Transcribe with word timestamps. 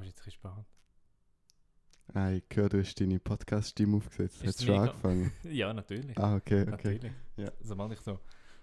Aber 0.00 0.06
jetzt 0.06 0.20
ein 0.22 0.24
bisschen 0.24 0.32
spät. 0.32 0.64
Ah, 2.14 2.30
ich 2.32 2.44
höre, 2.54 2.70
du 2.70 2.80
hast 2.80 2.98
deine 2.98 3.20
Podcast-Stimme 3.20 3.98
aufgesetzt. 3.98 4.42
Hast 4.46 4.60
du 4.60 4.62
es 4.62 4.64
schon 4.64 4.78
angefangen? 4.88 5.30
ja, 5.44 5.74
natürlich. 5.74 6.16
Ah, 6.18 6.36
okay, 6.36 6.62
okay. 6.62 6.70
Natürlich. 6.70 7.12
Ja. 7.36 7.52
Sobald 7.60 7.92
ich 7.92 8.00
so 8.00 8.12
ein 8.12 8.18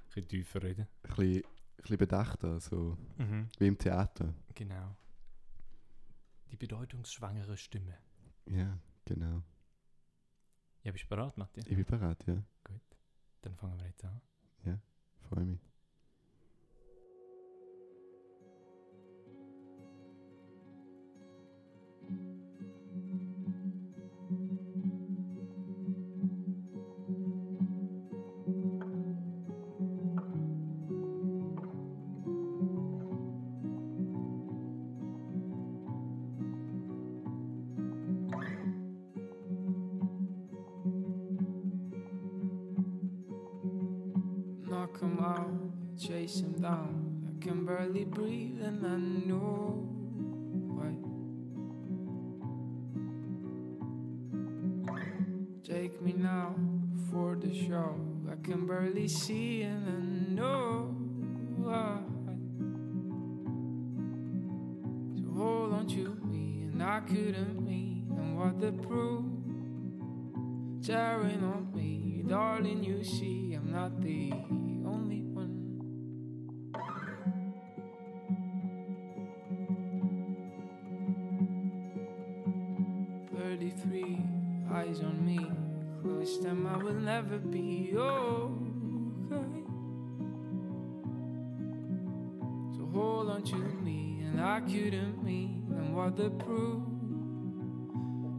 bisschen 0.08 0.28
tiefer 0.28 0.64
rede. 0.64 0.88
Ein 1.04 1.10
bisschen, 1.16 1.36
ein 1.36 1.42
bisschen 1.78 1.98
bedachter, 1.98 2.60
so 2.60 2.98
Mhm. 3.18 3.50
wie 3.60 3.68
im 3.68 3.78
Theater. 3.78 4.34
Genau. 4.56 4.96
Die 6.52 6.58
bedeutungsschwangere 6.58 7.56
Stimme. 7.56 7.94
Ja, 8.48 8.80
genau. 9.06 9.44
Ja, 10.82 10.92
bist 10.92 11.04
du 11.04 11.10
bereit, 11.10 11.38
Matthias? 11.38 11.68
Ich 11.68 11.76
bin 11.76 11.86
bereit, 11.86 12.26
ja. 12.26 12.44
Dann 13.42 13.56
fangen 13.56 13.80
wir 13.80 13.86
jetzt 13.86 14.04
an. 14.04 14.20
Freue 15.30 15.46
mich. 15.46 15.67
Him 46.36 46.54
down. 46.62 47.24
I 47.26 47.44
can 47.44 47.66
barely 47.66 48.04
breathe, 48.04 48.62
and 48.62 48.86
I 48.86 48.98
know 49.28 49.88
why. 50.76 50.94
Take 55.64 56.02
me 56.02 56.14
now 56.14 56.54
for 57.10 57.36
the 57.36 57.54
show. 57.54 57.96
I 58.30 58.36
can 58.44 58.68
barely 58.68 59.08
see, 59.08 59.62
and 59.62 59.88
I 59.88 60.00
know 60.34 60.96
why. 61.58 62.00
So 65.18 65.32
hold 65.34 65.74
on 65.74 65.88
to 65.88 66.18
me, 66.26 66.64
and 66.72 66.84
I 66.84 67.00
couldn't 67.00 67.64
mean, 67.66 68.12
and 68.18 68.38
what 68.38 68.60
the 68.60 68.74
proof 68.74 69.24
tearing 70.86 71.44
on 71.44 71.72
me, 71.74 72.24
darling. 72.28 72.84
You 72.84 73.04
see, 73.04 73.54
I'm 73.54 73.72
not 73.72 74.02
the 74.02 74.34
only 74.86 75.27
close 86.28 86.40
them. 86.40 86.68
I 86.68 86.78
will 86.78 86.94
never 86.94 87.38
be 87.38 87.94
okay. 87.96 89.64
So 92.76 92.90
hold 92.94 93.30
on 93.30 93.44
to 93.44 93.56
me, 93.56 94.22
and 94.26 94.42
I 94.42 94.60
couldn't 94.62 95.24
mean, 95.24 95.68
and 95.72 95.96
what 95.96 96.18
the 96.18 96.30
proof 96.30 96.84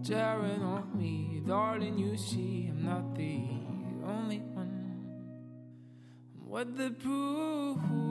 tearing 0.05 0.62
on 0.62 0.91
me, 0.97 1.42
darling. 1.47 1.98
You 1.98 2.16
see, 2.16 2.69
I'm 2.70 2.84
not 2.84 3.14
the 3.14 3.48
only 4.06 4.39
one. 4.39 4.69
What 6.44 6.77
the 6.77 6.91
proof? 6.91 8.08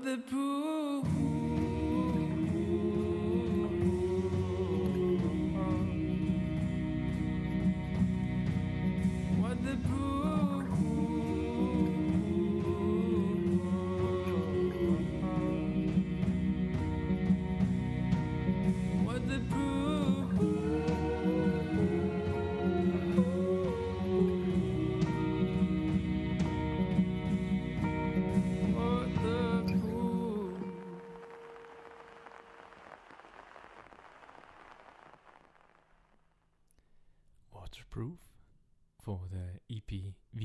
The 0.00 0.16
proof? 0.28 0.61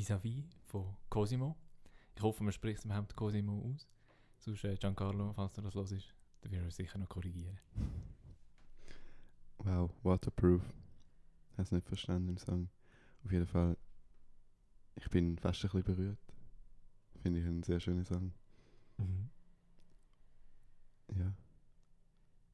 EP 0.07 0.23
Vis-a-vis 0.23 0.45
von 0.65 0.95
Cosimo. 1.09 1.57
Ich 2.15 2.21
hoffe, 2.21 2.43
man 2.43 2.53
spricht 2.53 2.79
es 2.79 2.85
überhaupt 2.85 3.15
Cosimo 3.15 3.73
aus. 3.73 3.87
Sonst, 4.39 4.63
äh, 4.63 4.75
Giancarlo, 4.75 5.33
falls 5.33 5.53
du 5.53 5.61
das 5.61 5.73
los 5.73 5.91
ist, 5.91 6.13
dann 6.41 6.51
werden 6.51 6.63
wir 6.63 6.71
sicher 6.71 6.97
noch 6.97 7.09
korrigieren. 7.09 7.59
Wow, 9.57 9.91
waterproof. 10.03 10.61
Hast 11.57 11.71
nicht 11.71 11.87
verstanden 11.87 12.29
im 12.29 12.37
Song. 12.37 12.69
Auf 13.25 13.31
jeden 13.31 13.47
Fall, 13.47 13.75
ich 14.95 15.09
bin 15.09 15.37
fast 15.37 15.63
ein 15.65 15.71
bisschen 15.71 15.83
berührt. 15.83 16.19
Finde 17.21 17.39
ich 17.41 17.45
einen 17.45 17.63
sehr 17.63 17.79
schönen 17.79 18.05
Song. 18.05 18.31
Mhm. 18.97 19.29
Ja. 21.17 21.33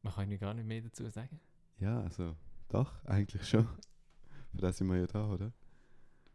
Man 0.02 0.14
kann 0.14 0.24
irgendwie 0.24 0.40
gar 0.40 0.54
nicht 0.54 0.66
mehr 0.66 0.82
dazu 0.82 1.08
sagen. 1.10 1.40
Ja, 1.78 2.02
also, 2.02 2.36
doch, 2.70 3.04
eigentlich 3.06 3.48
schon. 3.48 3.68
Für 4.52 4.58
das 4.58 4.78
sind 4.78 4.88
wir 4.88 4.98
ja 4.98 5.08
da, 5.08 5.30
oder? 5.30 5.52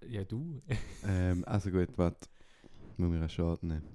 Ja, 0.06 0.24
du. 0.24 0.62
ähm, 1.04 1.44
also 1.46 1.70
gut, 1.70 1.96
warte. 1.96 2.28
Muss 2.96 3.10
mir 3.10 3.18
einen 3.18 3.28
Schaden 3.28 3.68
nehmen. 3.68 3.88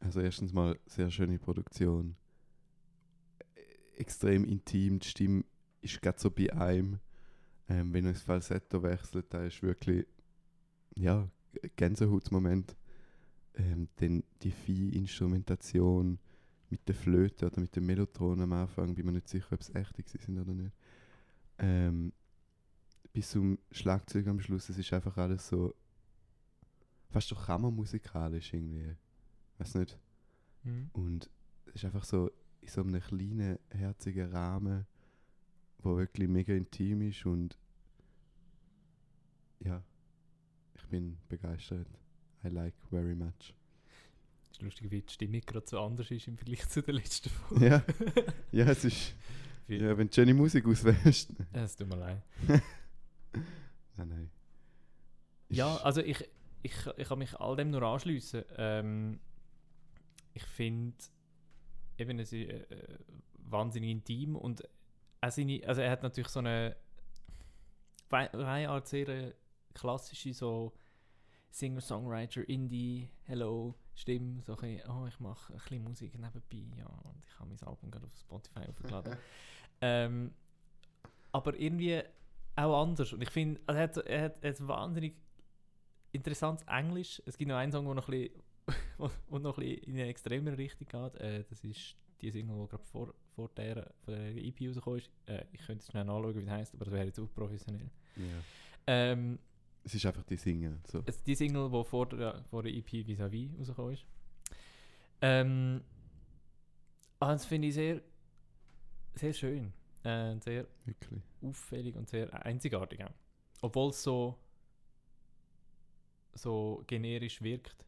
Also 0.00 0.20
erstens 0.20 0.52
mal 0.52 0.78
sehr 0.86 1.10
schöne 1.10 1.38
Produktion. 1.38 2.16
Extrem 3.96 4.44
intim, 4.44 4.98
die 4.98 5.08
Stimme 5.08 5.44
ist 5.82 6.00
gerade 6.00 6.18
so 6.18 6.30
bei 6.30 6.52
einem. 6.52 6.98
Ähm, 7.68 7.92
wenn 7.92 8.06
er 8.06 8.12
das 8.12 8.22
Falsetto 8.22 8.82
wechselt, 8.82 9.26
da 9.30 9.44
ist 9.44 9.62
wirklich, 9.62 10.06
ja, 10.96 11.28
Gänsehautmoment. 11.76 12.76
Ähm, 13.54 13.88
dann 13.96 14.22
die 14.42 14.52
Vieh-Instrumentation 14.52 16.18
mit 16.70 16.86
der 16.86 16.94
Flöte 16.94 17.46
oder 17.46 17.60
mit 17.60 17.74
dem 17.74 17.86
Mellotron 17.86 18.40
am 18.40 18.52
Anfang, 18.52 18.94
bin 18.94 19.06
mir 19.06 19.12
nicht 19.12 19.28
sicher, 19.28 19.52
ob 19.52 19.60
es 19.60 19.72
gewesen 19.72 20.18
sind 20.20 20.38
oder 20.38 20.54
nicht. 20.54 20.72
Ähm, 21.58 22.12
bis 23.12 23.30
zum 23.30 23.58
Schlagzeug 23.70 24.26
am 24.28 24.40
Schluss, 24.40 24.68
es 24.68 24.78
ist 24.78 24.92
einfach 24.92 25.16
alles 25.16 25.48
so 25.48 25.74
fast 27.10 27.30
doch 27.32 27.46
kammermusikalisch 27.46 28.54
irgendwie. 28.54 28.94
Weiß 29.58 29.74
nicht. 29.74 29.98
Mhm. 30.62 30.90
Und 30.92 31.30
es 31.66 31.76
ist 31.76 31.84
einfach 31.84 32.04
so 32.04 32.30
in 32.60 32.68
so 32.68 32.82
einem 32.82 33.00
kleinen, 33.00 33.58
herzigen 33.70 34.30
Rahmen, 34.30 34.86
wo 35.78 35.96
wirklich 35.96 36.28
mega 36.28 36.52
intim 36.52 37.02
ist 37.02 37.24
und 37.26 37.58
ja, 39.60 39.82
ich 40.74 40.86
bin 40.86 41.18
begeistert. 41.28 41.88
I 42.44 42.48
like 42.48 42.74
very 42.88 43.14
much. 43.14 43.54
Es 44.50 44.56
ist 44.56 44.62
lustig, 44.62 44.90
wie 44.90 45.02
die 45.02 45.12
Stimmung 45.12 45.40
gerade 45.42 45.66
so 45.66 45.80
anders 45.80 46.10
ist 46.10 46.26
im 46.28 46.36
Vergleich 46.36 46.68
zu 46.68 46.82
der 46.82 46.94
letzten 46.94 47.28
Folge. 47.48 47.66
Ja, 47.66 47.84
ja, 48.52 48.66
es 48.66 48.84
ist, 48.84 49.14
ja, 49.68 49.96
wenn 49.96 50.08
du 50.08 50.14
schöne 50.14 50.34
Musik 50.34 50.66
auswählst. 50.66 51.32
Es 51.52 51.76
tut 51.76 51.88
mir 51.88 51.96
leid. 51.96 52.22
Nein, 54.00 54.08
nein. 54.08 54.30
Ja, 55.48 55.76
Ist- 55.76 55.84
also 55.84 56.00
ich, 56.00 56.28
ich, 56.62 56.74
ich 56.96 57.08
kann 57.08 57.18
mich 57.18 57.38
all 57.40 57.56
dem 57.56 57.70
nur 57.70 57.82
anschliessen. 57.82 58.44
Ähm, 58.56 59.20
ich 60.32 60.44
finde, 60.44 60.96
eben, 61.98 62.18
es 62.18 62.32
ist 62.32 62.48
äh, 62.48 62.56
äh, 62.74 62.98
wahnsinnig 63.38 63.90
intim 63.90 64.36
und 64.36 64.62
auch 65.20 65.30
seine, 65.30 65.60
also 65.66 65.80
er 65.82 65.90
hat 65.90 66.02
natürlich 66.02 66.28
so 66.28 66.38
eine, 66.38 66.76
eine 68.10 68.68
Art 68.70 68.88
sehr 68.88 69.08
äh, 69.08 69.34
klassische 69.74 70.32
so 70.34 70.72
Singer-Songwriter, 71.50 72.48
Indie, 72.48 73.08
Hello, 73.24 73.74
Stimme, 73.94 74.40
so 74.42 74.52
ein 74.56 74.58
bisschen, 74.78 74.90
oh, 74.90 75.06
ich 75.06 75.18
mache 75.20 75.52
ein 75.52 75.58
bisschen 75.58 75.82
Musik 75.82 76.14
nebenbei, 76.18 76.76
ja, 76.78 76.86
und 76.86 77.24
ich 77.26 77.38
habe 77.38 77.50
mein 77.50 77.62
Album 77.68 77.90
gerade 77.90 78.06
auf 78.06 78.16
Spotify 78.16 78.60
aufgeladen. 78.68 79.16
ähm, 79.80 80.32
aber 81.32 81.56
irgendwie 81.58 82.02
auch 82.56 82.82
anders. 82.82 83.12
Und 83.12 83.22
ich 83.22 83.30
finde, 83.30 83.60
er, 83.66 83.74
hat, 83.76 83.96
er, 83.96 84.22
hat, 84.24 84.42
er 84.42 84.50
hat 84.50 84.68
wahnsinnig 84.68 85.14
interessantes 86.12 86.66
Englisch. 86.66 87.22
Es 87.26 87.36
gibt 87.36 87.48
noch 87.48 87.56
einen 87.56 87.72
Song, 87.72 87.84
der 87.84 87.94
noch 87.94 88.08
ein 88.08 88.10
bisschen, 88.10 88.42
wo, 89.28 89.38
noch 89.38 89.58
ein 89.58 89.64
bisschen 89.64 89.84
in 89.84 89.94
eine 89.94 90.08
extremere 90.08 90.58
Richtung 90.58 90.88
geht. 90.88 91.20
Äh, 91.20 91.44
das 91.48 91.64
ist 91.64 91.96
die 92.20 92.30
Single, 92.30 92.56
die 92.62 92.68
gerade 92.68 92.84
vor, 92.84 93.14
vor 93.34 93.48
der, 93.56 93.90
von 94.04 94.14
der 94.14 94.36
EP 94.36 94.60
rausgekommen 94.68 94.98
ist. 94.98 95.10
Äh, 95.26 95.44
ich 95.52 95.60
könnte 95.60 95.82
es 95.82 95.90
schnell 95.90 96.04
nachschauen, 96.04 96.36
wie 96.36 96.44
das 96.44 96.50
heisst, 96.50 96.74
aber 96.74 96.84
das 96.84 96.94
wäre 96.94 97.06
jetzt 97.06 97.18
auch 97.18 97.32
professionell. 97.34 97.90
ja. 98.16 98.24
Ähm, 98.86 99.38
Es 99.82 99.94
ist 99.94 100.04
einfach 100.04 100.24
die 100.24 100.36
Single. 100.36 100.78
So. 100.86 101.02
es, 101.06 101.22
die 101.22 101.34
Single, 101.34 101.70
die 101.70 101.84
vor 101.84 102.06
der, 102.08 102.42
vor 102.50 102.62
der 102.62 102.72
EP 102.74 103.06
vis-à-vis 103.06 103.50
rausgekommen 103.58 103.92
ist. 103.94 104.04
Ähm, 105.22 105.82
ah, 107.18 107.32
das 107.32 107.44
finde 107.46 107.68
ich 107.68 107.74
sehr, 107.74 108.00
sehr 109.14 109.32
schön. 109.32 109.72
Äh, 110.02 110.36
sehr 110.40 110.66
Wirklich. 110.84 111.22
auffällig 111.42 111.94
und 111.96 112.08
sehr 112.08 112.32
einzigartig 112.46 113.04
auch. 113.04 113.10
Obwohl 113.60 113.90
es 113.90 114.02
so, 114.02 114.38
so 116.34 116.82
generisch 116.86 117.42
wirkt. 117.42 117.84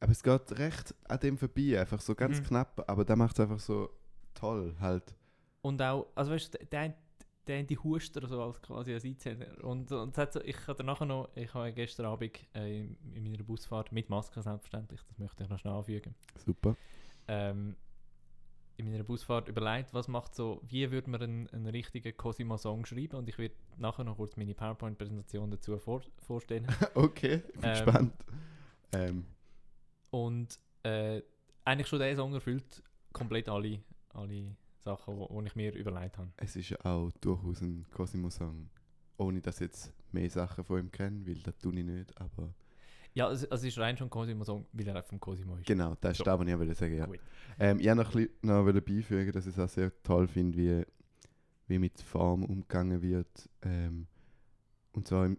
Aber 0.00 0.12
es 0.12 0.22
geht 0.22 0.58
recht 0.58 0.94
an 1.04 1.20
dem 1.20 1.36
vorbei, 1.36 1.78
einfach 1.78 2.00
so 2.00 2.14
ganz 2.14 2.40
Mhm. 2.40 2.44
knapp, 2.44 2.84
aber 2.88 3.04
der 3.04 3.16
macht 3.16 3.34
es 3.38 3.40
einfach 3.40 3.60
so 3.60 3.90
toll 4.34 4.74
halt. 4.80 5.14
Und 5.62 5.82
auch, 5.82 6.06
also 6.14 6.30
weißt 6.32 6.54
du, 6.54 6.64
der, 6.66 6.94
der 7.46 7.58
eine 7.58 7.84
Huster 7.84 8.26
so 8.26 8.42
als 8.42 8.62
quasi 8.62 8.94
als 8.94 9.04
Einzähler. 9.04 9.62
Und, 9.62 9.92
und 9.92 10.14
so, 10.16 10.40
ich 10.40 10.66
habe 10.66 10.84
nachher 10.84 11.04
noch, 11.04 11.28
ich 11.34 11.52
habe 11.52 11.72
gestern 11.74 12.06
Abend 12.06 12.38
äh, 12.54 12.80
in, 12.80 12.96
in 13.14 13.24
meiner 13.30 13.42
Busfahrt 13.44 13.92
mit 13.92 14.08
Maske 14.08 14.40
selbstverständlich, 14.40 15.02
das 15.06 15.18
möchte 15.18 15.42
ich 15.42 15.50
noch 15.50 15.58
schnell 15.58 15.74
anfügen, 15.74 16.14
Super. 16.36 16.74
ähm, 17.28 17.76
in 18.80 18.90
meiner 18.90 19.04
Busfahrt 19.04 19.48
überlegt, 19.48 19.94
was 19.94 20.08
macht 20.08 20.34
so, 20.34 20.60
wie 20.68 20.90
würde 20.90 21.10
man 21.10 21.22
einen, 21.22 21.48
einen 21.50 21.66
richtigen 21.66 22.16
Cosimo-Song 22.16 22.84
schreiben 22.86 23.16
und 23.16 23.28
ich 23.28 23.38
werde 23.38 23.54
nachher 23.76 24.04
noch 24.04 24.16
kurz 24.16 24.36
meine 24.36 24.54
PowerPoint-Präsentation 24.54 25.50
dazu 25.50 25.78
vor, 25.78 26.02
vorstellen. 26.18 26.66
okay, 26.94 27.42
ich 27.46 27.60
bin 27.60 27.64
Ähm, 27.64 27.70
gespannt. 27.72 28.14
Ähm, 28.92 29.24
Und 30.10 30.58
äh, 30.82 31.22
eigentlich 31.64 31.86
schon 31.88 31.98
der 31.98 32.16
Song 32.16 32.34
erfüllt 32.34 32.82
komplett 33.12 33.48
alle, 33.48 33.80
alle 34.14 34.56
Sachen, 34.78 35.18
die 35.18 35.46
ich 35.46 35.56
mir 35.56 35.74
überlegt 35.74 36.18
habe. 36.18 36.30
es 36.36 36.56
ist 36.56 36.84
auch 36.84 37.10
durchaus 37.20 37.60
ein 37.60 37.86
Cosimo-Song. 37.92 38.70
Ohne 39.18 39.40
dass 39.42 39.56
ich 39.56 39.66
jetzt 39.66 39.92
mehr 40.12 40.30
Sachen 40.30 40.64
von 40.64 40.80
ihm 40.80 40.90
kenne, 40.90 41.26
weil 41.26 41.34
das 41.36 41.58
tue 41.58 41.78
ich 41.78 41.84
nicht, 41.84 42.18
aber 42.20 42.54
Ja, 43.14 43.26
also, 43.26 43.48
also 43.50 43.66
es 43.66 43.72
ist 43.74 43.78
rein 43.78 43.96
schon 43.96 44.06
ein 44.06 44.10
Cosimo-Song, 44.10 44.66
weil 44.72 44.86
er 44.88 45.02
vom 45.02 45.18
Cosimo 45.18 45.56
ist. 45.56 45.66
genau, 45.66 45.96
das 46.00 46.12
ist 46.12 46.18
So. 46.18 46.24
das, 46.24 46.38
was 46.38 46.46
ich 46.46 46.54
auch 46.54 46.58
wollte 46.58 46.74
sagen 46.74 46.94
ja. 46.94 47.08
Ähm, 47.58 47.80
ich 47.80 47.86
wollte 47.86 47.96
noch, 47.96 48.14
ein 48.14 48.28
bisschen- 48.40 48.74
noch 48.74 48.80
beifügen, 48.82 49.32
dass 49.32 49.46
ich 49.46 49.52
es 49.52 49.58
auch 49.58 49.68
sehr 49.68 49.92
toll 50.02 50.28
finde, 50.28 50.56
wie, 50.58 50.86
wie 51.66 51.78
mit 51.78 52.00
Form 52.00 52.44
umgegangen 52.44 53.02
wird. 53.02 53.48
Ähm, 53.62 54.06
und 54.92 55.08
zwar 55.08 55.26
im, 55.26 55.38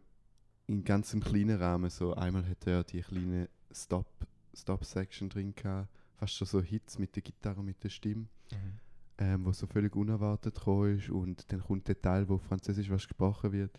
in 0.68 0.84
ganz 0.84 1.12
kleinen 1.20 1.58
Rahmen. 1.60 1.90
So 1.90 2.14
einmal 2.14 2.46
hat 2.48 2.66
er 2.68 2.84
die 2.84 3.02
kleine 3.02 3.50
Stop, 3.72 4.08
Stop-Section 4.54 5.30
drin 5.30 5.56
gehabt, 5.56 5.90
fast 6.16 6.34
schon 6.36 6.48
so 6.48 6.62
Hits 6.62 7.00
mit 7.00 7.16
der 7.16 7.24
Gitarre 7.24 7.60
und 7.60 7.66
mit 7.66 7.82
der 7.84 7.90
Stimme, 7.90 8.28
Mhm. 8.52 8.80
ähm, 9.18 9.46
wo 9.46 9.52
so 9.54 9.66
völlig 9.66 9.96
unerwartet 9.96 10.58
ist. 10.58 11.10
Und 11.10 11.50
dann 11.52 11.62
kommt 11.62 11.88
der 11.88 12.02
Teil, 12.02 12.28
wo 12.28 12.38
Französisch 12.38 12.90
was 12.90 13.08
gesprochen 13.08 13.54
wird. 13.54 13.72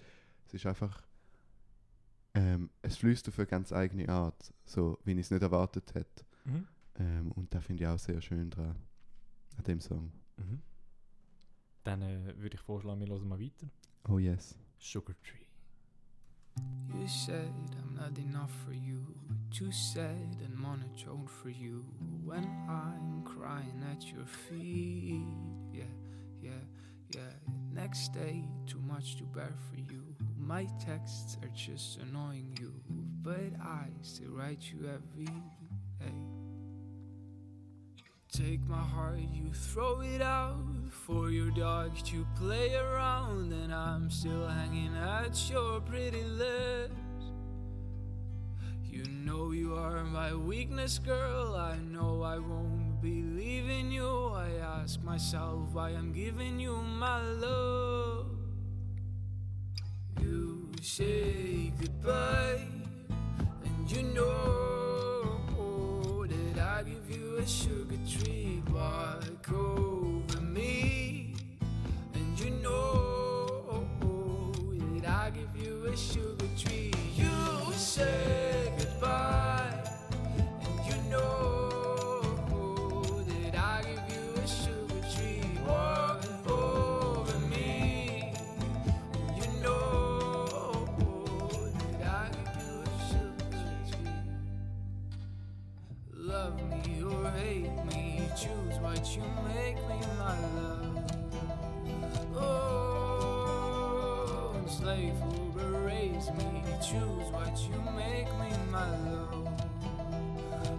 Es 0.47 0.55
ist 0.55 0.65
einfach, 0.67 1.03
ähm, 2.35 2.71
es 2.83 2.97
fließt 2.97 3.29
auf 3.29 3.39
eine 3.39 3.47
ganz 3.47 3.73
eigene 3.73 4.09
Art, 4.09 4.53
so 4.65 4.99
wie 5.05 5.13
ich 5.13 5.19
es 5.19 5.31
nicht 5.31 5.43
erwartet 5.43 5.95
hätte. 5.95 6.25
Mhm. 6.45 6.67
Ähm, 6.97 7.33
und 7.33 7.55
da 7.55 7.61
finde 7.61 7.83
ich 7.83 7.89
auch 7.89 7.99
sehr 7.99 8.21
schön 8.21 8.51
dran, 8.51 8.77
an 9.57 9.65
dem 9.65 9.81
Song. 9.81 10.13
Mhm. 10.37 10.61
Dann 11.85 12.03
äh, 12.03 12.37
würde 12.39 12.55
ich 12.55 12.61
vorschlagen, 12.61 13.01
wir 13.01 13.09
hören 13.09 13.29
mal 13.29 13.41
weiter. 13.41 13.69
Oh 14.09 14.19
yes. 14.19 14.57
Sugar 14.79 15.15
Tree. 15.23 15.47
You 16.95 17.09
said 17.09 17.53
I'm 17.81 17.95
not 17.95 18.19
enough 18.19 18.51
for 18.65 18.73
you. 18.73 19.07
Too 19.51 19.73
sad 19.73 20.37
and 20.45 20.55
monotone 20.55 21.27
for 21.27 21.49
you. 21.49 21.85
When 22.25 22.45
I'm 22.69 23.25
crying 23.25 23.83
at 23.91 24.05
your 24.13 24.27
feet. 24.27 25.23
Yeah, 25.73 25.85
yeah, 26.43 26.51
yeah. 27.15 27.33
Next 27.73 28.13
day, 28.13 28.45
too 28.67 28.81
much 28.81 29.17
to 29.17 29.25
bear 29.25 29.55
for 29.71 29.77
you. 29.77 30.12
My 30.45 30.67
texts 30.85 31.37
are 31.41 31.51
just 31.55 31.99
annoying 31.99 32.59
you. 32.61 32.73
But 33.23 33.53
I 33.63 33.87
still 34.01 34.33
write 34.33 34.61
you 34.73 34.89
every 34.89 35.27
day. 35.27 36.13
Take 38.33 38.67
my 38.67 38.83
heart, 38.83 39.21
you 39.33 39.53
throw 39.53 40.01
it 40.01 40.21
out 40.21 40.57
for 40.91 41.31
your 41.31 41.51
dogs 41.51 42.03
to 42.05 42.27
play 42.37 42.75
around, 42.75 43.53
and 43.53 43.73
I'm 43.73 44.11
still 44.11 44.49
hanging 44.49 44.97
at 44.97 45.39
your 45.49 45.81
pretty 45.81 46.25
lips. 46.25 46.93
You 48.83 49.05
know 49.05 49.53
you 49.53 49.75
are 49.75 50.03
my 50.03 50.35
weakness, 50.35 50.99
girl. 50.99 51.55
I 51.55 51.77
know 51.77 52.23
I 52.23 52.39
won't 52.39 53.01
be 53.01 53.23
leaving 53.23 53.93
you. 53.93 54.33
I 54.35 54.49
ask 54.81 55.01
myself 55.03 55.73
why 55.73 55.91
I'm 55.91 56.13
giving 56.13 56.59
you 56.59 56.77
my 56.77 57.23
love. 57.23 58.12
Say 60.85 61.73
goodbye, 61.79 62.59
and 63.65 63.89
you 63.89 64.03
know 64.03 65.39
that 66.27 66.59
I 66.59 66.83
give 66.83 67.09
you 67.09 67.37
a 67.37 67.47
sugar 67.47 67.97
tree 68.05 68.61
walk 68.69 69.49
over 69.53 70.41
me, 70.41 71.37
and 72.15 72.41
you 72.41 72.51
know 72.51 73.87
that 74.97 75.09
I 75.09 75.31
give 75.31 75.57
you 75.57 75.87
a 75.87 75.97
sugar 75.97 76.32
what 98.93 99.09
you 99.17 99.25
make 99.49 99.81
me, 99.89 99.97
my 100.19 100.37
love. 100.55 101.01
Oh, 102.37 104.53
slave 104.69 105.15
who 105.15 105.51
berates 105.53 106.31
me. 106.33 106.63
Choose 106.77 107.31
what 107.33 107.59
you 107.69 107.81
make 107.97 108.29
me, 108.39 108.51
my 108.71 108.91
love. 109.09 109.49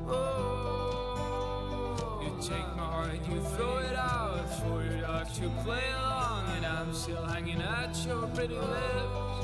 Oh, 0.08 2.22
you 2.24 2.32
take 2.40 2.76
my 2.76 2.84
heart, 2.84 3.20
you 3.32 3.42
throw 3.56 3.78
it 3.80 3.96
out 3.96 4.48
for 4.62 4.84
your 4.84 5.02
dog 5.02 5.34
to 5.34 5.50
play 5.64 5.90
along, 5.96 6.46
and 6.56 6.68
I'm 6.68 6.94
still 6.94 7.26
hanging 7.26 7.64
at 7.64 7.98
your 8.06 8.28
pretty 8.28 8.54
lips. 8.54 9.42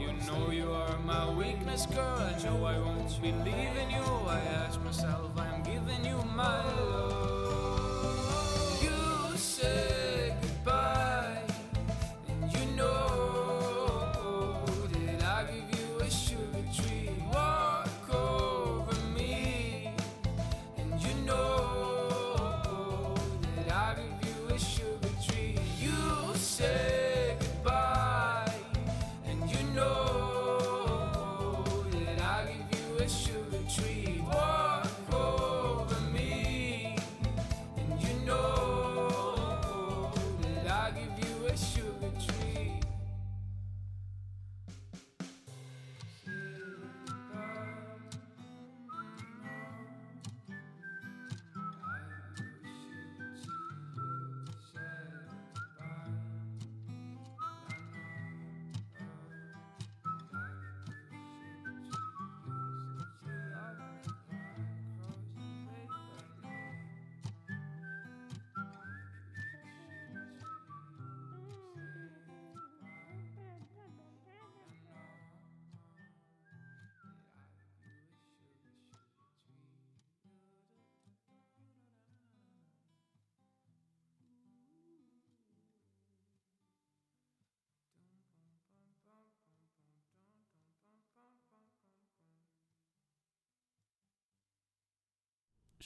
You 0.00 0.12
know 0.26 0.50
you 0.50 0.72
are 0.72 0.98
my 1.04 1.30
weakness, 1.32 1.86
girl. 1.86 2.18
I 2.18 2.36
know 2.42 2.64
I 2.64 2.76
won't 2.80 3.22
be 3.22 3.30
leaving 3.30 3.90
you. 3.90 4.02
I 4.26 4.40
ask 4.64 4.82
myself, 4.82 5.30
I'm 5.36 5.62
giving 5.62 6.04
you 6.04 6.20
my 6.34 6.64
love. 6.74 7.05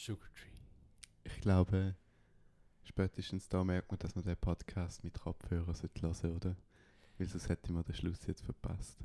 Sugar 0.01 0.29
Tree. 0.33 0.49
Ich 1.25 1.41
glaube, 1.43 1.95
spätestens 2.85 3.49
da 3.51 3.63
merkt 3.63 3.91
man, 3.91 3.99
dass 3.99 4.15
man 4.15 4.25
den 4.25 4.37
Podcast 4.37 5.05
mit 5.05 5.21
Kopfhörern 5.21 5.75
sollte 5.75 6.01
hören 6.01 6.15
sollte, 6.15 6.37
oder? 6.37 6.57
Weil 7.19 7.27
sonst 7.27 7.51
hätte 7.51 7.71
man 7.71 7.85
den 7.85 7.95
Schluss 7.95 8.27
jetzt 8.27 8.43
verpasst. 8.43 8.99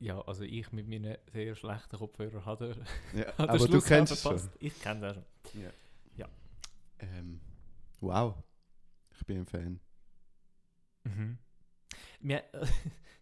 Ja, 0.00 0.20
also 0.22 0.42
ich 0.42 0.72
mit 0.72 0.88
meinen 0.88 1.16
sehr 1.32 1.54
schlechten 1.54 1.96
Kopfhörern 1.96 2.44
hatte 2.44 2.74
Ja, 3.12 3.26
hat 3.38 3.38
den 3.38 3.48
aber 3.48 3.58
du 3.58 3.66
Schluss 3.66 3.84
kennst 3.84 4.26
auch 4.26 4.32
es 4.32 4.42
schon. 4.42 4.50
Ich 4.58 4.80
kenne 4.80 5.00
das 5.00 5.14
schon. 5.14 5.62
Ja. 5.62 5.70
Ja. 6.16 6.28
Ähm, 6.98 7.40
wow. 8.00 8.34
Ich 9.12 9.24
bin 9.24 9.38
ein 9.38 9.46
Fan. 9.46 9.80
Mhm. 11.04 11.38
Wir, 12.18 12.42
es 12.52 12.72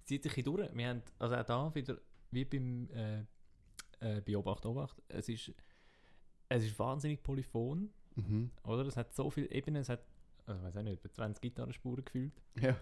zieht 0.05 0.23
sich 0.23 0.43
durch. 0.43 0.75
Wir 0.75 0.89
haben 0.89 1.03
also 1.19 1.37
auch 1.37 1.45
da 1.45 1.75
wieder, 1.75 2.01
wie 2.31 2.47
beim 2.47 2.89
äh, 2.91 3.25
äh, 4.01 4.21
bei 4.21 4.37
Obacht 4.37 4.67
Obacht, 4.67 5.03
es 5.09 5.29
ist, 5.29 5.53
es 6.57 6.65
ist 6.65 6.79
wahnsinnig 6.79 7.23
polyphon, 7.23 7.91
Mhm. 8.17 8.51
oder? 8.63 8.87
Es 8.87 8.97
hat 8.97 9.13
so 9.15 9.29
viele 9.31 9.51
Ebenen, 9.51 9.83
es 9.83 9.89
hat, 9.89 10.01
also 10.47 10.61
ich 10.61 10.67
weiß 10.67 10.77
auch 10.77 10.83
nicht, 10.83 11.05
etwa 11.05 11.13
20 11.13 11.43
Gitarrenspuren 11.43 12.05
gefühlt. 12.05 12.33
Ja. 12.61 12.77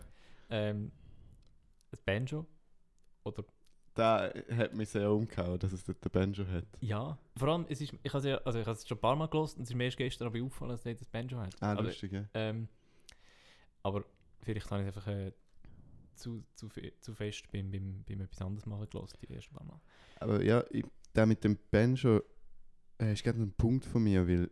Ähm, 0.51 0.93
ein 1.93 1.99
Banjo, 2.05 2.47
oder 3.25 3.45
Da 3.95 4.31
hat 4.57 4.75
mich 4.75 4.91
sehr 4.91 5.11
umgehauen, 5.11 5.59
dass 5.59 5.73
es 5.73 5.85
dort 5.85 6.05
den 6.05 6.11
Banjo 6.13 6.47
hat. 6.47 6.65
ja, 6.81 7.19
vor 7.37 7.49
allem, 7.49 7.67
es 7.69 7.81
ist, 7.81 7.95
ich 8.03 8.13
habe 8.13 8.19
es 8.19 8.25
ja, 8.25 8.37
also 8.39 8.59
ich 8.59 8.67
habe 8.67 8.77
es 8.77 8.87
schon 8.87 8.99
ein 8.99 9.01
paar 9.01 9.17
Mal 9.17 9.29
gelost 9.29 9.57
und 9.57 9.63
es 9.65 9.71
ist 9.71 9.77
mir 9.77 9.85
erst 9.85 9.97
gestern 9.97 10.27
aber 10.29 10.43
aufgefallen, 10.43 10.71
dass 10.73 10.85
es 10.85 11.01
ein 11.03 11.07
Banjo 11.11 11.39
hat. 11.39 11.55
Ah, 11.61 11.73
Aber, 11.73 11.83
lustig, 11.85 12.13
ja. 12.13 12.25
Ähm, 12.35 12.69
aber 13.83 14.05
vielleicht 14.43 14.71
habe 14.71 14.83
ich 14.83 14.87
einfach 14.89 15.07
äh, 15.07 15.33
zu, 16.15 16.43
zu, 16.55 16.69
zu 17.01 17.15
fest 17.15 17.51
beim, 17.53 17.71
beim, 17.71 18.05
beim 18.07 18.21
etwas 18.21 18.43
anderes 18.43 18.67
machen 18.67 18.89
gelassen, 18.91 19.19
die 19.23 19.33
ersten 19.35 19.55
paar 19.55 19.65
Mal. 19.65 19.81
Aber 20.21 20.43
ja, 20.43 20.63
ich, 20.71 20.85
der 21.15 21.27
mit 21.27 21.43
dem 21.45 21.59
Banjo 21.71 22.23
äh, 23.03 23.13
ist 23.13 23.25
gerade 23.25 23.41
ein 23.41 23.53
Punkt 23.53 23.85
von 23.85 24.03
mir, 24.03 24.27
weil 24.27 24.51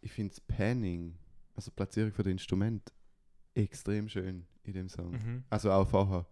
ich 0.00 0.12
finde 0.12 0.30
das 0.34 0.40
Panning, 0.40 1.16
also 1.54 1.70
die 1.70 1.74
Platzierung 1.76 2.12
von 2.12 2.24
den 2.24 2.32
Instrument, 2.32 2.92
extrem 3.54 4.08
schön 4.08 4.46
in 4.64 4.72
dem 4.74 4.88
Song. 4.88 5.12
Mhm. 5.12 5.44
Also 5.50 5.70
auch 5.72 5.88
vorher. 5.88 6.26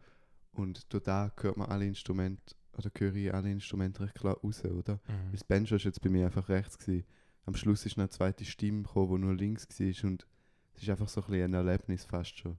Und 0.52 0.92
durch 0.92 1.02
da 1.04 1.32
hört 1.40 1.56
man 1.56 1.68
alle 1.68 1.86
Instrumente, 1.86 2.54
oder 2.76 2.90
höre 2.96 3.14
ich 3.14 3.32
alle 3.34 3.50
Instrumente 3.50 4.02
recht 4.02 4.14
klar 4.14 4.36
raus, 4.38 4.64
oder? 4.64 4.94
Mhm. 5.08 5.32
Das 5.32 5.44
Banjo 5.44 5.72
war 5.72 5.78
jetzt 5.78 6.00
bei 6.00 6.08
mir 6.10 6.26
einfach 6.26 6.48
rechts. 6.48 6.78
Gewesen. 6.78 7.04
Am 7.44 7.54
Schluss 7.54 7.86
ist 7.86 7.96
noch 7.96 8.02
eine 8.04 8.10
zweite 8.10 8.44
Stimme 8.44 8.82
gekommen, 8.82 9.20
die 9.20 9.26
nur 9.26 9.34
links 9.34 9.68
war. 9.68 10.10
Und 10.10 10.26
es 10.74 10.82
ist 10.82 10.90
einfach 10.90 11.08
so 11.08 11.22
ein, 11.24 11.42
ein 11.42 11.54
Erlebnis 11.54 12.04
fast 12.04 12.36
schon. 12.38 12.56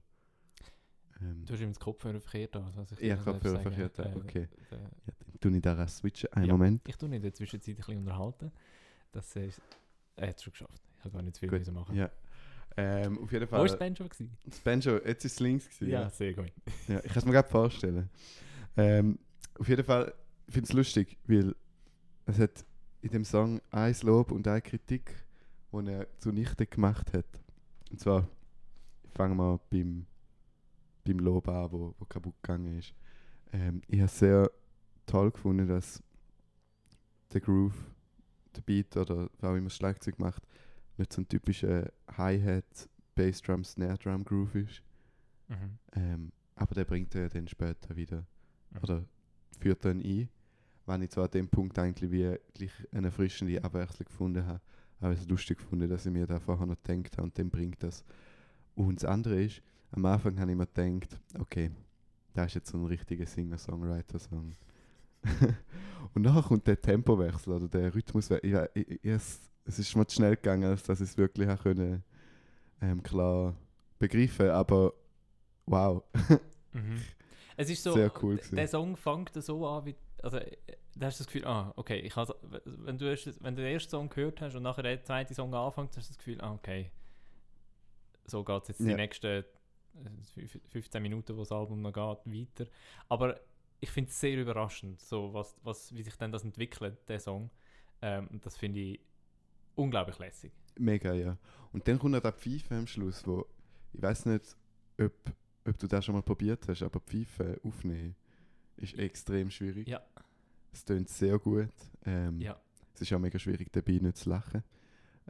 Ähm, 1.20 1.44
Du 1.44 1.52
hast 1.54 1.60
ihm 1.60 1.68
das 1.70 1.80
Kopfhörer 1.80 2.20
verkehrt 2.20 2.56
an. 2.56 2.72
Also 2.76 2.94
ich 2.94 3.00
Ja, 3.02 3.16
Kopfhörer 3.16 3.60
verkehrt 3.60 3.98
Äh, 3.98 4.12
okay. 4.16 4.48
der- 4.70 4.78
ja, 4.78 4.88
dann 5.26 5.40
tue 5.40 5.56
ich 5.56 5.62
daran 5.62 5.88
switchen. 5.88 6.32
Einen 6.32 6.46
Ja. 6.46 6.52
Moment. 6.52 6.88
Ich 6.88 6.96
tue 6.96 7.08
ihn 7.08 7.14
in 7.14 7.22
der 7.22 7.32
Zwischenzeit 7.34 7.74
ein 7.74 7.76
bisschen 7.76 7.98
unterhalten. 7.98 8.52
Das 9.12 9.34
ist, 9.36 9.60
er 10.16 10.28
hat 10.28 10.36
es 10.36 10.42
schon 10.42 10.52
geschafft. 10.52 10.82
Ich 10.98 11.04
habe 11.04 11.14
gar 11.14 11.22
nicht 11.22 11.36
zu 11.36 11.40
viel 11.40 11.48
Gut, 11.48 11.72
machen. 11.72 11.96
Ja. 11.96 12.10
Ähm, 12.76 13.18
auf 13.18 13.32
jeden 13.32 13.48
Wo 13.48 13.52
war 13.52 13.62
das 13.62 13.72
Fall. 13.72 13.78
Banjo? 13.78 14.04
Gewesen? 14.04 14.36
Das 14.44 14.60
Banjo, 14.60 14.98
jetzt 15.04 15.24
ist 15.24 15.32
es 15.32 15.40
links. 15.40 15.68
Gewesen, 15.68 15.90
Ja, 15.90 16.08
sehr 16.10 16.34
gut. 16.34 16.52
Ja, 16.86 16.98
ich 16.98 17.08
kann 17.12 17.18
es 17.18 17.24
mir 17.24 17.32
gerade 17.32 17.48
vorstellen. 17.48 18.08
Ähm, 18.76 19.18
auf 19.58 19.68
jeden 19.68 19.84
Fall 19.84 20.14
ich 20.48 20.54
finde 20.54 20.68
es 20.68 20.72
lustig, 20.72 21.18
weil 21.26 21.54
es 22.24 22.38
hat 22.38 22.64
in 23.02 23.10
dem 23.10 23.24
Song 23.24 23.60
ein 23.70 23.94
Lob 24.02 24.32
und 24.32 24.48
eine 24.48 24.62
Kritik, 24.62 25.14
die 25.72 25.86
er 25.86 26.06
zunichte 26.18 26.66
gemacht 26.66 27.12
hat. 27.12 27.26
Und 27.90 28.00
zwar, 28.00 28.26
fangen 29.14 29.36
wir 29.36 29.60
beim, 29.70 30.06
beim 31.04 31.18
Lob 31.18 31.48
an, 31.48 31.70
wo, 31.70 31.94
wo 31.98 32.04
kaputt 32.06 32.34
gegangen 32.42 32.78
ist. 32.78 32.94
Ähm, 33.52 33.82
ich 33.88 33.98
habe 33.98 34.06
es 34.06 34.18
sehr 34.18 34.50
toll 35.04 35.30
gefunden, 35.30 35.68
dass 35.68 36.02
der 37.32 37.42
Groove, 37.42 37.76
der 38.56 38.62
Beat 38.62 38.96
oder 38.96 39.28
wer 39.40 39.50
auch 39.50 39.54
immer 39.54 39.68
das 39.68 39.76
Schlagzeug 39.76 40.18
macht, 40.18 40.42
nicht 40.96 41.12
so 41.12 41.22
ein 41.22 41.28
typischer 41.28 41.90
Hi-Hat, 42.16 42.88
Bassdrum, 43.14 43.64
Snare-Drum 43.64 44.24
Groove 44.24 44.54
ist. 44.56 44.82
Mhm. 45.48 45.78
Ähm, 45.94 46.32
aber 46.54 46.74
der 46.74 46.84
bringt 46.84 47.14
er 47.14 47.28
dann 47.28 47.48
später 47.48 47.96
wieder. 47.96 48.26
Mhm. 48.70 48.78
Oder 48.82 49.04
führt 49.58 49.84
dann 49.84 50.00
ein. 50.00 50.28
Wenn 50.86 51.02
ich 51.02 51.10
zwar 51.10 51.24
an 51.24 51.30
dem 51.30 51.48
Punkt 51.48 51.78
eigentlich 51.78 52.10
wie 52.10 52.36
gleich 52.54 52.72
eine 52.92 53.08
erfrischende 53.08 53.62
Abwechslung 53.62 54.06
gefunden 54.06 54.46
habe, 54.46 54.60
aber 55.00 55.12
es 55.12 55.28
lustig 55.28 55.58
gefunden, 55.58 55.88
dass 55.88 56.06
ich 56.06 56.12
mir 56.12 56.26
da 56.26 56.40
vorher 56.40 56.66
noch 56.66 56.82
gedacht 56.82 57.16
habe 57.16 57.24
und 57.24 57.38
dann 57.38 57.50
bringt 57.50 57.82
das. 57.82 58.04
Und 58.74 59.02
das 59.02 59.04
andere 59.04 59.42
ist, 59.42 59.62
am 59.92 60.04
Anfang 60.04 60.38
habe 60.38 60.50
ich 60.50 60.56
mir 60.56 60.66
gedacht, 60.66 61.20
okay, 61.38 61.70
da 62.34 62.44
ist 62.44 62.54
jetzt 62.54 62.70
so 62.70 62.78
ein 62.78 62.86
richtiger 62.86 63.26
Singer-Songwriter-Song. 63.26 64.54
und 66.14 66.22
nachher 66.22 66.42
kommt 66.42 66.66
der 66.66 66.80
Tempowechsel 66.80 67.52
oder 67.54 67.68
der 67.68 67.94
Rhythmus. 67.94 68.28
Ja, 68.42 68.66
ich, 68.74 68.88
ich, 68.88 69.04
es, 69.04 69.40
es 69.64 69.78
ist 69.78 69.94
mir 69.96 70.06
zu 70.06 70.16
schnell 70.16 70.36
gegangen, 70.36 70.64
als 70.64 70.82
dass 70.84 71.00
ich 71.00 71.10
es 71.10 71.18
wirklich 71.18 71.48
habe 71.48 71.62
können, 71.62 72.04
ähm, 72.80 73.02
klar 73.02 73.54
begreifen 73.98 74.50
aber 74.50 74.92
wow. 75.66 76.02
Mhm. 76.72 77.02
Es 77.56 77.70
ist 77.70 77.82
so, 77.82 77.92
Sehr 77.94 78.12
cool 78.22 78.36
gewesen. 78.36 78.54
der 78.56 78.68
Song 78.68 78.94
fängt 78.96 79.32
so 79.34 79.66
an, 79.66 79.86
wie, 79.86 79.96
also 80.22 80.36
äh, 80.36 80.56
da 80.94 81.06
hast 81.06 81.18
du 81.18 81.24
das 81.24 81.26
Gefühl, 81.32 81.46
ah, 81.46 81.72
okay, 81.76 81.98
ich 82.00 82.14
has, 82.14 82.32
wenn, 82.64 82.98
du 82.98 83.06
erst, 83.08 83.42
wenn 83.42 83.56
du 83.56 83.62
den 83.62 83.72
ersten 83.72 83.90
Song 83.90 84.08
gehört 84.10 84.40
hast 84.42 84.54
und 84.54 84.62
nachher 84.62 84.82
der 84.82 85.02
zweite 85.02 85.34
Song 85.34 85.52
anfängt, 85.54 85.96
hast 85.96 86.08
du 86.08 86.12
das 86.12 86.18
Gefühl, 86.18 86.40
ah, 86.42 86.52
okay, 86.52 86.90
so 88.26 88.44
geht 88.44 88.62
es 88.62 88.68
jetzt 88.68 88.80
die 88.80 88.90
Ja. 88.90 88.96
nächsten 88.96 89.26
äh, 89.26 89.42
fü- 90.36 90.60
15 90.68 91.02
Minuten, 91.02 91.34
wo 91.34 91.40
das 91.40 91.50
Album 91.52 91.80
noch 91.80 91.92
geht, 91.92 92.32
weiter. 92.32 92.70
Aber 93.08 93.40
ich 93.80 93.90
finde 93.90 94.10
es 94.10 94.18
sehr 94.20 94.36
überraschend, 94.40 95.00
so 95.00 95.32
was, 95.32 95.56
was, 95.62 95.94
wie 95.94 96.02
sich 96.02 96.16
dann 96.16 96.32
das 96.32 96.44
entwickelt, 96.44 96.98
der 97.08 97.20
Song. 97.20 97.50
Ähm, 98.02 98.40
das 98.42 98.56
finde 98.56 98.80
ich 98.80 99.00
unglaublich 99.74 100.18
lässig. 100.18 100.52
Mega, 100.78 101.12
ja. 101.12 101.36
Und 101.72 101.86
dann 101.86 101.98
kommt 101.98 102.12
noch 102.12 102.20
der 102.20 102.32
Pfeife 102.32 102.74
am 102.74 102.86
Schluss, 102.86 103.26
wo 103.26 103.46
ich 103.92 104.02
weiß 104.02 104.26
nicht, 104.26 104.56
ob, 105.00 105.12
ob 105.66 105.78
du 105.78 105.86
das 105.86 106.04
schon 106.04 106.14
mal 106.14 106.22
probiert 106.22 106.66
hast, 106.68 106.82
aber 106.82 107.00
Pfeife 107.00 107.60
aufnehmen 107.64 108.14
ist 108.76 108.94
extrem 108.98 109.50
schwierig. 109.50 109.88
Ja. 109.88 110.00
Es 110.72 110.84
tönt 110.84 111.08
sehr 111.08 111.38
gut. 111.38 111.72
Ähm, 112.04 112.40
Ja. 112.40 112.60
Es 112.94 113.02
ist 113.02 113.12
auch 113.12 113.18
mega 113.20 113.38
schwierig, 113.38 113.72
dabei 113.72 113.92
nicht 113.92 114.16
zu 114.16 114.28
lachen. 114.28 114.62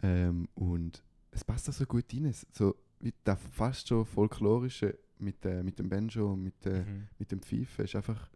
Ähm, 0.02 0.48
und 0.54 1.02
es 1.30 1.44
passt 1.44 1.68
auch 1.68 1.72
so 1.74 1.84
gut 1.84 2.06
rein. 2.14 2.34
So 2.52 2.74
wie 3.00 3.12
das 3.24 3.38
fast 3.52 3.88
schon 3.88 4.04
folklorische 4.06 4.98
mit, 5.18 5.44
äh, 5.44 5.62
mit 5.62 5.78
dem 5.78 5.88
Banjo 5.88 6.32
und 6.32 6.42
mit, 6.44 6.66
äh, 6.66 6.82
Mhm. 6.84 7.08
mit 7.18 7.30
dem 7.30 7.42
Pfeifen 7.42 7.84
ist 7.84 7.94
einfach. 7.96 8.30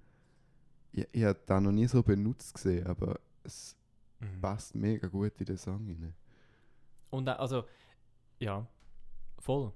Ich, 0.92 1.06
ich 1.12 1.24
habe 1.24 1.40
das 1.46 1.60
noch 1.62 1.72
nie 1.72 1.86
so 1.86 2.02
benutzt 2.02 2.54
gesehen, 2.54 2.86
aber 2.86 3.20
es 3.44 3.76
Mhm. 4.20 4.40
passt 4.40 4.74
mega 4.74 5.08
gut 5.08 5.38
in 5.40 5.46
den 5.46 5.58
Song 5.58 5.86
rein. 5.86 6.14
Und 7.10 7.28
also, 7.28 7.64
ja, 8.40 8.66
voll. 9.38 9.72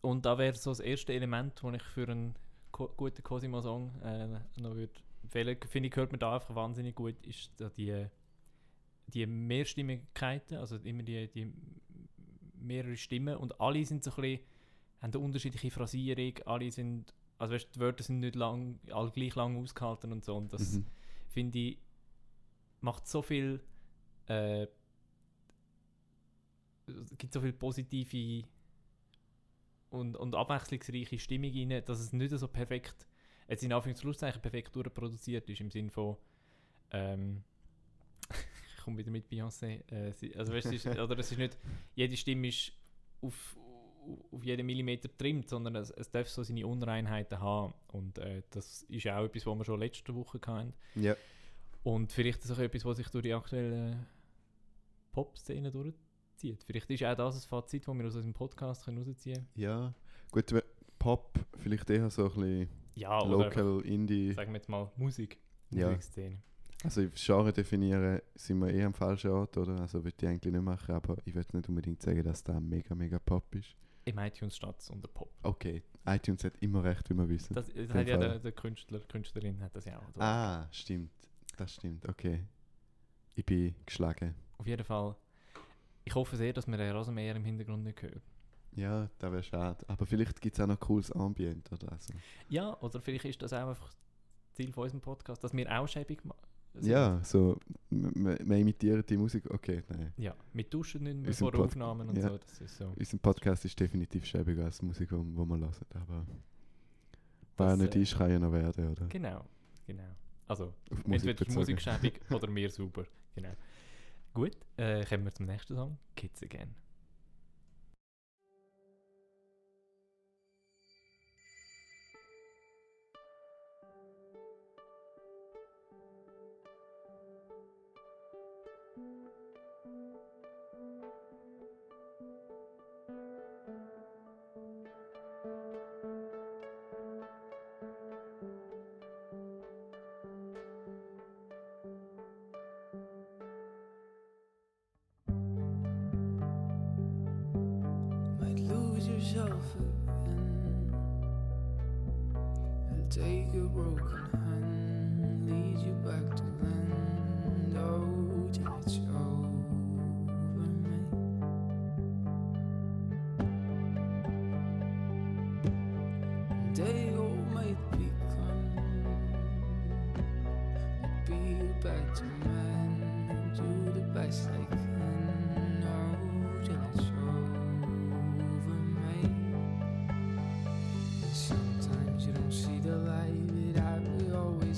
Und 0.00 0.26
da 0.26 0.36
wäre 0.38 0.54
so 0.56 0.70
das 0.70 0.80
erste 0.80 1.12
Element, 1.12 1.62
das 1.62 1.74
ich 1.74 1.82
für 1.82 2.08
einen 2.08 2.34
ko 2.72 2.88
guten 2.96 3.22
Cosimo-Song 3.22 4.00
äh, 4.02 4.26
noch 4.60 4.74
würde 4.74 4.92
empfehlen. 5.22 5.56
Finde 5.68 5.88
ich, 5.88 5.96
hört 5.96 6.10
man 6.12 6.18
da 6.20 6.34
einfach 6.34 6.54
wahnsinnig 6.54 6.94
gut, 6.94 7.14
ist 7.26 7.52
da 7.58 7.68
die, 7.68 8.06
die 9.08 9.26
Mehrstimmigkeiten, 9.26 10.56
also 10.58 10.76
immer 10.76 11.02
die, 11.02 11.28
die 11.28 11.52
mehrere 12.60 12.96
Stimmen 12.96 13.36
und 13.36 13.60
alle 13.60 13.84
sind 13.84 14.04
so 14.04 14.10
ein 14.12 14.16
bisschen, 14.22 14.40
haben 15.00 15.12
eine 15.12 15.18
unterschiedliche 15.18 15.70
Phrasierung, 15.70 16.34
alle 16.46 16.70
sind, 16.70 17.12
also 17.42 17.54
weißt, 17.54 17.74
die 17.74 17.80
Wörter 17.80 18.04
sind 18.04 18.20
nicht 18.20 18.36
lang, 18.36 18.78
alle 18.92 19.10
gleich 19.10 19.34
lang 19.34 19.56
ausgehalten 19.56 20.12
und 20.12 20.24
so 20.24 20.36
und 20.36 20.52
das 20.52 20.74
Mhm. 20.74 20.86
finde 21.28 21.58
ich, 21.58 21.78
macht 22.80 23.06
so 23.08 23.20
viel, 23.20 23.60
äh, 24.28 24.66
es 26.86 27.18
gibt 27.18 27.32
so 27.32 27.40
viel 27.40 27.52
positive 27.52 28.44
und, 29.90 30.16
und 30.16 30.34
abwechslungsreiche 30.34 31.18
Stimmung 31.18 31.50
rein, 31.52 31.82
dass 31.84 31.98
es 32.00 32.12
nicht 32.12 32.30
so 32.30 32.48
perfekt, 32.48 33.06
jetzt 33.48 33.62
in 33.64 33.72
Anführungs- 33.72 33.88
und 33.88 33.98
Schlusszeichen 33.98 34.40
perfekt 34.40 34.74
durchproduziert 34.76 35.48
ist, 35.50 35.60
im 35.60 35.70
Sinn 35.70 35.90
von, 35.90 36.16
ähm, 36.92 37.42
ich 38.30 38.82
komme 38.84 38.98
wieder 38.98 39.10
mit 39.10 39.26
Beyoncé, 39.28 39.82
äh, 39.92 40.38
also 40.38 40.52
weißt, 40.52 40.66
es 40.72 40.84
ist, 40.84 40.86
oder 40.98 41.18
es 41.18 41.32
ist 41.32 41.38
nicht, 41.38 41.58
jede 41.94 42.16
Stimme 42.16 42.48
ist 42.48 42.72
auf, 43.20 43.56
auf 44.32 44.44
jeden 44.44 44.66
Millimeter 44.66 45.08
trimmt, 45.16 45.48
sondern 45.48 45.76
es, 45.76 45.90
es 45.90 46.10
darf 46.10 46.28
so 46.28 46.42
seine 46.42 46.66
Unreinheiten 46.66 47.40
haben 47.40 47.72
und 47.88 48.18
äh, 48.18 48.42
das 48.50 48.82
ist 48.84 49.06
auch 49.08 49.24
etwas, 49.24 49.46
was 49.46 49.58
wir 49.58 49.64
schon 49.64 49.80
letzte 49.80 50.14
Woche 50.14 50.40
hatten. 50.46 50.74
Ja. 50.94 51.14
Und 51.84 52.12
vielleicht 52.12 52.40
ist 52.40 52.50
es 52.50 52.58
auch 52.58 52.62
etwas, 52.62 52.84
was 52.84 52.96
sich 52.96 53.08
durch 53.08 53.22
die 53.22 53.32
aktuelle 53.34 54.06
Pop-Szene 55.12 55.70
durchzieht. 55.70 56.62
Vielleicht 56.64 56.90
ist 56.90 57.04
auch 57.04 57.16
das 57.16 57.36
ein 57.44 57.48
Fazit, 57.48 57.86
das 57.86 57.94
wir 57.94 58.06
aus 58.06 58.14
unserem 58.14 58.34
Podcast 58.34 58.84
können 58.84 59.04
rausziehen 59.04 59.36
können. 59.36 59.48
ja. 59.54 59.94
Gut, 60.30 60.54
Pop, 60.98 61.38
vielleicht 61.58 61.90
eher 61.90 62.08
so 62.08 62.24
ein 62.24 62.28
bisschen 62.30 62.68
Ja, 62.94 63.22
Local, 63.22 63.80
Indie. 63.84 64.28
einfach, 64.30 64.42
sagen 64.42 64.52
wir 64.52 64.58
jetzt 64.58 64.68
mal 64.68 64.90
Musik. 64.96 65.38
Ja. 65.70 65.88
Musikszene. 65.90 66.38
Also 66.84 67.06
Genre 67.14 67.52
definieren 67.52 68.20
sind 68.34 68.58
wir 68.60 68.72
eh 68.72 68.82
am 68.84 68.94
falschen 68.94 69.30
Ort, 69.30 69.56
oder? 69.56 69.78
Also 69.80 70.02
würde 70.02 70.16
ich 70.20 70.28
eigentlich 70.28 70.52
nicht 70.52 70.62
machen, 70.64 70.94
aber 70.94 71.16
ich 71.24 71.34
würde 71.34 71.56
nicht 71.56 71.68
unbedingt 71.68 72.00
sagen, 72.02 72.22
dass 72.24 72.42
da 72.42 72.58
mega, 72.60 72.94
mega 72.94 73.18
Pop 73.18 73.54
ist. 73.54 73.76
Im 74.04 74.18
iTunes 74.18 74.56
steht 74.56 74.78
es 74.78 74.90
unter 74.90 75.08
Pop. 75.08 75.30
Okay, 75.42 75.82
iTunes 76.06 76.42
hat 76.44 76.54
immer 76.60 76.82
recht, 76.82 77.08
wie 77.10 77.14
wir 77.14 77.28
wissen. 77.28 77.54
Das, 77.54 77.72
das 77.72 77.88
hat 77.90 78.08
ja 78.08 78.16
der, 78.16 78.38
der 78.38 78.52
Künstler, 78.52 79.00
Künstlerin 79.00 79.60
hat 79.60 79.74
das 79.76 79.84
ja 79.84 79.98
auch. 79.98 80.08
oder? 80.08 80.20
ah, 80.20 80.68
stimmt. 80.72 81.12
Das 81.56 81.74
stimmt, 81.74 82.08
okay. 82.08 82.44
Ich 83.34 83.44
bin 83.44 83.74
geschlagen. 83.86 84.34
Auf 84.58 84.66
jeden 84.66 84.84
Fall. 84.84 85.14
Ich 86.04 86.14
hoffe 86.14 86.36
sehr, 86.36 86.52
dass 86.52 86.66
wir 86.66 86.76
den 86.76 86.94
Rasenmäher 86.94 87.36
im 87.36 87.44
Hintergrund 87.44 87.84
nicht 87.84 88.02
hören. 88.02 88.20
Ja, 88.74 89.08
das 89.18 89.30
wäre 89.32 89.42
schade. 89.42 89.84
Aber 89.88 90.06
vielleicht 90.06 90.40
gibt 90.40 90.56
es 90.56 90.60
auch 90.60 90.66
noch 90.66 90.80
cooles 90.80 91.12
Ambient 91.12 91.70
oder 91.72 91.96
so. 91.98 92.14
Ja, 92.48 92.76
oder 92.80 93.00
vielleicht 93.00 93.26
ist 93.26 93.42
das 93.42 93.52
auch 93.52 93.68
einfach 93.68 93.88
das 93.90 94.52
Ziel 94.54 94.72
von 94.72 94.84
unserem 94.84 95.00
Podcast, 95.00 95.44
dass 95.44 95.52
wir 95.52 95.70
auch 95.70 95.86
schäbig 95.86 96.24
machen. 96.24 96.40
Ja, 96.80 97.20
so, 97.22 97.58
wir 97.90 98.38
wir 98.42 98.56
imitieren 98.56 99.04
die 99.06 99.16
Musik. 99.16 99.44
Okay, 99.50 99.82
nein. 99.88 100.12
Ja, 100.16 100.34
mit 100.54 100.72
Duschen 100.72 101.02
nicht 101.04 101.18
mehr 101.18 101.34
vor 101.34 101.52
Pod- 101.52 101.66
Aufnahmen 101.66 102.08
und 102.08 102.16
ja. 102.16 102.28
so. 102.30 102.38
Das 102.38 102.60
ist 102.60 102.76
so. 102.78 102.92
Unser 102.96 103.18
Podcast 103.18 103.64
ist 103.66 103.78
definitiv 103.78 104.24
schäbiger 104.24 104.64
als 104.64 104.78
die 104.78 104.86
Musik, 104.86 105.10
die 105.10 105.14
wir 105.16 105.46
hören. 105.46 105.62
Aber 106.04 106.24
Das, 107.56 107.78
nicht 107.78 107.94
äh, 107.96 108.02
ist, 108.02 108.16
kann 108.16 108.30
ja 108.30 108.38
noch 108.38 108.52
werden, 108.52 108.90
oder? 108.90 109.06
Genau, 109.06 109.44
genau. 109.86 110.02
Also, 110.48 110.64
Auf 110.90 110.98
entweder 111.04 111.34
die 111.34 111.44
bezogen. 111.44 111.54
Musik 111.54 111.80
schäbig 111.82 112.20
oder 112.30 112.52
wir 112.54 112.70
sauber. 112.70 113.04
Genau. 113.34 113.52
Gut, 114.34 114.56
äh, 114.78 115.04
kommen 115.04 115.24
wir 115.24 115.32
zum 115.32 115.46
nächsten 115.46 115.74
Song. 115.74 115.98
Kids 116.16 116.42
Again. 116.42 116.74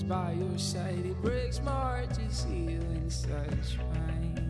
By 0.08 0.32
your 0.32 0.58
side. 0.58 1.06
It 1.06 1.20
breaks 1.22 1.60
my 1.62 1.70
heart 1.70 2.14
to 2.14 2.32
see 2.32 2.48
you 2.48 2.80
in 2.80 3.10
such 3.10 3.78
pain. 3.92 4.40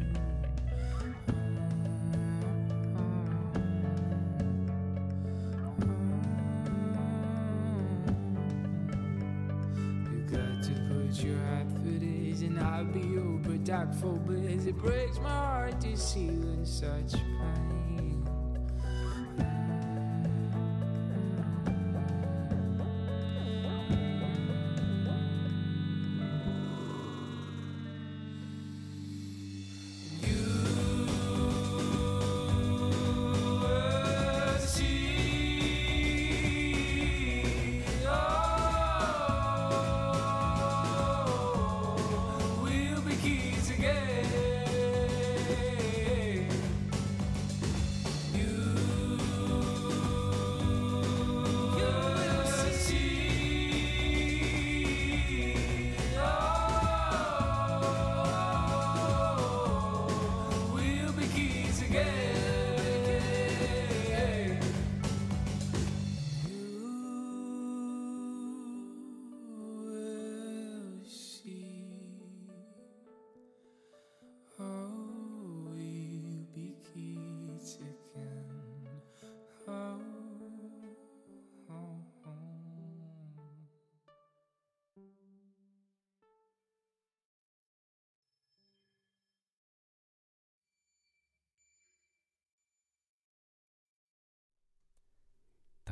Your 11.23 11.39
heart 11.47 11.71
for 11.71 11.79
and 12.43 12.59
I'll 12.59 12.85
be 12.85 12.99
your 12.99 13.39
for 13.95 14.19
bliss. 14.19 14.67
It 14.67 14.77
breaks 14.77 15.17
my 15.19 15.29
heart 15.29 15.81
to 15.83 15.97
see 15.97 16.25
you 16.25 16.43
in 16.43 16.67
such 16.67 17.13
pain. 17.13 17.34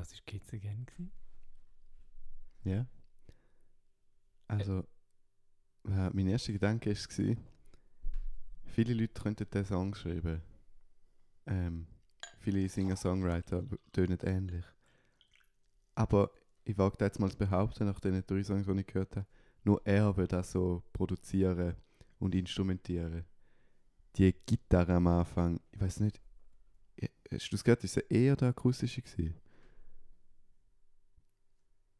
Das 0.03 0.13
war 0.15 0.21
Kids 0.27 0.53
Again. 0.53 0.85
Gewesen. 0.85 1.13
Ja. 2.65 2.87
Also, 4.49 4.81
äh, 5.85 6.11
mein 6.13 6.27
erster 6.27 6.53
Gedanke 6.53 6.91
war, 6.91 7.37
viele 8.65 8.95
Leute 8.95 9.23
könnten 9.23 9.49
diesen 9.49 9.65
Song 9.65 9.95
schreiben. 9.95 10.43
Ähm, 11.47 11.87
viele 12.41 12.69
Singer-Songwriter 12.69 13.65
tönen 13.93 14.19
ähnlich. 14.25 14.65
Aber 15.95 16.33
ich 16.65 16.77
wage 16.77 16.97
da 16.99 17.05
jetzt 17.05 17.21
mal 17.21 17.31
zu 17.31 17.39
behaupten, 17.39 17.87
nach 17.87 18.01
den 18.01 18.27
drei 18.27 18.43
Songs, 18.43 18.67
die 18.67 18.81
ich 18.81 18.87
gehört 18.87 19.15
habe, 19.15 19.27
nur 19.63 19.87
er 19.87 20.17
will 20.17 20.27
das 20.27 20.51
so 20.51 20.83
produzieren 20.93 21.77
und 22.19 22.35
instrumentieren. 22.35 23.25
Die 24.17 24.35
Gitarre 24.47 24.95
am 24.95 25.07
Anfang, 25.07 25.61
ich 25.71 25.81
weiß 25.81 26.01
nicht, 26.01 26.21
äh, 26.97 27.07
hast 27.31 27.53
du 27.53 27.55
es 27.55 27.63
gehört, 27.63 27.85
ist 27.85 27.97
es 27.97 28.03
eher 28.09 28.35
der 28.35 28.49
akustische 28.49 29.01
gewesen? 29.01 29.42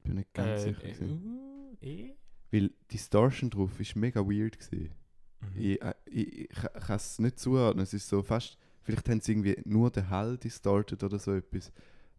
Ich 0.03 0.09
bin 0.09 0.17
nicht 0.17 0.35
ganz 0.35 0.63
Äh, 0.63 0.75
sicher. 0.75 1.03
äh, 1.05 1.11
uh, 1.11 1.77
eh? 1.81 2.15
Weil 2.51 2.69
die 2.69 2.75
Distortion 2.93 3.51
drauf 3.51 3.79
ist 3.81 3.95
mega 3.97 4.21
weird 4.21 4.59
gewesen. 4.59 4.93
Mhm. 5.41 5.61
Ich, 5.61 5.81
äh, 5.83 5.95
ich, 6.07 6.41
ich, 6.41 6.49
ka- 6.51 6.69
kann 6.69 6.97
es 6.97 7.19
nicht 7.19 7.39
zuordnen. 7.39 7.85
Es 7.85 7.95
ist 7.95 8.09
so 8.09 8.23
fast, 8.23 8.59
vielleicht 8.83 9.09
haben 9.09 9.21
sie 9.21 9.33
irgendwie 9.33 9.57
nur 9.65 9.91
den 9.91 10.11
Hall 10.11 10.37
distorted 10.39 11.03
oder 11.05 11.19
so 11.19 11.33
etwas. 11.35 11.73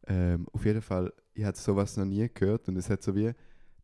Ähm, 0.08 0.48
auf 0.54 0.66
jeden 0.66 0.82
Fall, 0.82 1.14
ich 1.34 1.44
hatte 1.44 1.60
sowas 1.60 1.98
noch 1.98 2.06
nie 2.06 2.28
gehört 2.34 2.68
und 2.70 2.78
es 2.78 2.90
hat 2.90 3.04
so 3.04 3.16
wie 3.16 3.32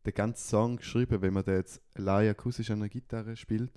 den 0.06 0.14
ganzen 0.14 0.48
Song 0.48 0.76
geschrieben, 0.78 1.20
wenn 1.20 1.34
man 1.34 1.44
den 1.44 1.56
jetzt 1.56 1.82
allein 1.94 2.30
akustisch 2.30 2.70
an 2.70 2.80
der 2.80 2.88
Gitarre 2.88 3.36
spielt, 3.36 3.70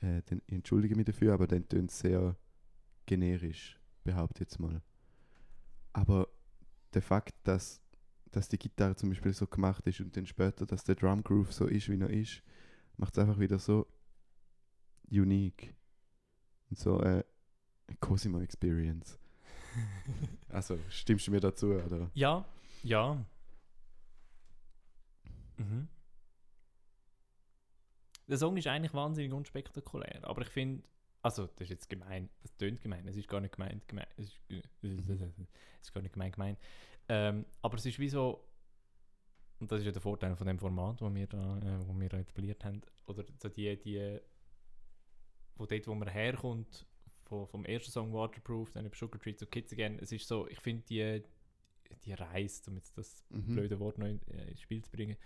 äh, 0.00 0.22
dann 0.26 0.40
ich 0.46 0.54
entschuldige 0.54 0.96
mich 0.96 1.04
dafür, 1.06 1.34
aber 1.34 1.46
dann 1.46 1.68
tönt 1.68 1.90
es 1.90 1.98
sehr 1.98 2.34
generisch, 3.06 3.78
behaupte 4.04 4.42
ich 4.42 4.48
jetzt 4.50 4.58
mal. 4.58 4.82
Aber 5.92 6.28
der 6.94 7.02
Fakt, 7.02 7.34
dass, 7.44 7.80
dass 8.36 8.48
die 8.48 8.58
Gitarre 8.58 8.94
zum 8.94 9.08
Beispiel 9.08 9.32
so 9.32 9.46
gemacht 9.46 9.86
ist 9.86 10.00
und 10.00 10.14
dann 10.14 10.26
später, 10.26 10.66
dass 10.66 10.84
der 10.84 10.94
Drum 10.94 11.24
Groove 11.24 11.54
so 11.54 11.66
ist, 11.66 11.88
wie 11.88 11.98
er 11.98 12.10
ist, 12.10 12.42
macht 12.98 13.16
es 13.16 13.18
einfach 13.18 13.38
wieder 13.38 13.58
so 13.58 13.86
unique. 15.10 15.74
Und 16.68 16.78
so 16.78 17.00
äh, 17.00 17.24
eine 17.86 17.96
Cosimo 17.98 18.40
Experience. 18.40 19.18
Also, 20.48 20.78
stimmst 20.88 21.26
du 21.26 21.32
mir 21.32 21.40
dazu, 21.40 21.66
oder? 21.66 22.10
Ja, 22.14 22.46
ja. 22.82 23.22
Mhm. 25.58 25.88
Der 28.26 28.38
Song 28.38 28.56
ist 28.56 28.66
eigentlich 28.66 28.94
wahnsinnig 28.94 29.32
unspektakulär, 29.32 30.20
aber 30.22 30.42
ich 30.42 30.48
finde, 30.48 30.82
also 31.20 31.46
das 31.46 31.62
ist 31.62 31.70
jetzt 31.70 31.88
gemein, 31.90 32.30
das 32.42 32.56
tönt 32.56 32.80
gemein, 32.80 33.06
es 33.06 33.16
ist 33.16 33.28
gar 33.28 33.40
nicht 33.40 33.54
gemeint, 33.54 33.86
gemein 33.86 34.06
es, 34.16 34.32
ist, 34.82 35.10
es 35.10 35.38
ist 35.82 35.92
gar 35.92 36.00
nicht 36.00 36.14
gemein, 36.14 36.32
gemein. 36.32 36.56
Ähm, 37.08 37.46
aber 37.62 37.76
es 37.76 37.86
ist 37.86 37.98
wie 37.98 38.08
so, 38.08 38.48
und 39.60 39.70
das 39.70 39.80
ist 39.80 39.86
ja 39.86 39.92
der 39.92 40.02
Vorteil 40.02 40.36
von 40.36 40.46
dem 40.46 40.58
Format, 40.58 41.00
wo 41.00 41.12
wir 41.14 41.26
da, 41.26 41.58
äh, 41.58 41.88
wo 41.88 41.98
wir 41.98 42.08
da 42.08 42.18
etabliert 42.18 42.64
haben, 42.64 42.82
oder 43.06 43.24
so 43.40 43.48
die, 43.48 43.76
die, 43.78 44.18
wo 45.56 45.66
dort, 45.66 45.86
wo 45.86 45.94
man 45.94 46.08
herkommt, 46.08 46.86
vom, 47.24 47.46
vom 47.48 47.64
ersten 47.64 47.90
Song 47.90 48.12
Waterproof, 48.12 48.72
dann 48.72 48.86
über 48.86 48.96
Sugar 48.96 49.20
Tree 49.20 49.34
zu 49.34 49.46
Kids 49.46 49.72
Again, 49.72 49.98
es 50.00 50.12
ist 50.12 50.26
so, 50.28 50.46
ich 50.48 50.60
finde 50.60 50.84
die, 50.84 51.22
die 52.04 52.12
Reise, 52.12 52.70
um 52.70 52.76
jetzt 52.76 52.96
das 52.98 53.24
Mhm. 53.30 53.46
blöde 53.52 53.80
Wort 53.80 53.98
noch 53.98 54.06
in, 54.06 54.20
äh, 54.28 54.50
ins 54.50 54.60
Spiel 54.60 54.82
zu 54.84 54.90
bringen, 54.90 55.16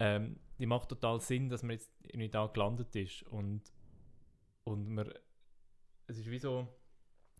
ähm, 0.00 0.38
die 0.58 0.66
macht 0.66 0.88
total 0.88 1.20
Sinn, 1.20 1.48
dass 1.48 1.62
man 1.62 1.72
jetzt 1.72 1.90
irgendwie 2.02 2.28
da 2.28 2.46
gelandet 2.46 2.94
ist 2.94 3.22
und, 3.24 3.72
und 4.64 4.88
man, 4.88 5.12
es 6.06 6.18
ist 6.18 6.30
wie 6.30 6.38
so, 6.38 6.68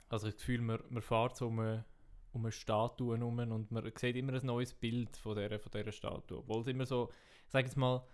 also 0.08 0.26
ich 0.28 0.34
das 0.34 0.40
Gefühl, 0.40 0.60
man, 0.60 0.80
man 0.88 1.02
fährt 1.02 1.36
so 1.36 1.48
um 1.48 1.84
um 2.32 2.44
eine 2.44 2.52
Statue 2.52 3.16
herum 3.16 3.38
und 3.38 3.70
man 3.70 3.90
sieht 3.96 4.16
immer 4.16 4.34
ein 4.34 4.46
neues 4.46 4.74
Bild 4.74 5.16
von 5.16 5.36
dieser, 5.36 5.58
von 5.58 5.72
dieser 5.72 5.92
Statue, 5.92 6.38
obwohl 6.38 6.60
es 6.62 6.66
immer 6.68 6.86
so, 6.86 7.10
ich 7.46 7.52
sage 7.52 7.66
jetzt 7.66 7.76
mal, 7.76 8.06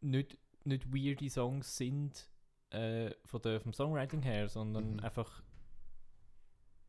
nicht, 0.00 0.38
nicht 0.64 0.92
weirde 0.92 1.28
Songs 1.30 1.76
sind 1.76 2.28
äh, 2.70 3.12
von 3.24 3.42
der, 3.42 3.60
vom 3.60 3.72
Songwriting 3.72 4.22
her, 4.22 4.48
sondern 4.48 4.94
Mhm. 4.94 5.00
einfach 5.00 5.42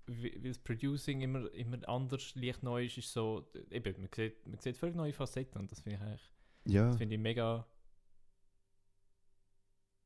wie- 0.07 0.33
weil 0.35 0.49
das 0.51 0.57
Producing 0.59 1.21
immer, 1.21 1.51
immer 1.53 1.87
anders, 1.87 2.35
leicht 2.35 2.63
neu 2.63 2.85
ist, 2.85 2.97
ist 2.97 3.13
so, 3.13 3.49
eben, 3.69 4.01
man 4.01 4.09
sieht, 4.13 4.45
man 4.47 4.59
sieht 4.59 4.75
völlig 4.77 4.95
neue 4.95 5.13
Facetten 5.13 5.59
und 5.61 5.71
das 5.71 5.81
finde 5.81 5.97
ich 5.97 6.01
eigentlich, 6.03 6.31
Ja, 6.65 6.87
das 6.87 6.97
finde 6.97 7.15
ich 7.15 7.21
mega 7.21 7.65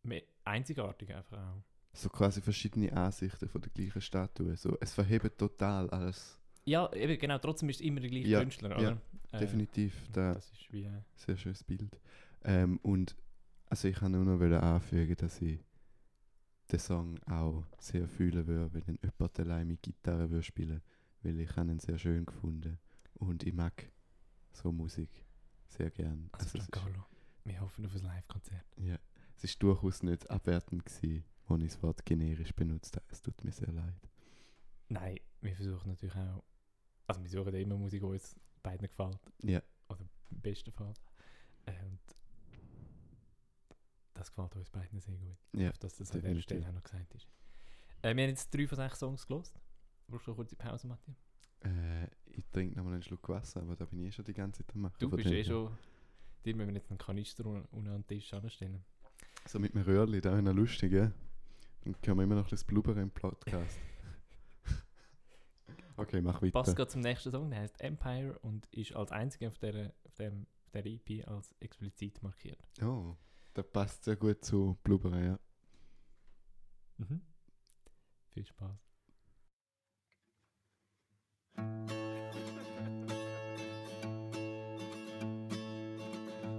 me 0.03 0.23
einzigartig 0.43 1.13
einfach 1.13 1.38
auch. 1.39 1.63
So 1.95 2.10
quasi 2.10 2.41
verschiedene 2.41 2.91
Ansichten 2.93 3.47
von 3.47 3.62
der 3.62 3.71
gleichen 3.71 4.01
Statue. 4.01 4.55
So, 4.55 4.77
es 4.79 4.93
verhebt 4.93 5.38
total 5.38 5.89
alles. 5.89 6.38
Ja, 6.65 6.91
eben, 6.93 7.17
genau, 7.19 7.38
trotzdem 7.38 7.69
ist 7.69 7.79
es 7.79 7.86
immer 7.86 7.99
der 8.01 8.10
gleiche 8.10 8.27
Ja, 8.27 8.39
Künstler, 8.39 8.69
ja, 8.71 8.77
oder? 8.77 9.01
Äh, 9.31 9.39
Definitiv. 9.39 9.93
Da, 10.12 10.34
Das 10.34 10.51
ist 10.51 10.71
wie, 10.71 10.84
äh, 10.84 11.01
Sehr 11.15 11.38
schönes 11.38 11.63
Bild. 11.63 11.99
Ähm, 12.43 12.79
und 12.84 13.15
also 13.67 13.88
ich 13.88 13.95
kann 13.95 14.12
nur 14.12 14.23
noch 14.25 14.62
anfügen, 14.62 15.15
dass 15.17 15.41
ich 15.41 15.60
den 16.71 16.79
Song 16.79 17.19
auch 17.25 17.63
sehr 17.79 18.08
fühlen 18.08 18.45
würde, 18.47 18.73
wenn 18.86 18.97
jemand 19.01 19.39
allein 19.39 19.67
mit 19.67 19.81
Gitarre 19.84 20.29
würde 20.29 20.43
spielen 20.43 20.81
weil 21.25 21.39
ich 21.39 21.58
ihn 21.58 21.79
sehr 21.79 21.97
schön 21.97 22.25
gefunden 22.25 22.77
und 23.15 23.43
ich 23.43 23.53
mag 23.53 23.91
so 24.51 24.71
Musik 24.71 25.10
sehr 25.67 25.89
gern. 25.89 26.29
also 26.31 26.45
Also 26.45 26.71
Giancarlo, 26.71 27.03
wir 27.43 27.60
hoffen 27.62 27.86
auf 27.86 27.95
ein 27.95 28.03
Live-Konzert. 28.03 28.65
ja, 28.77 28.97
es 29.36 29.43
ist 29.43 29.62
durchaus 29.62 30.03
nicht 30.03 30.29
abwertend 30.29 30.86
gewesen, 30.86 31.25
als 31.47 31.62
ich 31.63 31.71
das 31.73 31.84
Wort 31.84 32.05
generisch 32.05 32.53
benutzt 32.53 32.95
habe. 32.95 33.05
Es 33.10 33.21
tut 33.21 33.43
mir 33.43 33.51
sehr 33.51 33.71
leid. 33.71 34.10
Nein, 34.89 35.19
wir 35.41 35.55
versuchen 35.55 35.89
natürlich 35.89 36.15
auch, 36.15 36.43
also 37.08 37.21
wir 37.21 37.29
suchen 37.29 37.53
immer 37.55 37.77
Musik, 37.77 38.01
die 38.01 38.05
uns 38.08 38.36
beiden 38.63 38.88
gefällt. 38.88 39.19
Ja. 39.43 39.62
Oder 39.89 40.01
im 40.31 40.41
besten 40.41 40.71
Fall. 40.71 40.93
Und 41.67 41.99
das 44.13 44.29
gefällt 44.31 44.55
uns 44.55 44.69
beiden 44.69 44.99
sehr 44.99 45.15
gut. 45.17 45.38
Ja, 45.53 45.69
Auf 45.69 45.77
dass 45.79 45.97
das 45.97 46.12
an 46.12 46.21
der 46.21 46.21
definitiv. 46.21 46.43
Stelle 46.43 46.67
auch 46.69 46.73
noch 46.73 46.84
gesagt 46.84 47.13
ist. 47.15 47.27
Äh, 48.01 48.15
wir 48.15 48.23
haben 48.23 48.29
jetzt 48.29 48.53
drei 48.53 48.67
von 48.67 48.77
sechs 48.77 48.99
Songs 48.99 49.27
gelost. 49.27 49.60
Brauchst 50.08 50.27
du 50.27 50.31
eine 50.31 50.36
kurze 50.36 50.55
Pause, 50.55 50.88
Matthias? 50.88 51.17
Äh, 51.63 52.05
ich 52.27 52.45
trinke 52.51 52.75
nochmal 52.77 52.93
einen 52.93 53.03
Schluck 53.03 53.27
Wasser, 53.29 53.62
aber 53.62 53.75
da 53.75 53.86
bin 53.86 53.99
ich 54.01 54.08
eh 54.08 54.12
schon 54.12 54.25
die 54.25 54.34
ganze 54.34 54.63
Zeit 54.63 54.75
am 54.75 54.81
machen. 54.81 54.95
Du 54.99 55.10
bist 55.10 55.29
eh 55.29 55.43
schon. 55.43 55.75
Dir 56.43 56.55
müssen 56.55 56.67
wir 56.69 56.75
jetzt 56.75 56.91
einen 56.91 56.99
Kanister 56.99 57.45
un- 57.45 57.65
unten 57.71 57.89
an 57.89 58.01
den 58.01 58.08
Tisch 58.08 58.31
anstellen. 58.34 58.84
So 59.47 59.60
mit 59.60 59.73
dem 59.73 59.81
Röhrli, 59.81 60.21
da 60.21 60.38
ist 60.38 60.43
noch 60.43 60.53
lustig, 60.53 60.91
ja? 60.93 61.12
Dann 61.86 62.02
können 62.02 62.17
wir 62.17 62.24
immer 62.24 62.36
noch 62.36 62.48
das 62.48 62.63
Blubber 62.63 62.98
im 62.98 63.12
Podcast. 63.12 63.78
okay, 65.98 66.19
mach 66.19 66.41
weiter. 66.41 66.52
Passt 66.52 66.76
gerade 66.76 66.89
zum 66.89 67.02
nächsten 67.02 67.30
Song, 67.30 67.52
der 67.52 67.60
heißt 67.60 67.80
Empire 67.80 68.39
und 68.39 68.65
ist 68.71 68.95
als 68.95 69.12
einziger 69.12 69.48
auf 69.48 69.60
der, 69.60 69.93
auf 70.04 70.15
dem, 70.15 70.48
auf 70.63 70.71
der 70.71 70.86
EP 70.88 71.28
als 71.28 71.54
explizit 71.60 72.24
markiert. 72.24 72.60
Oh, 72.82 73.15
der 73.56 73.62
passt 73.62 74.04
sehr 74.04 74.15
gut 74.15 74.43
zu 74.43 74.80
Blubber, 74.82 75.15
ja. 75.21 75.39
Mhm. 76.98 77.21
Viel 78.32 78.48
Spaß. 78.48 78.82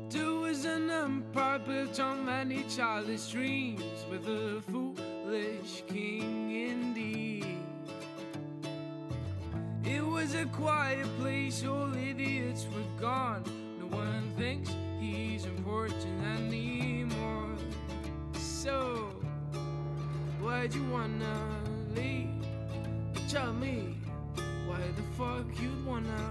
There 0.08 0.40
was 0.40 0.64
an 0.64 0.88
empire 0.88 1.58
built 1.58 1.98
on 1.98 2.24
many 2.24 2.62
childish 2.68 3.32
dreams 3.32 4.04
with 4.08 4.28
a 4.28 4.62
foolish 5.26 5.82
king 5.88 6.50
indeed. 6.50 7.58
It 9.84 10.04
was 10.04 10.34
a 10.34 10.46
quiet 10.46 11.06
place, 11.18 11.64
all 11.64 11.94
idiots 11.96 12.66
were 12.72 13.00
gone. 13.00 13.42
No 13.80 13.86
one 13.86 14.32
thinks 14.36 14.70
he's 15.00 15.44
important 15.44 16.06
anymore. 16.38 17.56
So, 18.34 19.10
why'd 20.40 20.74
you 20.74 20.84
wanna 20.90 21.36
leave? 21.94 22.44
Tell 23.28 23.52
me, 23.52 23.96
why 24.66 24.80
the 24.96 25.02
fuck 25.16 25.46
you'd 25.60 25.84
wanna 25.84 26.30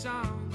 sound 0.00 0.49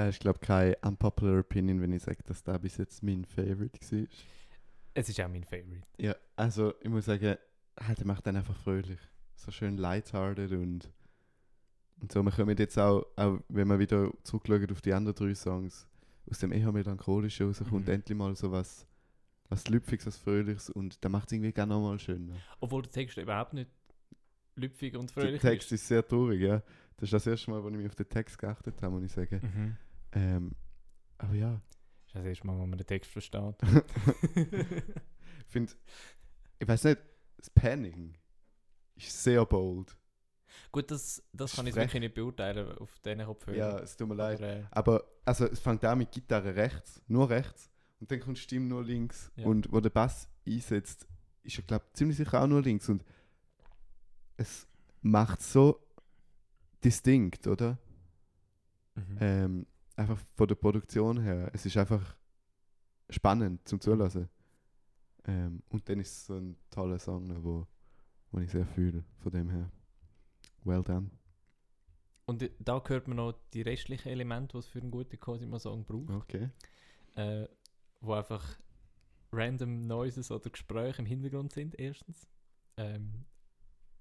Da 0.00 0.08
ist, 0.08 0.20
glaube 0.20 0.38
ich, 0.40 0.46
keine 0.46 0.76
unpopular 0.80 1.40
Opinion, 1.40 1.82
wenn 1.82 1.92
ich 1.92 2.02
sage, 2.02 2.22
dass 2.24 2.42
der 2.42 2.58
bis 2.58 2.78
jetzt 2.78 3.02
mein 3.02 3.26
Favorite 3.26 3.78
war. 3.92 4.06
Es 4.94 5.10
ist 5.10 5.20
auch 5.20 5.28
mein 5.28 5.44
Favorite. 5.44 5.82
Ja, 5.98 6.16
also 6.36 6.72
ich 6.80 6.88
muss 6.88 7.04
sagen, 7.04 7.36
halt, 7.78 7.98
der 7.98 8.06
macht 8.06 8.26
dann 8.26 8.34
einfach 8.36 8.56
fröhlich. 8.56 8.98
So 9.36 9.50
schön 9.50 9.76
lighthearted 9.76 10.52
und, 10.52 10.90
und 12.00 12.10
so. 12.10 12.22
Wir 12.22 12.32
kommen 12.32 12.56
jetzt 12.56 12.78
auch, 12.78 13.04
auch, 13.16 13.40
wenn 13.50 13.68
wir 13.68 13.78
wieder 13.78 14.10
zurückschauen 14.22 14.70
auf 14.72 14.80
die 14.80 14.94
anderen 14.94 15.14
drei 15.16 15.34
Songs, 15.34 15.86
aus 16.30 16.38
dem 16.38 16.52
eher 16.52 16.72
melancholischen 16.72 17.48
raus 17.48 17.62
kommt 17.68 17.86
Mhm. 17.86 17.92
endlich 17.92 18.16
mal 18.16 18.34
so 18.34 18.50
was, 18.50 18.86
was 19.50 19.68
Lüpfiges, 19.68 20.06
was 20.06 20.16
Fröhliches 20.16 20.70
und 20.70 21.04
der 21.04 21.10
macht 21.10 21.26
es 21.26 21.32
irgendwie 21.32 21.52
gerne 21.52 21.74
nochmal 21.74 21.98
schöner. 21.98 22.36
Obwohl 22.60 22.80
der 22.80 22.90
Text 22.92 23.18
überhaupt 23.18 23.52
nicht 23.52 23.70
lüpfig 24.56 24.96
und 24.96 25.14
Der 25.14 25.22
fröhlich 25.24 25.42
Text 25.42 25.70
ist 25.72 25.86
sehr 25.86 26.06
traurig, 26.08 26.40
ja. 26.40 26.62
Das 26.96 27.06
ist 27.08 27.12
das 27.12 27.26
erste 27.26 27.50
Mal, 27.50 27.62
wo 27.62 27.68
ich 27.68 27.76
mich 27.76 27.86
auf 27.86 27.94
den 27.94 28.08
Text 28.08 28.38
geachtet 28.38 28.80
habe, 28.82 28.94
muss 28.94 29.04
ich 29.04 29.12
sagen. 29.12 29.40
Mhm. 29.42 29.76
Ähm, 30.12 30.52
aber 31.18 31.34
ja, 31.34 31.60
Das 32.06 32.06
ist 32.06 32.14
das 32.14 32.24
erste 32.24 32.46
Mal, 32.46 32.58
wo 32.58 32.66
man 32.66 32.78
den 32.78 32.86
Text 32.86 33.10
versteht. 33.10 33.56
ich 34.34 35.46
finde, 35.48 35.72
ich 36.58 36.68
weiß 36.68 36.84
nicht, 36.84 37.00
das 37.36 37.50
Panning 37.50 38.16
ist 38.96 39.22
sehr 39.22 39.44
bold. 39.46 39.96
Gut, 40.72 40.90
das, 40.90 41.22
das 41.32 41.54
kann 41.54 41.66
ich 41.66 41.74
wirklich 41.74 42.00
nicht 42.00 42.14
beurteilen 42.14 42.76
auf 42.78 42.98
diesen 43.00 43.24
Kopfhörer. 43.24 43.56
Ja, 43.56 43.78
es 43.78 43.96
tut 43.96 44.08
mir 44.08 44.14
leid. 44.14 44.40
Aber, 44.42 44.52
äh, 44.52 44.64
Aber 44.70 45.04
also, 45.24 45.46
es 45.46 45.60
fängt 45.60 45.84
an 45.84 45.98
mit 45.98 46.10
Gitarre 46.10 46.54
rechts, 46.56 47.02
nur 47.06 47.30
rechts. 47.30 47.70
Und 48.00 48.10
dann 48.10 48.20
kommt 48.20 48.38
Stimme 48.38 48.66
nur 48.66 48.82
links. 48.82 49.30
Ja. 49.36 49.46
Und 49.46 49.70
wo 49.72 49.80
der 49.80 49.90
Bass 49.90 50.28
einsetzt, 50.46 51.06
ist 51.42 51.58
er, 51.58 51.64
glaube 51.64 51.84
ziemlich 51.92 52.16
sicher 52.16 52.42
auch 52.42 52.46
nur 52.46 52.62
links. 52.62 52.88
Und 52.88 53.04
es 54.36 54.66
macht 55.02 55.42
so 55.42 55.80
distinkt, 56.82 57.46
oder? 57.46 57.78
mhm. 58.94 59.18
Ähm, 59.20 59.66
einfach 60.00 60.18
von 60.34 60.48
der 60.48 60.54
Produktion 60.54 61.20
her. 61.20 61.50
Es 61.52 61.66
ist 61.66 61.76
einfach 61.76 62.16
spannend 63.10 63.66
zum 63.68 63.80
Zulassen. 63.80 64.28
Ähm, 65.24 65.62
und 65.68 65.88
dann 65.88 66.00
ist 66.00 66.12
es 66.12 66.26
so 66.26 66.36
ein 66.36 66.56
toller 66.70 66.98
Song, 66.98 67.44
wo, 67.44 67.66
wo 68.30 68.38
ich 68.40 68.50
sehr 68.50 68.66
fühle, 68.66 69.04
von 69.18 69.32
dem 69.32 69.50
her. 69.50 69.70
Well 70.64 70.82
done. 70.82 71.10
Und 72.26 72.48
da 72.58 72.82
hört 72.86 73.08
man 73.08 73.16
noch 73.16 73.34
die 73.52 73.62
restlichen 73.62 74.08
Elemente, 74.08 74.52
die 74.52 74.58
es 74.58 74.66
für 74.66 74.80
einen 74.80 74.90
guten 74.90 75.18
Cosimo-Song 75.18 75.84
braucht. 75.84 76.10
Okay. 76.10 76.48
Äh, 77.16 77.46
wo 78.00 78.14
einfach 78.14 78.56
random 79.32 79.86
Noises 79.86 80.30
oder 80.30 80.48
Gespräche 80.48 81.02
im 81.02 81.06
Hintergrund 81.06 81.52
sind, 81.52 81.78
erstens. 81.78 82.26
Ähm, 82.76 83.26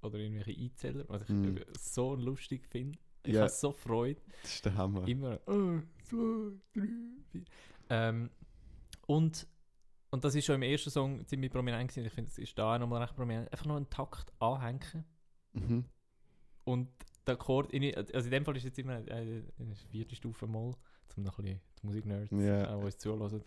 oder 0.02 0.18
irgendwelche 0.20 0.60
Einzeller, 0.62 1.06
was 1.10 1.24
ich 1.24 1.30
Mm. 1.30 1.58
so 1.78 2.16
lustig 2.16 2.66
finde. 2.68 2.98
Ich 3.24 3.34
Ja. 3.34 3.42
habe 3.42 3.50
so 3.52 3.72
Freude. 3.72 4.22
Das 4.42 4.54
ist 4.56 4.66
der 4.66 4.76
Hammer. 4.76 5.08
Immer. 5.08 5.40
Eins, 5.48 5.86
zwei, 6.06 6.52
drei, 6.74 6.88
vier. 7.32 7.44
Ähm, 7.90 8.30
und, 9.08 9.48
und 10.12 10.24
das 10.24 10.36
ist 10.36 10.46
schon 10.46 10.56
im 10.56 10.62
ersten 10.64 10.90
Song 10.90 11.26
ziemlich 11.28 11.52
prominent 11.52 11.90
gewesen. 11.90 12.06
Ich 12.06 12.14
finde, 12.14 12.30
es 12.30 12.38
ist 12.38 12.58
da 12.58 12.76
auch 12.76 12.80
nochmal 12.80 13.02
recht 13.02 13.16
prominent. 13.16 13.52
Einfach 13.52 13.66
noch 13.66 13.76
einen 13.76 13.90
Takt 13.90 14.32
anhängen 14.40 15.06
Mhm. 15.54 15.84
und 16.66 16.90
der 17.26 17.34
Akkord, 17.34 17.72
in, 17.74 17.94
also 17.96 18.14
in 18.14 18.32
dem 18.32 18.46
Fall 18.46 18.56
ist 18.56 18.64
jetzt 18.64 18.78
immer 18.78 19.00
äh, 19.08 19.44
eine 19.60 19.76
vierte 19.92 20.16
Stufe 20.16 20.46
Moll, 20.48 20.76
um 21.18 21.24
noch 21.24 21.40
ein 21.40 21.44
bisschen 21.46 21.60
die 21.82 21.86
Musiknerds, 21.88 22.32
Ja. 22.32 22.64
äh, 22.76 22.78
die 22.80 22.86
uns 22.86 22.98
zuhören. 23.00 23.44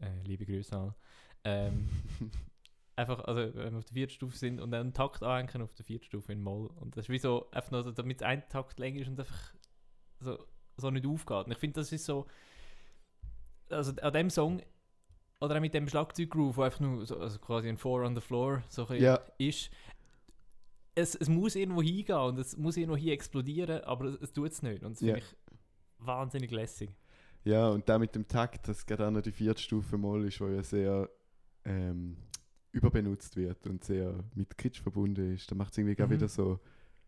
Äh, 0.00 0.22
liebe 0.24 0.44
Grüße 0.44 0.76
an. 0.76 0.94
Ähm, 1.44 1.88
einfach, 3.00 3.24
also 3.24 3.54
wenn 3.54 3.72
wir 3.72 3.78
auf 3.78 3.84
der 3.84 3.94
vierten 3.94 4.12
Stufe 4.12 4.36
sind 4.36 4.60
und 4.60 4.70
dann 4.70 4.80
einen 4.82 4.94
Takt 4.94 5.22
anhängen 5.22 5.62
auf 5.62 5.74
der 5.74 5.84
vierten 5.84 6.04
Stufe 6.04 6.32
in 6.32 6.42
Moll. 6.42 6.68
Und 6.76 6.96
das 6.96 7.06
ist 7.06 7.08
wie 7.08 7.18
so, 7.18 7.50
einfach 7.50 7.70
nur, 7.70 7.92
damit 7.92 8.22
ein 8.22 8.48
Takt 8.48 8.78
länger 8.78 9.00
ist 9.00 9.08
und 9.08 9.18
einfach 9.18 9.54
so, 10.20 10.38
so 10.76 10.90
nicht 10.90 11.06
aufgeht. 11.06 11.46
Und 11.46 11.52
ich 11.52 11.58
finde, 11.58 11.80
das 11.80 11.90
ist 11.92 12.04
so, 12.04 12.26
also 13.68 13.92
an 14.00 14.12
dem 14.12 14.30
Song, 14.30 14.62
oder 15.40 15.56
auch 15.56 15.60
mit 15.60 15.74
dem 15.74 15.88
Schlagzeuggroove, 15.88 16.56
wo 16.56 16.62
einfach 16.62 16.80
nur 16.80 17.06
so, 17.06 17.18
also 17.18 17.38
quasi 17.38 17.68
ein 17.68 17.78
Four 17.78 18.04
on 18.04 18.14
the 18.14 18.20
Floor 18.20 18.62
so 18.68 18.86
Ja. 18.92 19.20
ist, 19.38 19.70
es, 20.94 21.14
es 21.14 21.28
muss 21.28 21.54
irgendwo 21.56 21.82
hingehen 21.82 22.16
und 22.18 22.38
es 22.38 22.56
muss 22.56 22.76
irgendwo 22.76 22.96
hier 22.96 23.14
explodieren, 23.14 23.82
aber 23.84 24.06
es, 24.06 24.16
es 24.20 24.32
tut 24.32 24.52
es 24.52 24.62
nicht. 24.62 24.82
Und 24.82 24.92
das 24.96 25.00
Ja. 25.00 25.14
finde 25.14 25.26
ich 25.26 25.36
wahnsinnig 25.98 26.50
lässig. 26.50 26.90
Ja, 27.44 27.68
und 27.70 27.88
da 27.88 27.98
mit 27.98 28.14
dem 28.14 28.28
Takt, 28.28 28.68
das 28.68 28.84
gerade 28.84 29.06
auch 29.06 29.10
noch 29.10 29.22
die 29.22 29.32
vierte 29.32 29.62
Stufe 29.62 29.96
Moll 29.96 30.26
ist, 30.26 30.40
wo 30.40 30.48
ja 30.48 30.62
sehr 30.62 31.08
ähm, 31.64 32.16
überbenutzt 32.72 33.36
wird 33.36 33.66
und 33.66 33.84
sehr 33.84 34.22
mit 34.34 34.56
Kitsch 34.56 34.80
verbunden 34.80 35.34
ist. 35.34 35.50
Da 35.50 35.54
macht 35.54 35.72
es 35.72 35.78
irgendwie 35.78 35.94
gar 35.96 36.06
Mhm. 36.06 36.12
wieder 36.12 36.28
so 36.28 36.60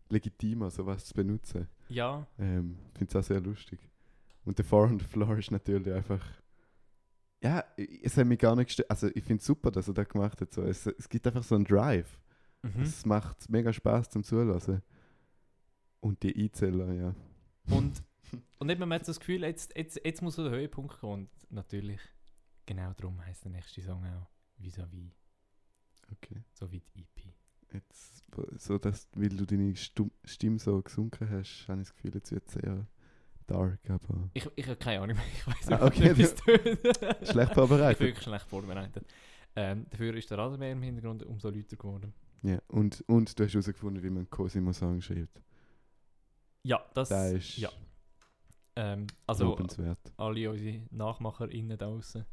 legitimer, 0.09 0.69
sowas 0.69 1.05
zu 1.05 1.13
benutzen. 1.13 1.67
Ja, 1.89 2.27
Ähm, 2.37 2.77
Finde 2.97 3.09
es 3.09 3.15
auch 3.15 3.23
sehr 3.27 3.39
lustig. 3.41 3.79
Und 4.45 4.57
der 4.57 4.65
Four 4.65 4.83
on 4.87 4.99
the 4.99 5.05
Floor 5.05 5.37
ist 5.37 5.51
natürlich 5.51 5.91
einfach. 5.93 6.23
Ja, 7.41 7.63
es 7.77 8.15
hat 8.17 8.25
mich 8.27 8.39
gar 8.39 8.55
nicht 8.55 8.67
gestört. 8.67 8.89
Also, 8.89 9.07
ich 9.07 9.23
finde 9.23 9.39
es 9.41 9.45
super, 9.45 9.69
dass 9.71 9.87
er 9.87 9.93
das 9.93 10.07
gemacht 10.07 10.39
hat. 10.41 10.53
So. 10.53 10.63
Es, 10.63 10.85
es 10.85 11.07
gibt 11.09 11.25
einfach 11.27 11.43
so 11.43 11.55
einen 11.55 11.65
Drive. 11.65 12.19
mhm. 12.61 12.81
Es 12.81 13.05
macht 13.05 13.49
mega 13.49 13.71
Spaß 13.73 14.09
zum 14.09 14.23
Zulassen. 14.23 14.81
Und 15.99 16.21
die 16.23 16.35
Einzeller, 16.35 16.93
ja. 16.93 17.15
Und, 17.69 18.03
und 18.59 18.69
eben, 18.69 18.79
man 18.87 18.99
hat 18.99 19.07
das 19.07 19.19
Gefühl, 19.19 19.43
jetzt, 19.43 19.75
jetzt, 19.77 19.99
jetzt 20.03 20.21
muss 20.21 20.35
so 20.35 20.43
der 20.43 20.51
Höhepunkt 20.57 20.99
kommen. 20.99 21.13
Und 21.23 21.51
natürlich, 21.51 22.01
genau 22.65 22.93
darum 22.93 23.23
heisst 23.25 23.43
der 23.45 23.51
nächste 23.51 23.81
Song 23.81 24.05
auch 24.05 24.27
Vis-à-vis, 24.61 25.11
Okay. 26.17 26.43
so 26.53 26.71
wie 26.71 26.79
die 26.79 27.01
EP. 27.01 27.33
Jetzt, 27.73 28.23
so 28.59 28.77
dass, 28.77 29.07
weil 29.15 29.29
du 29.29 29.45
deine 29.45 29.75
Stum 29.75 30.11
Stimme 30.23 30.59
so 30.59 30.81
gesunken 30.81 31.29
hast, 31.29 31.65
habe 31.67 31.81
ich 31.81 31.87
das 31.87 31.95
Gefühl, 31.95 32.13
jetzt 32.15 32.31
wird 32.31 32.47
es 32.47 32.53
sehr 32.53 32.87
dark, 33.47 33.79
aber 33.89 34.29
Ich, 34.33 34.47
ich 34.55 34.65
habe 34.67 34.75
keine 34.77 35.01
Ahnung 35.01 35.17
mehr, 35.17 35.25
ich 35.33 35.47
weiß 35.47 35.71
Ah, 35.71 35.75
nicht, 35.75 35.83
okay, 35.83 36.17
wie 36.17 36.21
es 36.21 36.35
tönt. 36.35 36.61
schlecht 36.61 37.21
Ich 37.23 37.33
bin 37.33 37.47
vorbereitet. 37.53 37.99
wirklich 37.99 38.23
schlecht 38.23 38.45
vorbereitet. 38.45 39.05
Ähm, 39.55 39.85
dafür 39.89 40.15
ist 40.15 40.29
der 40.31 40.37
Rasenmäher 40.37 40.71
im 40.71 40.81
Hintergrund 40.83 41.23
umso 41.23 41.49
lauter 41.49 41.75
geworden. 41.75 42.13
Ja, 42.43 42.59
und, 42.67 43.01
und 43.07 43.37
du 43.39 43.43
hast 43.43 43.53
herausgefunden, 43.53 44.03
wie 44.03 44.09
man 44.09 44.29
Cosimo-Song 44.29 45.01
schreibt. 45.01 45.41
Ja, 46.63 46.83
das... 46.93 47.09
Das 47.09 47.31
ist 47.33 47.57
ja. 47.57 47.69
Ähm, 48.75 49.05
also, 49.27 49.45
lobenswert. 49.45 49.99
alle 50.17 50.49
unsere 50.49 50.81
NachmacherInnen 50.89 51.77
da 51.77 51.85
draußen, 51.85 52.25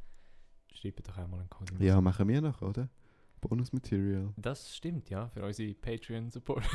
schreibt 0.72 1.06
doch 1.06 1.16
einmal 1.18 1.40
einen 1.40 1.50
Cosimo. 1.50 1.82
Ja, 1.82 2.00
machen 2.00 2.26
wir 2.28 2.40
noch, 2.40 2.62
oder? 2.62 2.88
Bonusmaterial. 3.40 4.32
Das 4.36 4.74
stimmt, 4.76 5.08
ja, 5.10 5.28
für 5.28 5.42
unsere 5.44 5.72
Patreon-Support. 5.74 6.64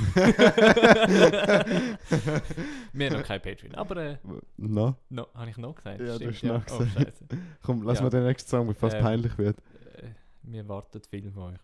Wir 2.94 3.10
haben 3.10 3.18
noch 3.20 3.24
kein 3.24 3.42
Patreon, 3.42 3.76
aber 3.76 3.98
äh, 3.98 4.18
Na, 4.58 4.96
no, 5.10 5.28
habe 5.34 5.50
ich 5.50 5.58
noch 5.58 5.76
gesagt? 5.76 6.00
Ja, 6.02 6.18
du 6.18 6.34
Stimmt, 6.34 6.54
hast 6.54 6.70
noch 6.70 6.76
Oh, 6.76 6.84
gesagt. 6.84 7.06
Scheiße. 7.08 7.26
komm, 7.62 7.84
lass 7.84 7.98
Ja. 8.00 8.04
mal 8.04 8.10
den 8.10 8.24
nächsten 8.24 8.50
Song, 8.50 8.68
bevor 8.68 8.90
es 8.90 8.96
Ähm, 8.96 9.02
peinlich 9.02 9.38
wird. 9.38 9.58
Äh, 9.98 10.10
wir 10.44 10.68
warten 10.68 11.02
viel 11.10 11.32
von 11.32 11.54
euch. 11.54 11.60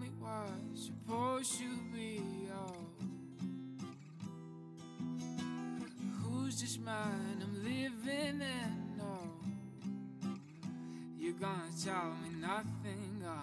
Me 0.00 0.08
what's 0.18 0.86
supposed 0.86 1.58
to 1.58 1.68
be 1.94 2.20
all. 2.54 2.86
Who's 6.22 6.60
this 6.60 6.78
man 6.78 7.42
I'm 7.42 7.64
living 7.64 8.40
in? 8.40 8.96
No, 8.98 9.18
you're 11.18 11.32
gonna 11.34 11.70
tell 11.82 12.12
me 12.22 12.40
nothing, 12.40 13.22
gonna 13.22 13.42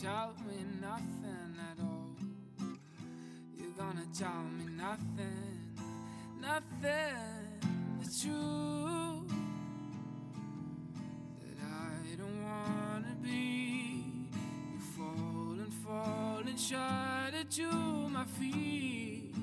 tell 0.00 0.34
me 0.46 0.64
nothing 0.80 1.56
at 1.70 1.82
all. 1.82 2.10
You're 3.56 3.76
gonna 3.76 4.06
tell 4.16 4.44
me 4.58 4.66
nothing, 4.76 5.76
nothing. 6.40 7.50
The 8.00 8.06
truth 8.22 9.09
shudder 16.60 17.44
to 17.48 17.72
my 18.10 18.24
feet. 18.38 19.34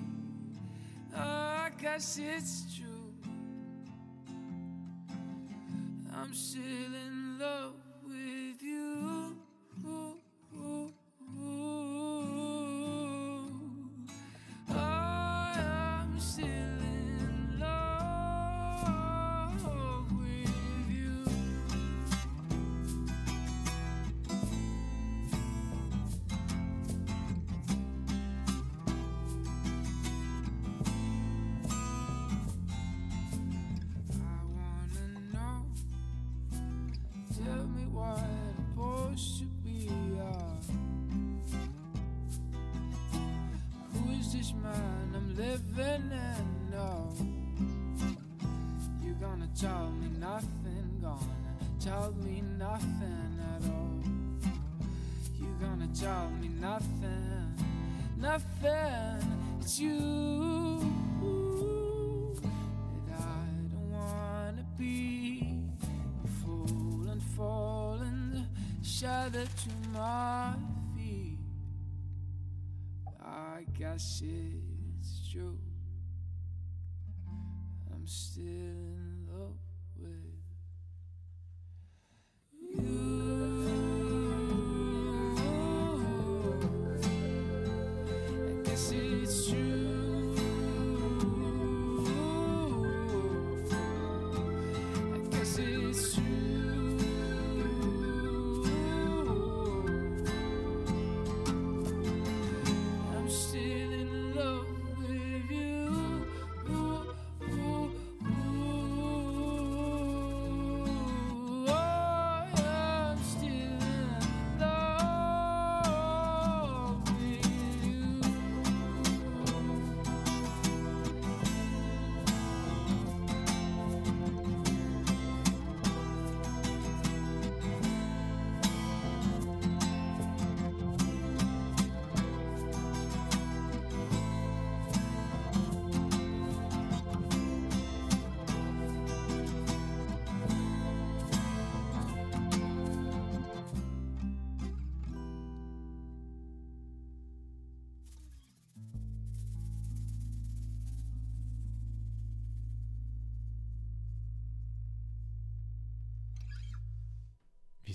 Oh, 1.15 1.19
I 1.19 1.71
guess 1.81 2.19
it's 2.21 2.77
true. 2.77 3.13
I'm 6.15 6.31
still 6.33 6.61
in 6.61 7.39
love 7.39 7.86
It's 73.97 75.27
true. 75.31 75.57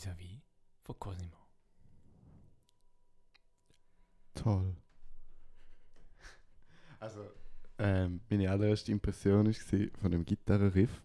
Vis-à-vis 0.02 0.40
von 0.80 0.98
Cosimo. 0.98 1.36
Toll. 4.34 4.74
Also, 6.98 7.20
ähm, 7.78 8.20
meine 8.28 8.50
allererste 8.50 8.90
Impression 8.90 9.46
war 9.46 10.00
von 10.00 10.10
dem 10.10 10.24
Gitarrenriff. 10.24 11.02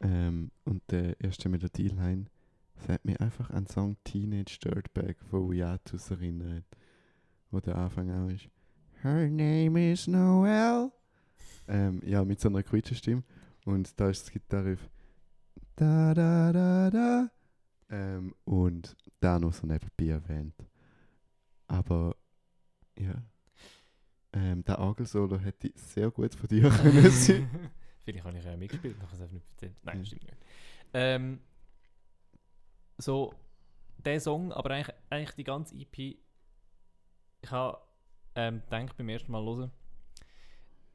Ähm, 0.00 0.50
und 0.64 0.82
der 0.90 1.18
erste 1.18 1.48
Melodieline 1.48 2.26
das 2.74 2.88
hat 2.88 3.04
mich 3.04 3.18
einfach 3.20 3.48
an 3.50 3.64
den 3.64 3.70
Song 3.70 3.96
Teenage 4.04 4.58
Dirtbag 4.62 5.16
von 5.30 5.52
Hiatus 5.52 6.10
erinnert. 6.10 6.64
Wo 7.50 7.60
der 7.60 7.76
Anfang 7.76 8.10
auch 8.10 8.28
ist. 8.28 8.50
Her 9.02 9.30
name 9.30 9.92
is 9.92 10.06
Noel. 10.06 10.90
Ähm, 11.68 12.02
ja, 12.04 12.22
mit 12.24 12.40
so 12.40 12.48
einer 12.48 12.62
Quietschstimme. 12.62 13.22
Und 13.64 13.98
da 13.98 14.10
ist 14.10 14.24
das 14.24 14.32
Gitarrenriff. 14.32 14.90
Da 15.76 16.12
da 16.12 16.52
da 16.52 16.90
da. 16.90 17.30
Ähm, 17.90 18.34
und 18.44 18.96
da 19.20 19.38
noch 19.38 19.52
so 19.52 19.66
nebenbei 19.66 20.06
erwähnt. 20.08 20.54
Aber 21.66 22.16
ja. 22.98 23.14
Ähm, 24.32 24.64
der 24.64 24.78
Agel-Solo 24.80 25.38
hätte 25.38 25.70
sehr 25.76 26.10
gut 26.10 26.34
von 26.34 26.48
dir 26.48 26.68
können 26.70 27.10
sein. 27.10 27.70
Vielleicht 28.04 28.24
habe 28.24 28.36
ich 28.38 28.44
ja 28.44 28.56
mitgespielt, 28.56 28.98
noch 29.00 29.12
es 29.12 29.20
einfach 29.20 29.32
nicht 29.32 29.48
erzählt. 29.50 29.76
Nein, 29.82 29.98
Mhm. 29.98 30.04
stimmt 30.04 30.24
nicht. 30.24 30.36
Ähm, 30.92 31.40
so, 32.98 33.32
der 33.98 34.20
Song, 34.20 34.52
aber 34.52 34.70
eigentlich, 34.70 34.94
eigentlich 35.10 35.34
die 35.36 35.44
ganze 35.44 35.74
EP, 35.76 35.98
ich 35.98 37.50
habe 37.50 37.78
ähm, 38.34 38.60
gedacht 38.62 38.96
beim 38.96 39.08
ersten 39.08 39.32
Mal 39.32 39.44
hören, 39.44 39.70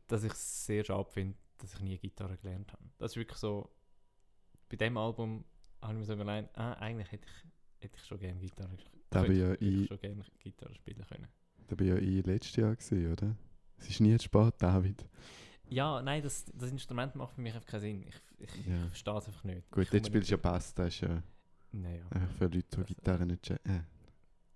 dass 0.07 0.23
ich 0.23 0.33
es 0.33 0.65
sehr 0.65 0.83
schade 0.83 1.09
finde, 1.09 1.37
dass 1.57 1.73
ich 1.73 1.79
nie 1.81 1.97
Gitarre 1.97 2.37
gelernt 2.37 2.71
habe. 2.73 2.83
Das 2.97 3.11
ist 3.11 3.17
wirklich 3.17 3.37
so, 3.37 3.69
bei 4.69 4.75
dem 4.77 4.97
Album 4.97 5.43
habe 5.81 5.93
ich 5.93 5.99
mir 5.99 6.05
so 6.05 6.13
überlegt, 6.13 6.57
ah, 6.57 6.73
eigentlich 6.73 7.11
hätte 7.11 7.25
ich, 7.27 7.83
hätte 7.83 7.97
ich 7.97 8.05
schon 8.05 8.19
gerne 8.19 8.39
Gitarre 8.39 8.77
Da 9.09 9.23
könnte 9.23 9.39
ja 9.39 9.53
ich 9.59 9.87
schon 9.87 9.99
gerne 9.99 10.23
Gitarre 10.39 10.75
spielen 10.75 11.05
können. 11.07 11.27
Da 11.67 11.75
bin 11.75 11.87
ja 11.87 11.95
ich 11.97 12.25
letztes 12.25 12.55
Jahr 12.55 12.75
gesehen, 12.75 13.11
oder? 13.11 13.35
Es 13.77 13.89
ist 13.89 13.99
nie 14.01 14.17
zu 14.17 14.25
spät, 14.25 14.53
David. 14.57 15.05
Ja, 15.69 16.01
nein, 16.01 16.23
das, 16.23 16.45
das 16.53 16.71
Instrument 16.71 17.15
macht 17.15 17.33
für 17.35 17.41
mich 17.41 17.53
einfach 17.53 17.67
keinen 17.67 17.81
Sinn. 17.81 18.03
Ich, 18.07 18.15
ich, 18.39 18.65
Ja. 18.65 18.75
ich 18.83 18.87
verstehe 18.87 19.17
es 19.17 19.27
einfach 19.27 19.43
nicht. 19.43 19.69
Gut, 19.71 19.91
jetzt 19.93 20.07
spielst 20.07 20.29
du 20.29 20.33
ja 20.35 20.37
Bass, 20.41 20.73
das 20.73 20.87
ist 20.87 21.01
ja. 21.01 21.21
Naja. 21.71 22.03
einfach 22.09 22.31
für 22.35 22.45
Leute, 22.47 22.83
die 22.83 22.95
Gitarre 22.95 23.25
nicht 23.25 23.43
checken. 23.43 23.85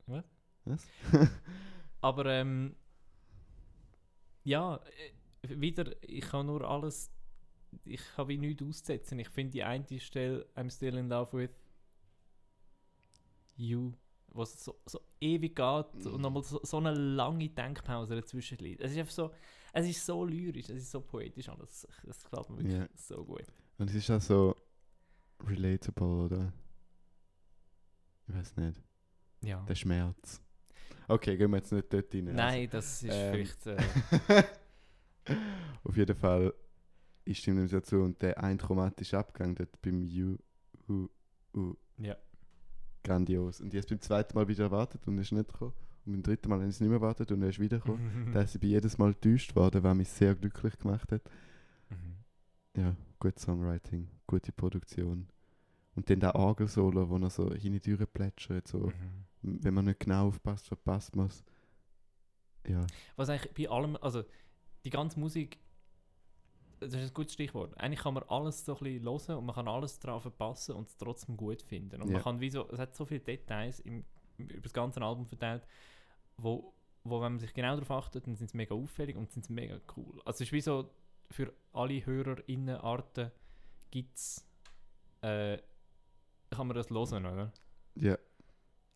Was? 0.07 0.25
Was? 0.65 0.87
Aber 2.01 2.25
ähm, 2.25 2.75
ja, 4.43 4.75
äh, 5.43 5.59
wieder, 5.61 5.91
ich 6.01 6.21
kann 6.21 6.47
nur 6.47 6.67
alles, 6.67 7.11
ich 7.85 8.01
habe 8.17 8.29
wie 8.29 8.37
nichts 8.37 8.61
auszusetzen. 8.63 9.19
Ich 9.19 9.29
finde 9.29 9.51
die 9.51 9.63
eine 9.63 9.85
Stelle, 9.99 10.45
I'm 10.55 10.69
still 10.69 10.95
in 10.97 11.09
love 11.09 11.31
with 11.37 11.51
you, 13.55 13.93
was 14.29 14.63
so, 14.63 14.79
so 14.85 14.99
ewig 15.21 15.55
geht 15.55 16.05
und 16.07 16.21
nochmal 16.21 16.43
so, 16.43 16.59
so 16.63 16.77
eine 16.77 16.93
lange 16.93 17.49
Denkpause 17.49 18.15
dazwischen 18.15 18.57
liegt. 18.59 18.81
Es 18.81 18.91
ist 18.91 18.97
einfach 18.97 19.11
so, 19.13 19.31
es 19.73 19.87
ist 19.87 20.05
so 20.05 20.25
lyrisch, 20.25 20.69
es 20.69 20.77
ist 20.83 20.91
so 20.91 21.01
poetisch 21.01 21.49
alles. 21.49 21.87
Das 22.03 22.23
gefällt 22.23 22.49
mir 22.49 22.57
wirklich 22.57 22.73
Ja. 22.73 22.87
so 22.95 23.23
gut. 23.23 23.43
Und 23.77 23.89
es 23.89 23.95
ist 23.95 24.09
auch 24.11 24.21
so 24.21 24.55
relatable, 25.45 26.25
oder? 26.25 26.53
Ich 28.27 28.33
weiß 28.35 28.55
nicht. 28.57 28.81
Ja. 29.41 29.61
Der 29.67 29.75
Schmerz. 29.75 30.41
Okay, 31.07 31.35
gehen 31.37 31.51
wir 31.51 31.57
jetzt 31.57 31.71
nicht 31.71 31.91
dort 31.91 32.13
rein. 32.13 32.25
Nein, 32.33 32.69
das 32.69 33.03
ist 33.03 33.09
ähm, 33.13 33.33
vielleicht. 33.33 33.67
Äh, 33.67 33.77
Also, 34.25 34.47
auf 35.83 35.97
jeden 35.97 36.15
Fall, 36.15 36.53
ich 37.25 37.39
stimme 37.39 37.61
dem 37.61 37.69
dazu. 37.69 37.97
Und 37.97 38.21
der 38.21 38.43
ein 38.43 38.57
chromatische 38.57 39.17
Abgang 39.17 39.55
dort 39.55 39.81
beim 39.81 40.03
U, 40.03 40.37
U, 40.89 41.07
U, 41.55 41.75
ja. 41.97 42.15
grandios. 43.03 43.61
Und 43.61 43.73
es 43.73 43.85
beim 43.85 44.01
zweiten 44.01 44.35
Mal 44.37 44.47
wieder 44.47 44.65
erwartet 44.65 45.07
und 45.07 45.17
ist 45.17 45.31
nicht 45.31 45.47
gekommen. 45.47 45.73
Und 46.05 46.13
beim 46.13 46.23
dritten 46.23 46.49
Mal 46.49 46.55
habe 46.55 46.65
ich 46.65 46.75
es 46.75 46.81
nicht 46.81 46.89
mehr 46.89 46.97
erwartet 46.97 47.31
und 47.31 47.41
er 47.41 47.49
ist 47.49 47.59
wiedergekommen. 47.59 48.31
Da 48.33 48.41
ist 48.41 48.55
ich 48.55 48.61
bei 48.61 48.67
jedes 48.67 48.97
Mal 48.97 49.09
enttäuscht 49.09 49.55
worden, 49.55 49.83
was 49.83 49.95
mich 49.95 50.09
sehr 50.09 50.35
glücklich 50.35 50.77
gemacht 50.77 51.11
hat. 51.11 51.21
Mhm. 51.89 52.81
Ja, 52.81 52.95
gutes 53.19 53.43
Songwriting, 53.43 54.09
gute 54.27 54.51
Produktion. 54.51 55.27
Und 55.95 56.09
dann 56.09 56.19
der 56.19 56.35
Orgel-Solo, 56.35 57.09
wo 57.09 57.17
er 57.17 57.29
so 57.29 57.53
hin 57.53 57.73
und 57.73 57.85
her 57.85 58.05
plätschert. 58.05 58.67
So. 58.67 58.79
Mhm. 58.79 59.59
Wenn 59.63 59.73
man 59.73 59.85
nicht 59.85 59.99
genau 59.99 60.27
aufpasst, 60.27 60.67
verpasst 60.67 61.15
man 61.15 61.27
es. 61.27 61.43
Ja, 62.67 62.85
Was 63.15 63.29
eigentlich 63.29 63.53
bei 63.53 63.69
allem, 63.69 63.97
also 63.97 64.23
die 64.85 64.89
ganze 64.89 65.19
Musik, 65.19 65.59
das 66.87 66.93
ist 67.01 67.09
ein 67.11 67.13
gutes 67.13 67.33
Stichwort. 67.33 67.77
Eigentlich 67.77 67.99
kann 68.01 68.13
man 68.13 68.23
alles 68.23 68.65
so 68.65 68.77
ein 68.77 68.83
bisschen 68.83 69.03
hören 69.05 69.37
und 69.37 69.45
man 69.45 69.55
kann 69.55 69.67
alles 69.67 69.99
daran 69.99 70.21
verpassen 70.21 70.75
und 70.75 70.87
es 70.89 70.97
trotzdem 70.97 71.35
gut 71.37 71.61
finden. 71.61 72.01
Und 72.01 72.07
Ja. 72.09 72.13
man 72.15 72.23
kann 72.23 72.39
wie 72.39 72.49
so, 72.49 72.67
es 72.69 72.79
hat 72.79 72.95
so 72.95 73.05
viele 73.05 73.19
Details 73.21 73.79
im, 73.81 74.03
über 74.37 74.61
das 74.61 74.73
ganze 74.73 75.01
Album 75.01 75.25
verteilt, 75.25 75.65
wo, 76.37 76.73
wo 77.03 77.21
wenn 77.21 77.33
man 77.33 77.39
sich 77.39 77.53
genau 77.53 77.73
darauf 77.75 77.91
achtet, 77.91 78.27
dann 78.27 78.35
sind 78.35 78.49
sie 78.51 78.57
mega 78.57 78.73
auffällig 78.75 79.15
und 79.15 79.31
sind 79.31 79.49
mega 79.49 79.79
cool. 79.97 80.19
Also 80.25 80.37
es 80.37 80.41
ist 80.41 80.51
wie 80.51 80.61
so, 80.61 80.89
für 81.31 81.53
alle 81.71 82.05
HörerInnenarten 82.05 83.31
gibt 83.91 84.15
es, 84.17 84.45
äh, 85.21 85.57
kann 86.49 86.67
man 86.67 86.75
das 86.75 86.89
hören, 86.89 87.25
oder? 87.25 87.51
ja, 87.95 88.17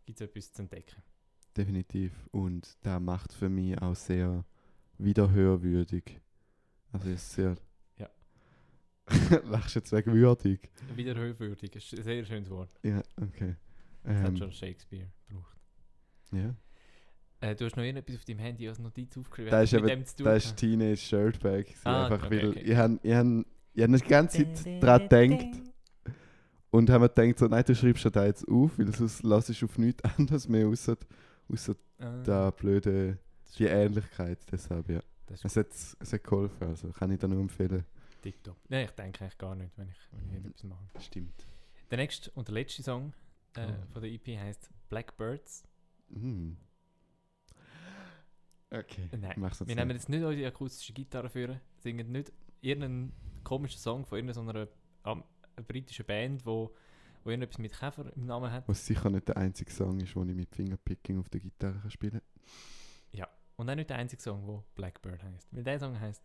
Gibt 0.06 0.22
es 0.22 0.28
etwas 0.28 0.54
zu 0.54 0.62
entdecken. 0.62 1.02
definitiv. 1.56 2.14
Und 2.32 2.78
der 2.86 3.00
macht 3.00 3.34
für 3.34 3.50
mich 3.50 3.82
auch 3.82 3.96
sehr 3.96 4.46
wiederhörwürdig. 4.98 6.20
Also 6.92 7.10
ist 7.10 7.32
sehr. 7.34 7.56
Lachst 9.50 9.76
jetzt 9.76 9.92
wegen 9.92 10.14
würdig? 10.14 10.70
Wiederhörwürdig, 10.96 11.76
ist 11.76 11.94
ein 11.94 12.04
sehr 12.04 12.26
schönes 12.26 12.50
Wort. 12.50 12.70
Ja, 12.84 13.02
okay. 13.22 13.56
Das 14.04 14.18
hat 14.18 14.30
Ähm, 14.30 14.38
schon 14.38 14.52
Shakespeare 14.52 15.08
gebraucht. 15.28 15.58
ja. 16.32 16.56
Äh, 17.40 17.56
du 17.56 17.66
hast 17.66 17.76
noch 17.78 17.84
irgendetwas 17.84 18.16
auf 18.16 18.26
deinem 18.26 18.40
Handy 18.40 18.68
als 18.68 18.80
Notiz 18.80 19.16
aufgeschrieben. 19.16 19.52
Da 19.52 19.58
Hat 19.58 19.64
ist 19.66 19.74
das 19.74 19.78
eben- 19.80 19.88
dem 19.88 20.06
zu 20.06 20.16
tun 20.16 20.26
Das 20.26 20.46
ist? 20.46 20.58
Teenage 20.58 20.98
Shirtbag. 20.98 21.66
Ah, 21.84 22.06
einfach 22.08 22.26
okay, 22.26 22.42
weil 22.42 22.50
okay. 22.50 22.60
ich 22.62 22.76
habe 22.76 23.00
ich 23.04 23.14
hab, 23.14 23.26
ich 23.76 23.84
hab 23.84 23.92
die 23.92 24.10
ganze 24.10 24.54
Zeit 24.54 24.82
daran 24.84 25.08
gedacht 25.30 25.46
und 26.72 26.90
habe 26.90 27.04
mir 27.04 27.10
gedacht, 27.10 27.38
so, 27.40 27.46
nein, 27.48 27.64
du 27.66 27.76
schreibst 27.76 28.04
ja 28.06 28.10
da 28.10 28.26
jetzt 28.26 28.48
auf, 28.48 28.78
weil 28.80 28.92
sonst 28.94 29.22
lass 29.24 29.50
ich 29.50 29.64
auf 29.64 29.78
nichts 29.78 30.04
anderes 30.18 30.48
mehr 30.50 30.68
außer, 30.68 30.98
außer 31.48 31.76
Ah, 32.00 32.24
der 32.24 32.52
blöde, 32.54 33.18
das 33.44 33.54
die. 33.54 33.66
Ähnlichkeit. 33.66 34.40
Deshalb, 34.52 34.90
ja. 34.90 35.00
Das 35.28 35.40
ist 35.44 35.46
Es 35.46 35.56
hat, 35.58 35.68
es 36.00 36.14
hat 36.14 36.24
geholfen, 36.24 36.68
also 36.68 36.90
kann 36.90 37.12
ich 37.12 37.20
da 37.20 37.28
nur 37.28 37.40
empfehlen. 37.42 37.84
Tipptopp. 38.32 38.58
Nein, 38.70 38.86
ich 38.86 38.92
denke 38.92 39.22
eigentlich 39.24 39.38
gar 39.38 39.56
nicht, 39.56 39.78
wenn 39.78 39.90
ich, 39.90 39.98
wenn 40.12 40.26
ich 40.26 40.32
irgendetwas 40.34 40.64
mache. 40.64 40.88
Stimmt. 41.00 41.48
Der 41.92 41.98
nächste 41.98 42.32
und 42.32 42.48
der 42.48 42.56
letzte 42.56 42.84
Song 42.84 43.14
äh, 43.56 43.68
Oh. 43.68 43.92
von 43.94 44.02
der 44.02 44.12
EP 44.12 44.28
heißt 44.40 44.70
Blackbirds. 44.90 45.64
Mhm. 46.10 46.58
Okay, 48.70 49.08
Äh, 49.12 49.18
Nein, 49.18 49.34
mach's 49.38 49.66
Wir 49.66 49.76
nehmen 49.76 49.92
jetzt 49.92 50.10
nicht 50.10 50.24
unsere 50.24 50.48
akustische 50.48 50.92
Gitarre 50.94 51.30
führen, 51.30 51.62
singen 51.78 52.12
nicht 52.12 52.34
irgendeinen 52.62 53.14
komischen 53.44 53.80
Song 53.80 54.06
von 54.06 54.18
irgendeiner 54.18 54.68
ähm, 55.06 55.24
britischen 55.68 56.06
Band, 56.06 56.46
wo, 56.46 56.76
wo 57.24 57.30
irgendetwas 57.30 57.60
mit 57.60 57.72
Käfer 57.74 58.12
im 58.16 58.26
Namen 58.26 58.52
hat. 58.52 58.68
Was 58.68 58.86
sicher 58.86 59.10
nicht 59.10 59.28
der 59.30 59.38
einzige 59.38 59.72
Song 59.72 60.00
ist, 60.02 60.14
wo 60.16 60.24
ich 60.24 60.36
mit 60.36 60.54
Fingerpicking 60.54 61.18
auf 61.20 61.30
der 61.30 61.40
Gitarre 61.40 61.80
kann 61.80 61.92
spielen 61.92 62.22
Und 63.56 63.70
auch 63.70 63.76
nicht 63.76 63.90
der 63.90 63.98
einzige 63.98 64.22
Song, 64.22 64.46
wo 64.46 64.64
Blackbird 64.76 65.24
heißt. 65.24 65.48
Weil 65.52 65.64
der 65.64 65.80
Song 65.80 66.00
heißt. 66.00 66.22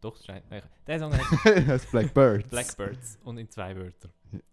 Doch, 0.00 0.12
das 0.12 0.20
ist 0.22 0.30
ein- 0.30 0.42
nein, 0.50 0.62
der 0.86 0.98
Song 0.98 1.12
heißt 1.12 1.44
das 1.68 1.86
Blackbirds. 1.86 2.48
Blackbirds 2.48 3.18
und 3.24 3.36
in 3.38 3.48
zwei 3.50 3.76
Wörtern. 3.76 4.10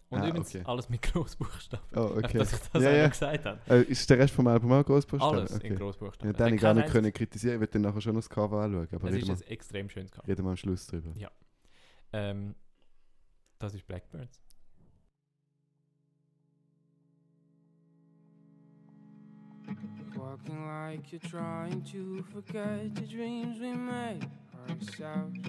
Und 0.09 0.19
Ah, 0.21 0.27
übrigens 0.29 0.55
okay. 0.55 0.63
alles 0.65 0.87
mit 0.89 1.01
Großbuchstaben. 1.01 1.85
Oh, 1.95 2.17
okay. 2.17 2.37
Dass 2.37 2.53
ich 2.53 2.59
das 2.59 2.81
Ja, 2.83 2.91
ja. 2.91 3.07
gesagt 3.09 3.43
habe. 3.45 3.59
Äh, 3.69 3.81
ist 3.83 4.09
der 4.09 4.19
Rest 4.19 4.33
vom 4.33 4.47
Album 4.47 4.71
auch 4.71 4.85
Großbuchstaben? 4.85 5.39
Alles 5.39 5.53
okay. 5.55 5.67
in 5.67 5.75
Großbuchstaben. 5.75 6.31
Ja, 6.33 6.37
Es 6.39 6.45
den 6.45 6.55
ich 6.55 6.61
gar 6.61 6.73
nicht 6.73 6.87
können 6.89 7.11
kritisieren. 7.11 7.55
Ich 7.55 7.59
werde 7.59 7.73
dann 7.73 7.81
nachher 7.81 7.99
schon 8.01 8.13
noch 8.13 8.21
das 8.21 8.29
Cover 8.29 8.61
anschauen, 8.61 8.87
aber 8.93 9.07
Es 9.09 9.13
reden 9.15 9.31
ist 9.31 9.39
wir, 9.41 9.47
ein 9.47 9.51
extrem 9.51 9.89
schönes 9.89 10.11
Cover. 10.11 10.27
reden 10.27 10.45
wir 10.45 10.49
am 10.51 10.55
Schluss 10.57 10.87
drüber. 10.87 11.11
Ja. 11.15 11.29
Ähm, 12.13 12.55
das 13.59 13.73
ist 13.73 13.85
Blackbirds. 13.85 14.41
Walking 20.15 20.65
like 20.65 21.11
you're 21.11 21.19
trying 21.29 21.83
to 21.91 22.23
forget 22.33 22.95
the 22.95 23.01
dreams 23.05 23.59
we 23.59 23.73
made 23.73 24.25
ourselves. 24.69 25.39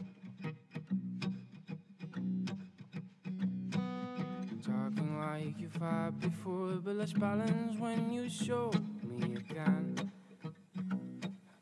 Talking 4.64 5.18
like 5.18 5.58
you 5.58 5.68
fought 5.70 6.20
before, 6.20 6.72
but 6.84 6.96
let's 6.96 7.12
balance 7.12 7.78
when 7.78 8.10
you 8.10 8.28
show 8.28 8.70
me 9.02 9.36
again. 9.36 10.10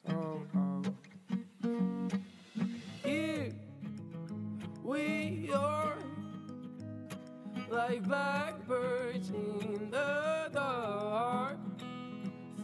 Oh, 0.09 0.43
oh. 0.57 0.83
Here 3.05 3.53
we 4.83 5.51
are, 5.55 5.99
like 7.71 8.03
blackbirds 8.03 9.31
in 9.31 9.91
the 9.91 10.51
dark 10.53 11.59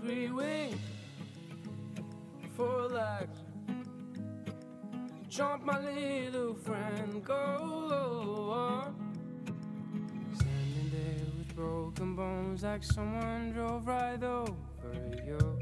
three 0.01 0.30
wings, 0.30 0.80
four 2.57 2.88
legs. 2.88 3.41
Jump, 5.33 5.64
my 5.64 5.80
little 5.80 6.53
friend, 6.53 7.24
go. 7.24 8.85
Standing 10.35 10.91
there 10.91 11.26
with 11.39 11.57
broken 11.57 12.14
bones, 12.14 12.62
like 12.62 12.85
someone 12.85 13.51
drove 13.53 13.87
right 13.87 14.22
over 14.22 14.53
you. 15.24 15.59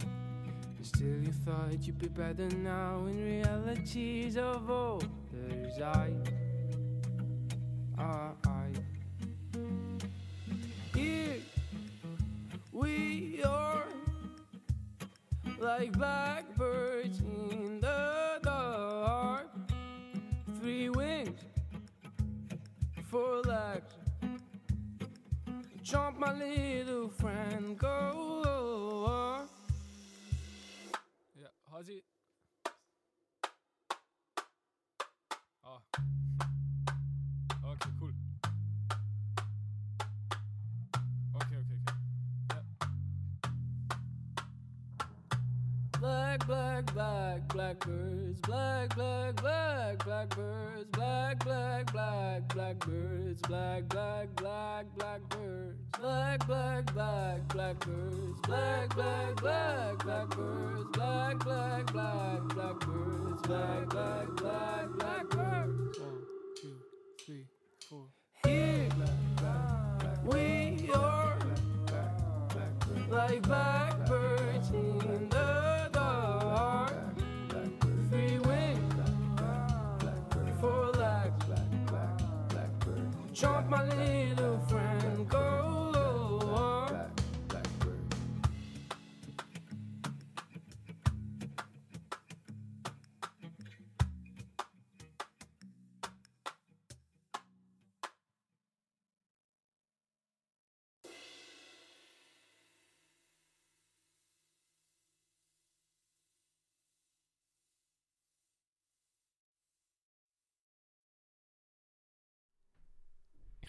And 0.00 0.84
Still, 0.84 1.22
you 1.22 1.30
thought 1.44 1.80
you'd 1.80 1.98
be 1.98 2.08
better 2.08 2.48
now. 2.48 3.06
In 3.06 3.24
realities 3.24 4.36
of 4.36 4.68
others' 4.68 5.80
I. 5.80 6.10
Here 7.96 8.32
ah. 8.44 8.45
Like 15.78 15.92
blackbirds 15.92 17.20
in 17.20 17.80
the 17.80 18.38
dark. 18.42 19.48
Three 20.58 20.88
wings, 20.88 21.40
four 23.10 23.42
legs. 23.42 23.94
Jump, 25.82 26.18
my 26.18 26.32
little 26.32 27.10
friend, 27.10 27.76
go. 27.78 28.25
Blackbirds. 47.78 48.40
Black, 48.42 48.94
black, 48.94 49.36
black, 49.36 50.04
blackbirds. 50.04 50.84
Black, 50.92 51.38
black, 51.44 51.92
black, 51.92 52.48
blackbirds. 52.48 53.40
Black, 53.42 53.88
black, 53.88 54.36
black, 54.36 54.86
blackbirds. 54.96 55.76
Black, 56.00 56.46
black, 56.46 56.94
black, 56.94 57.48
blackbirds. 57.48 58.40
Black, 58.42 58.94
black, 58.94 59.36
black, 59.36 59.98
blackbirds. 59.98 60.84
Black, 60.92 61.38
black, 61.38 61.92
black, 61.92 62.48
blackbirds. 62.48 63.42
Black, 63.42 63.88
black, 63.88 64.36
black, 64.36 64.85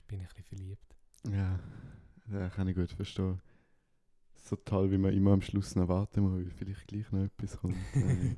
Ich 0.08 0.10
bin 0.10 0.22
ein 0.22 0.28
bisschen 0.28 0.44
verliebt. 0.46 0.96
Ja, 1.30 1.60
das 2.28 2.54
kann 2.54 2.70
ich 2.70 2.76
gut 2.78 2.90
verstehen. 2.94 3.42
So 4.36 4.56
toll, 4.56 4.90
wie 4.90 4.98
man 4.98 5.12
immer 5.14 5.34
am 5.34 5.42
Schluss 5.42 5.76
noch 5.76 5.90
warten 5.90 6.22
muss, 6.22 6.32
weil 6.32 6.50
vielleicht 6.50 6.88
gleich 6.88 7.12
noch 7.12 7.24
etwas 7.26 7.58
kommt. 7.58 7.76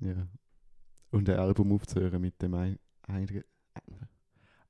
Ja. 0.00 0.28
Und 1.10 1.28
ein 1.28 1.38
Album 1.38 1.72
aufzuhören 1.72 2.20
mit 2.20 2.40
dem 2.40 2.54
ein, 2.54 2.78
ein, 3.02 3.42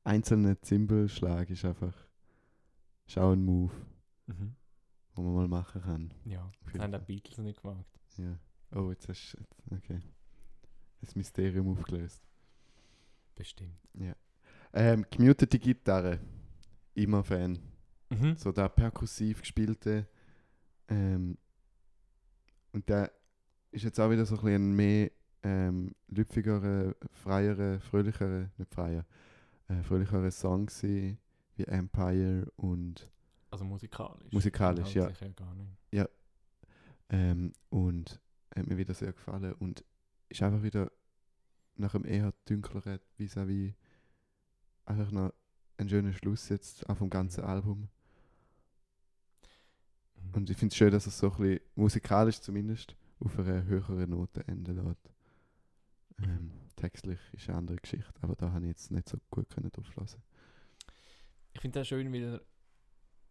einzelnen 0.05 0.57
Zimbelschlag 0.63 1.51
ist 1.51 1.65
einfach 1.67 1.95
ist 3.07 3.19
auch 3.19 3.33
ein 3.33 3.45
Move, 3.45 3.75
Mhm. 4.27 4.55
den 5.17 5.25
man 5.25 5.35
mal 5.35 5.49
machen 5.49 5.83
kann. 5.83 6.15
Ja, 6.25 6.51
das 6.73 6.81
haben 6.81 6.93
die. 6.93 6.99
Beatles 6.99 7.39
nicht 7.39 7.61
gemacht. 7.61 7.85
Ja. 8.17 8.39
Oh, 8.73 8.91
jetzt 8.91 9.09
hast 9.09 9.37
du. 9.69 9.75
Okay. 9.77 10.01
Das 11.01 11.15
Mysterium 11.17 11.69
aufgelöst. 11.73 12.23
Bestimmt. 13.35 13.77
Ähm, 14.73 15.07
gemutete 15.11 15.59
Gitarre. 15.59 16.21
Immer 16.95 17.23
Fan. 17.25 17.59
Mhm. 18.11 18.37
So 18.37 18.53
der 18.53 18.69
perkussiv 18.69 19.41
gespielte. 19.41 20.07
Ähm, 20.89 21.39
und 22.73 22.89
der 22.89 23.13
ist 23.71 23.85
jetzt 23.85 24.01
auch 24.01 24.11
wieder 24.11 24.25
so 24.25 24.37
ein 24.37 24.43
bisschen 24.43 24.77
mehr 24.77 25.11
ähm, 25.43 25.95
lüpfigerer, 26.09 26.95
freierer, 27.13 27.81
fröhlicherer, 27.81 28.51
nicht 28.57 28.75
freier, 28.75 29.05
äh, 29.69 29.83
fröhlicherer 29.83 30.31
Song 30.31 30.67
gewesen, 30.67 31.19
wie 31.57 31.65
Empire 31.65 32.51
und 32.57 33.11
Also 33.51 33.65
musikalisch. 33.65 34.33
Musikalisch, 34.33 34.95
ja. 34.95 35.05
Inhaltlich 35.07 35.37
gar 35.37 35.55
nicht. 35.55 35.79
Ähm, 37.11 37.53
und 37.71 38.21
hat 38.55 38.67
mir 38.67 38.77
wieder 38.77 38.95
sehr 38.95 39.13
gefallen 39.13 39.55
und 39.55 39.85
ist 40.29 40.43
einfach 40.43 40.63
wieder 40.63 40.91
nach 41.77 41.95
einem 41.95 42.05
eher 42.05 42.35
dunkleren 42.45 42.99
vis-à-vis 43.17 43.75
einfach 44.89 45.11
noch 45.13 45.33
ein 45.77 45.89
schöner 45.89 46.13
Schluss 46.13 46.49
jetzt 46.49 46.89
auch 46.89 46.97
vom 46.97 47.11
ganzen 47.11 47.45
Album. 47.45 47.89
Mhm. 50.17 50.35
Und 50.35 50.51
ich 50.51 50.57
finde 50.57 50.73
es 50.73 50.77
schön, 50.77 50.91
dass 50.91 51.07
es 51.07 51.19
so 51.19 51.31
ein 51.33 51.37
bisschen 51.39 51.61
musikalisch 51.75 52.41
zumindest 52.41 52.97
auf 53.21 53.39
einer 53.39 53.65
höheren 53.65 54.11
Note 54.11 54.47
enden 54.47 54.85
lässt. 54.85 55.11
Ähm, 56.21 56.51
textlich 56.77 57.19
ist 57.33 57.49
eine 57.49 57.59
andere 57.59 57.77
Geschichte, 57.77 58.13
aber 58.23 58.35
da 58.35 58.53
habe 58.53 58.65
ich 58.65 58.71
jetzt 58.71 58.91
nicht 58.91 59.09
so 59.09 59.19
gut 59.31 59.49
können 59.51 59.71
drauf 59.71 59.95
lassen. 59.97 60.23
Ich 61.53 61.61
finde 61.61 61.81
es 61.81 61.87
auch 61.87 61.89
schön, 61.89 62.13
wieder 62.13 62.43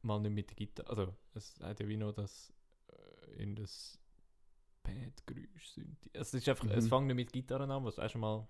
mal 0.01 0.19
nicht 0.19 0.33
mit 0.33 0.49
der 0.49 0.55
Gitarre. 0.55 0.89
Also, 0.89 1.13
es 1.33 1.59
hat 1.61 1.79
ja 1.79 1.87
wie 1.87 1.97
noch 1.97 2.13
das 2.13 2.53
äh, 2.87 3.43
in 3.43 3.55
das 3.55 3.99
Pad-Geräusch. 4.83 5.79
Also, 5.79 5.91
es 6.13 6.33
ist 6.33 6.49
einfach, 6.49 6.67
es 6.69 6.85
Mhm. 6.85 6.89
fängt 6.89 7.07
nicht 7.07 7.15
mit 7.15 7.33
Gitarren 7.33 7.71
an, 7.71 7.83
was 7.83 7.99
auch 7.99 8.09
schon 8.09 8.21
mal 8.21 8.47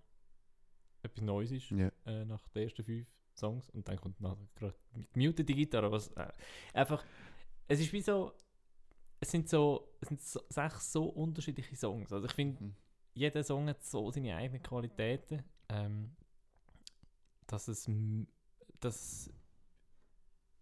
etwas 1.04 1.22
Neues 1.24 1.52
ist 1.52 1.70
Ja, 1.72 1.92
äh, 2.06 2.26
nach 2.26 2.48
den 2.50 2.64
ersten 2.64 2.84
fünf 2.84 3.08
Songs. 3.36 3.70
Und 3.70 3.88
dann 3.88 3.98
kommt 3.98 4.20
nachher 4.22 4.48
gerade 4.56 4.76
mit 4.94 5.12
gemutete 5.14 5.54
Gitarre, 5.54 5.92
was 5.92 6.08
äh, 6.14 6.28
einfach. 6.74 7.04
Es 7.68 7.80
ist 7.80 7.92
wie 7.94 8.02
so. 8.02 8.34
Es 9.20 9.32
sind 9.32 9.50
so, 9.50 9.96
es 10.00 10.10
sind 10.10 10.22
so, 10.22 10.40
sechs 10.50 10.92
so 10.92 11.06
unterschiedliche 11.06 11.76
Songs. 11.76 12.12
Also 12.14 12.28
ich 12.28 12.34
finde, 12.34 12.64
Mhm. 12.64 12.76
jeder 13.16 13.44
Song 13.44 13.68
hat 13.68 13.84
so 13.84 14.12
seine 14.12 14.36
eigenen 14.36 14.62
Qualitäten, 14.62 15.44
ähm, 15.70 16.16
dass 17.48 17.68
es, 17.68 17.90
dass, 18.80 19.32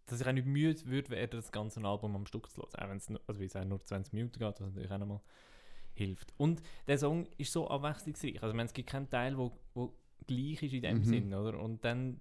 dass 0.05 0.21
ich 0.21 0.27
auch 0.27 0.31
nicht 0.31 0.45
müde 0.47 0.85
würde 0.85 1.09
werden, 1.09 1.31
das 1.31 1.51
ganze 1.51 1.81
Album 1.83 2.15
am 2.15 2.25
Stück 2.25 2.49
zu 2.49 2.61
hören. 2.61 2.69
Auch 2.75 2.89
wenn 2.89 2.97
es, 2.97 3.09
nur- 3.09 3.21
also 3.27 3.39
wie 3.41 3.45
gesagt, 3.45 3.67
nur 3.67 3.83
20 3.83 4.13
Minuten 4.13 4.39
geht, 4.39 4.47
was 4.47 4.59
natürlich 4.61 4.91
auch 4.91 4.97
nochmal 4.99 5.21
hilft. 5.95 6.33
Und 6.37 6.61
der 6.87 6.97
Song 6.97 7.27
ist 7.37 7.51
so 7.51 7.67
abwechslungsreich. 7.69 8.35
Also 8.41 8.49
ich 8.53 8.55
meine, 8.55 8.67
es 8.67 8.73
gibt 8.73 8.89
keinen 8.89 9.09
Teil, 9.09 9.37
wo, 9.37 9.57
wo 9.73 9.93
gleich 10.27 10.63
ist 10.63 10.73
in 10.73 10.81
dem 10.81 10.97
Mhm. 10.99 11.03
Sinn, 11.05 11.33
oder? 11.33 11.59
Und 11.59 11.83
dann 11.85 12.19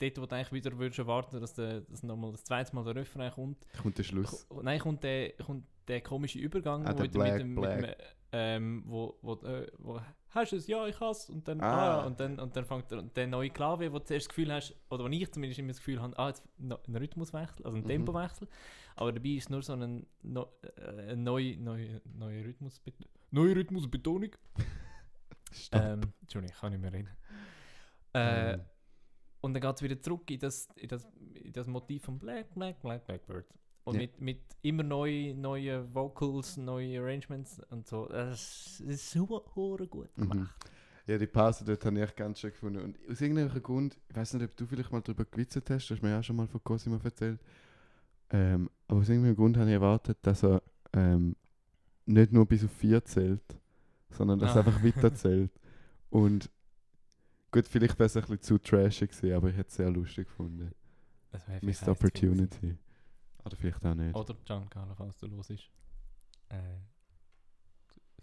dort, 0.00 0.18
wo 0.20 0.26
du 0.26 0.36
eigentlich 0.36 0.52
wieder 0.52 0.78
würdest 0.78 0.98
erwarten, 1.00 1.40
dass, 1.40 1.54
der, 1.54 1.80
dass 1.80 2.02
nochmal 2.04 2.30
das 2.32 2.44
zweite 2.44 2.74
Mal 2.74 2.84
der 2.84 2.94
Refrain 2.96 3.32
kommt, 3.32 3.66
kommt 3.82 3.98
der 3.98 4.04
Schluss. 4.04 4.46
Nein, 4.62 4.78
kommt 4.78 5.02
der, 5.02 5.32
kommt 5.32 5.64
der 5.88 6.00
komische 6.02 6.38
Übergang, 6.38 6.86
Ah, 6.86 6.92
wo 6.94 7.02
der 7.02 7.08
Black, 7.08 7.32
mit 7.32 7.40
dem, 7.40 7.54
Black. 7.56 7.80
Mit 7.80 7.90
dem, 7.90 7.96
ähm, 8.30 8.82
wo, 8.86 9.18
wo, 9.22 9.32
äh, 9.46 9.66
wo 9.78 10.00
hast 10.28 10.52
du 10.52 10.56
es? 10.56 10.66
Ja, 10.68 10.86
ich 10.86 11.00
has 11.00 11.30
und 11.30 11.48
dann 11.48 11.60
Ah. 11.62 12.02
ah. 12.02 12.06
und 12.06 12.20
dann 12.20 12.38
und 12.38 12.54
dann 12.54 12.64
fängt 12.66 12.90
der, 12.90 13.02
der 13.02 13.26
neue 13.26 13.48
Klavier, 13.50 13.90
wo 13.92 13.98
du 13.98 14.04
zuerst 14.04 14.26
das 14.26 14.28
Gefühl 14.28 14.52
hast, 14.52 14.76
oder 14.90 15.04
wo 15.04 15.08
ich 15.08 15.32
zumindest 15.32 15.58
immer 15.58 15.68
das 15.68 15.78
Gefühl 15.78 16.00
habe, 16.00 16.16
ah, 16.18 16.28
jetzt 16.28 16.44
ein 16.60 16.94
Rhythmuswechsel, 16.94 17.64
also 17.64 17.76
ein 17.78 17.82
Mhm. 17.82 17.88
Tempowechsel, 17.88 18.46
aber 18.96 19.12
dabei 19.12 19.30
ist 19.30 19.48
nur 19.50 19.62
so 19.62 19.72
ein, 19.72 20.06
no, 20.22 20.46
äh, 20.76 21.12
ein 21.12 21.24
neu, 21.24 21.56
neu, 21.58 21.88
neuer 22.04 22.44
Rhythmus, 22.44 22.80
neue 23.32 23.56
Rhythmusbetonung. 23.56 24.30
Ähm, 25.72 26.00
Entschuldigung, 26.20 26.54
ich 26.54 26.60
kann 26.60 26.72
nicht 26.72 26.80
mehr 26.80 26.92
reden. 26.92 27.08
Äh, 28.14 28.52
Ähm, 28.54 28.60
und 29.40 29.54
dann 29.54 29.60
geht 29.62 29.76
es 29.76 29.82
wieder 29.82 30.00
zurück 30.00 30.28
in 30.30 30.40
das, 30.40 30.68
in, 30.76 30.88
das, 30.88 31.06
in 31.34 31.52
das 31.52 31.66
Motiv 31.66 32.04
von 32.04 32.18
Black, 32.18 32.52
Black, 32.54 32.80
Black, 32.80 33.06
Blackbird. 33.06 33.46
Und 33.84 33.94
Ja. 33.94 34.00
mit, 34.00 34.20
mit 34.20 34.40
immer 34.62 34.82
neuen 34.82 35.40
neue 35.40 35.94
Vocals, 35.94 36.56
neue 36.56 37.00
Arrangements 37.00 37.60
und 37.70 37.86
so. 37.86 38.06
Das 38.06 38.80
ist 38.80 39.10
super 39.10 39.40
gut 39.86 40.16
Mhm. 40.16 40.22
gemacht. 40.30 40.54
Ja, 41.06 41.16
die 41.16 41.26
Pause 41.26 41.64
dort 41.64 41.84
habe 41.86 41.96
ich 41.96 42.02
echt 42.02 42.16
ganz 42.16 42.38
schön 42.40 42.50
gefunden. 42.50 42.82
Und 42.82 42.98
aus 43.10 43.20
irgendeinem 43.20 43.62
Grund, 43.62 43.96
ich 44.10 44.16
weiß 44.16 44.34
nicht, 44.34 44.44
ob 44.44 44.56
du 44.56 44.66
vielleicht 44.66 44.92
mal 44.92 45.00
darüber 45.00 45.24
gewitzelt 45.24 45.70
hast, 45.70 45.88
du 45.88 45.94
hast 45.94 46.02
mir 46.02 46.10
ja 46.10 46.18
auch 46.18 46.24
schon 46.24 46.36
mal 46.36 46.46
von 46.46 46.62
Cosimo 46.62 46.98
erzählt. 47.02 47.40
Ähm, 48.30 48.68
aber 48.88 49.00
aus 49.00 49.08
irgendeinem 49.08 49.36
Grund 49.36 49.56
habe 49.56 49.68
ich 49.68 49.74
erwartet, 49.74 50.18
dass 50.22 50.42
er 50.44 50.62
ähm, 50.92 51.34
nicht 52.04 52.32
nur 52.32 52.44
bis 52.44 52.64
auf 52.64 52.72
vier 52.72 53.02
zählt, 53.04 53.42
sondern 54.10 54.38
dass 54.38 54.54
er 54.56 54.62
Ah. 54.64 54.66
einfach 54.66 54.82
weiter 54.82 55.14
zählt. 55.14 55.50
Und 56.10 56.50
gut, 57.50 57.66
vielleicht 57.68 57.98
wäre 57.98 58.06
es 58.06 58.16
ein 58.16 58.22
bisschen 58.22 58.40
zu 58.42 58.58
trashig 58.58 59.10
gewesen, 59.10 59.34
aber 59.34 59.48
ich 59.50 59.56
hätte 59.56 59.68
es 59.68 59.74
sehr 59.76 59.90
lustig 59.90 60.26
gefunden. 60.28 60.72
Das 61.30 61.46
Missed. 61.62 61.88
Opportunity. 61.88 62.76
Oder 63.44 63.56
vielleicht 63.56 63.84
auch 63.84 63.94
nicht. 63.94 64.14
Oder 64.14 64.34
Giancarlo, 64.44 64.94
falls 64.94 65.16
du 65.18 65.26
los 65.26 65.50
ist. 65.50 65.70
Äh, 66.48 66.56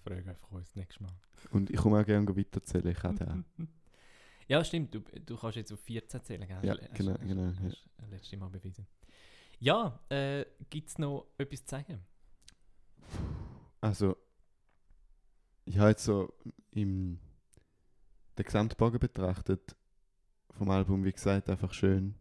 frage 0.03 0.29
einfach 0.29 0.51
uns 0.51 0.75
nächstes 0.75 0.99
Mal. 1.01 1.11
Und 1.51 1.69
ich 1.69 1.77
komme 1.77 1.99
auch 1.99 2.05
gerne 2.05 2.36
weiterzählen, 2.36 2.88
ich 2.88 3.03
auch. 3.03 3.13
Ja, 4.47 4.63
stimmt. 4.63 4.93
Du, 4.93 4.99
du 4.99 5.38
kannst 5.38 5.55
jetzt 5.57 5.71
auf 5.73 5.79
14 5.79 6.23
zählen, 6.23 6.47
gell? 6.47 6.59
Ja, 6.61 6.73
Hast- 6.77 6.93
genau, 6.93 7.13
hast- 7.13 7.21
genau, 7.27 7.45
Hast, 7.47 7.59
ja. 7.61 7.65
hast 7.69 7.86
das 7.97 8.09
letzte 8.11 8.38
Mal 8.38 8.49
bewiesen. 8.49 8.86
Ja, 9.59 9.99
äh, 10.09 10.45
gibt 10.69 10.89
es 10.89 10.99
noch 10.99 11.25
etwas 11.39 11.65
zu 11.65 11.69
sagen? 11.71 11.99
Also, 13.81 14.15
ich 15.66 15.78
habe 15.78 15.89
jetzt 15.89 16.03
so 16.03 16.34
im 16.72 17.20
den 18.38 18.45
Gesamtbogen 18.45 18.99
betrachtet 18.99 19.76
vom 20.51 20.70
Album, 20.70 21.03
wie 21.03 21.11
gesagt, 21.11 21.49
einfach 21.49 21.74
schön. 21.74 22.16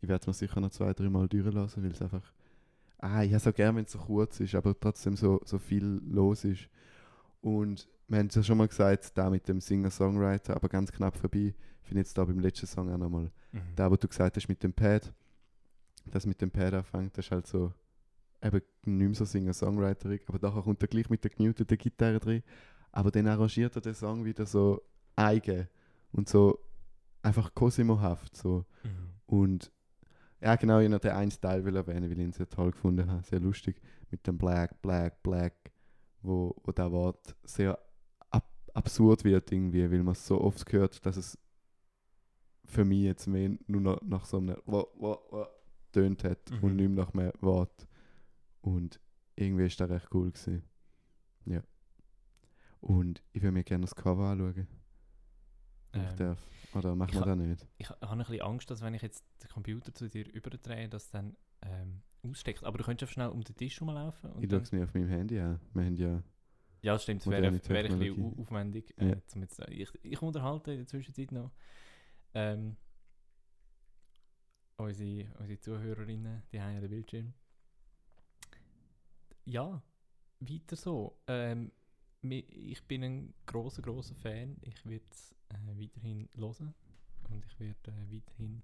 Ich 0.00 0.08
werde 0.08 0.22
es 0.22 0.26
mir 0.26 0.32
sicher 0.32 0.60
noch 0.60 0.70
zwei, 0.70 0.92
drei 0.92 1.08
Mal 1.08 1.28
durchlassen, 1.28 1.82
weil 1.82 1.92
es 1.92 2.02
einfach. 2.02 2.32
Ah, 2.98 3.22
ich 3.22 3.32
habe 3.32 3.40
so 3.40 3.52
gerne, 3.52 3.78
wenn 3.78 3.84
es 3.84 3.92
so 3.92 3.98
kurz 3.98 4.40
ist, 4.40 4.54
aber 4.54 4.78
trotzdem 4.78 5.16
so, 5.16 5.40
so 5.44 5.58
viel 5.58 6.00
los 6.04 6.44
ist. 6.44 6.68
Und 7.40 7.88
wir 8.08 8.18
haben 8.18 8.26
es 8.26 8.34
ja 8.34 8.42
schon 8.42 8.58
mal 8.58 8.68
gesagt, 8.68 9.16
da 9.16 9.30
mit 9.30 9.46
dem 9.48 9.60
Singer-Songwriter, 9.60 10.56
aber 10.56 10.68
ganz 10.68 10.90
knapp 10.90 11.16
vorbei. 11.16 11.54
Ich 11.82 11.88
finde 11.88 12.00
jetzt 12.00 12.18
da 12.18 12.24
beim 12.24 12.40
letzten 12.40 12.66
Song 12.66 12.92
auch 12.92 12.98
nochmal. 12.98 13.30
Mhm. 13.52 13.60
Da, 13.76 13.90
wo 13.90 13.96
du 13.96 14.08
gesagt 14.08 14.36
hast 14.36 14.48
mit 14.48 14.62
dem 14.62 14.72
Pad, 14.72 15.12
das 16.06 16.26
mit 16.26 16.40
dem 16.40 16.50
Pad 16.50 16.74
anfängt, 16.74 17.16
das 17.16 17.26
ist 17.26 17.30
halt 17.30 17.46
so 17.46 17.72
eben 18.42 18.62
nicht 18.84 19.06
mehr 19.08 19.14
so 19.14 19.24
Singer-Songwriterig, 19.24 20.22
aber 20.26 20.38
nachher 20.40 20.62
kommt 20.62 20.82
er 20.82 20.88
gleich 20.88 21.08
mit 21.08 21.22
der 21.22 21.30
gemuteten 21.30 21.78
Gitarre 21.78 22.18
drin. 22.18 22.42
Aber 22.92 23.10
dann 23.10 23.26
arrangiert 23.26 23.74
er 23.76 23.82
den 23.82 23.94
Song 23.94 24.24
wieder 24.24 24.46
so 24.46 24.82
eigen 25.16 25.68
und 26.12 26.28
so 26.28 26.58
einfach 27.22 27.54
Cosimo-haft. 27.54 28.36
So. 28.36 28.64
Mhm. 28.82 29.10
Und 29.26 29.72
ja, 30.40 30.56
genau, 30.56 30.78
ich 30.80 30.88
noch 30.88 31.00
den 31.00 31.12
einen 31.12 31.30
Teil 31.30 31.64
will 31.64 31.76
erwähnen, 31.76 32.04
weil 32.10 32.18
ich 32.18 32.24
ihn 32.24 32.32
sehr 32.32 32.48
toll 32.48 32.70
gefunden 32.70 33.10
habe. 33.10 33.22
Sehr 33.24 33.40
lustig. 33.40 33.80
Mit 34.10 34.26
dem 34.26 34.38
Black, 34.38 34.80
Black, 34.80 35.22
Black, 35.22 35.72
wo, 36.22 36.54
wo 36.64 36.72
das 36.72 36.90
Wort 36.90 37.36
sehr 37.44 37.78
ab 38.30 38.48
absurd 38.74 39.24
wird 39.24 39.50
irgendwie, 39.52 39.90
weil 39.90 40.02
man 40.02 40.12
es 40.12 40.26
so 40.26 40.40
oft 40.40 40.72
hört, 40.72 41.04
dass 41.04 41.16
es 41.16 41.36
für 42.64 42.84
mich 42.84 43.02
jetzt 43.02 43.26
mehr 43.26 43.56
nur 43.66 43.80
noch 43.80 44.02
nach 44.02 44.24
so 44.24 44.36
einem 44.38 44.56
wa, 44.66 44.84
wa 44.98 45.48
tönt 45.92 46.22
hat 46.24 46.50
Mhm. 46.50 46.58
und 46.64 46.76
nicht 46.76 46.88
mehr 46.90 47.04
nach 47.04 47.14
einem 47.14 47.32
Wort. 47.40 47.86
Und 48.60 49.00
irgendwie 49.36 49.66
ist 49.66 49.80
das 49.80 49.90
recht 49.90 50.08
cool 50.14 50.30
gewesen. 50.30 50.62
Ja. 51.46 51.62
Und 52.80 53.22
ich 53.32 53.42
würde 53.42 53.52
mir 53.52 53.64
gerne 53.64 53.82
das 53.82 53.94
Cover 53.94 54.28
anschauen, 54.30 54.68
wenn 55.92 56.02
ich 56.04 56.10
Ähm, 56.10 56.16
darf. 56.16 56.46
Oder 56.74 56.94
machen 56.94 57.14
wir 57.14 57.24
das 57.24 57.36
nicht? 57.36 57.66
Ich 57.78 57.88
ha- 57.90 57.96
habe 58.02 58.12
ein 58.12 58.18
bisschen 58.18 58.40
Angst, 58.42 58.70
dass 58.70 58.82
wenn 58.82 58.94
ich 58.94 59.02
jetzt 59.02 59.24
den 59.42 59.48
Computer 59.48 59.92
zu 59.94 60.08
dir 60.08 60.30
überdrehe, 60.32 60.88
dass 60.88 61.10
dann 61.10 61.36
ähm, 61.62 62.02
aussteckt. 62.22 62.62
Aber 62.64 62.78
du 62.78 62.84
könntest 62.84 63.02
einfach 63.04 63.12
schnell 63.14 63.28
um 63.28 63.42
den 63.42 63.56
Tisch 63.56 63.80
rumlaufen. 63.80 64.30
Und 64.32 64.42
Ich 64.44 64.50
schaue 64.50 64.60
es 64.60 64.72
mir 64.72 64.84
auf 64.84 64.94
meinem 64.94 65.08
Handy 65.08 65.38
an. 65.40 65.60
Wir 65.74 65.84
haben 65.84 65.96
ja 65.96 66.22
ja, 66.80 66.92
das 66.92 67.02
stimmt. 67.02 67.22
Es 67.22 67.26
wäre, 67.26 67.42
wäre 67.68 67.88
ein 67.88 67.98
bisschen 67.98 68.38
aufwendig. 68.38 68.94
Äh, 68.98 69.08
Ja. 69.08 69.26
zum 69.26 69.42
jetzt, 69.42 69.58
ich, 69.68 69.90
ich 70.02 70.22
unterhalte 70.22 70.70
in 70.70 70.78
der 70.78 70.86
Zwischenzeit 70.86 71.32
noch 71.32 71.50
ähm, 72.34 72.76
unsere, 74.76 75.26
unsere 75.38 75.58
Zuhörerinnen, 75.60 76.42
die 76.52 76.60
haben 76.60 76.74
ja 76.74 76.80
den 76.80 76.90
Bildschirm. 76.90 77.34
Ja, 79.44 79.82
weiter 80.40 80.76
so. 80.76 81.18
Ähm, 81.26 81.72
ich 82.22 82.82
bin 82.86 83.04
ein 83.04 83.34
großer 83.46 83.82
großer 83.82 84.14
Fan. 84.16 84.56
Ich 84.62 84.84
werde 84.86 85.04
es 85.10 85.34
äh, 85.50 85.54
weiterhin 85.80 86.28
hören. 86.34 86.74
Und 87.30 87.44
ich 87.46 87.60
werde 87.60 87.76
äh, 87.90 88.12
weiterhin. 88.14 88.62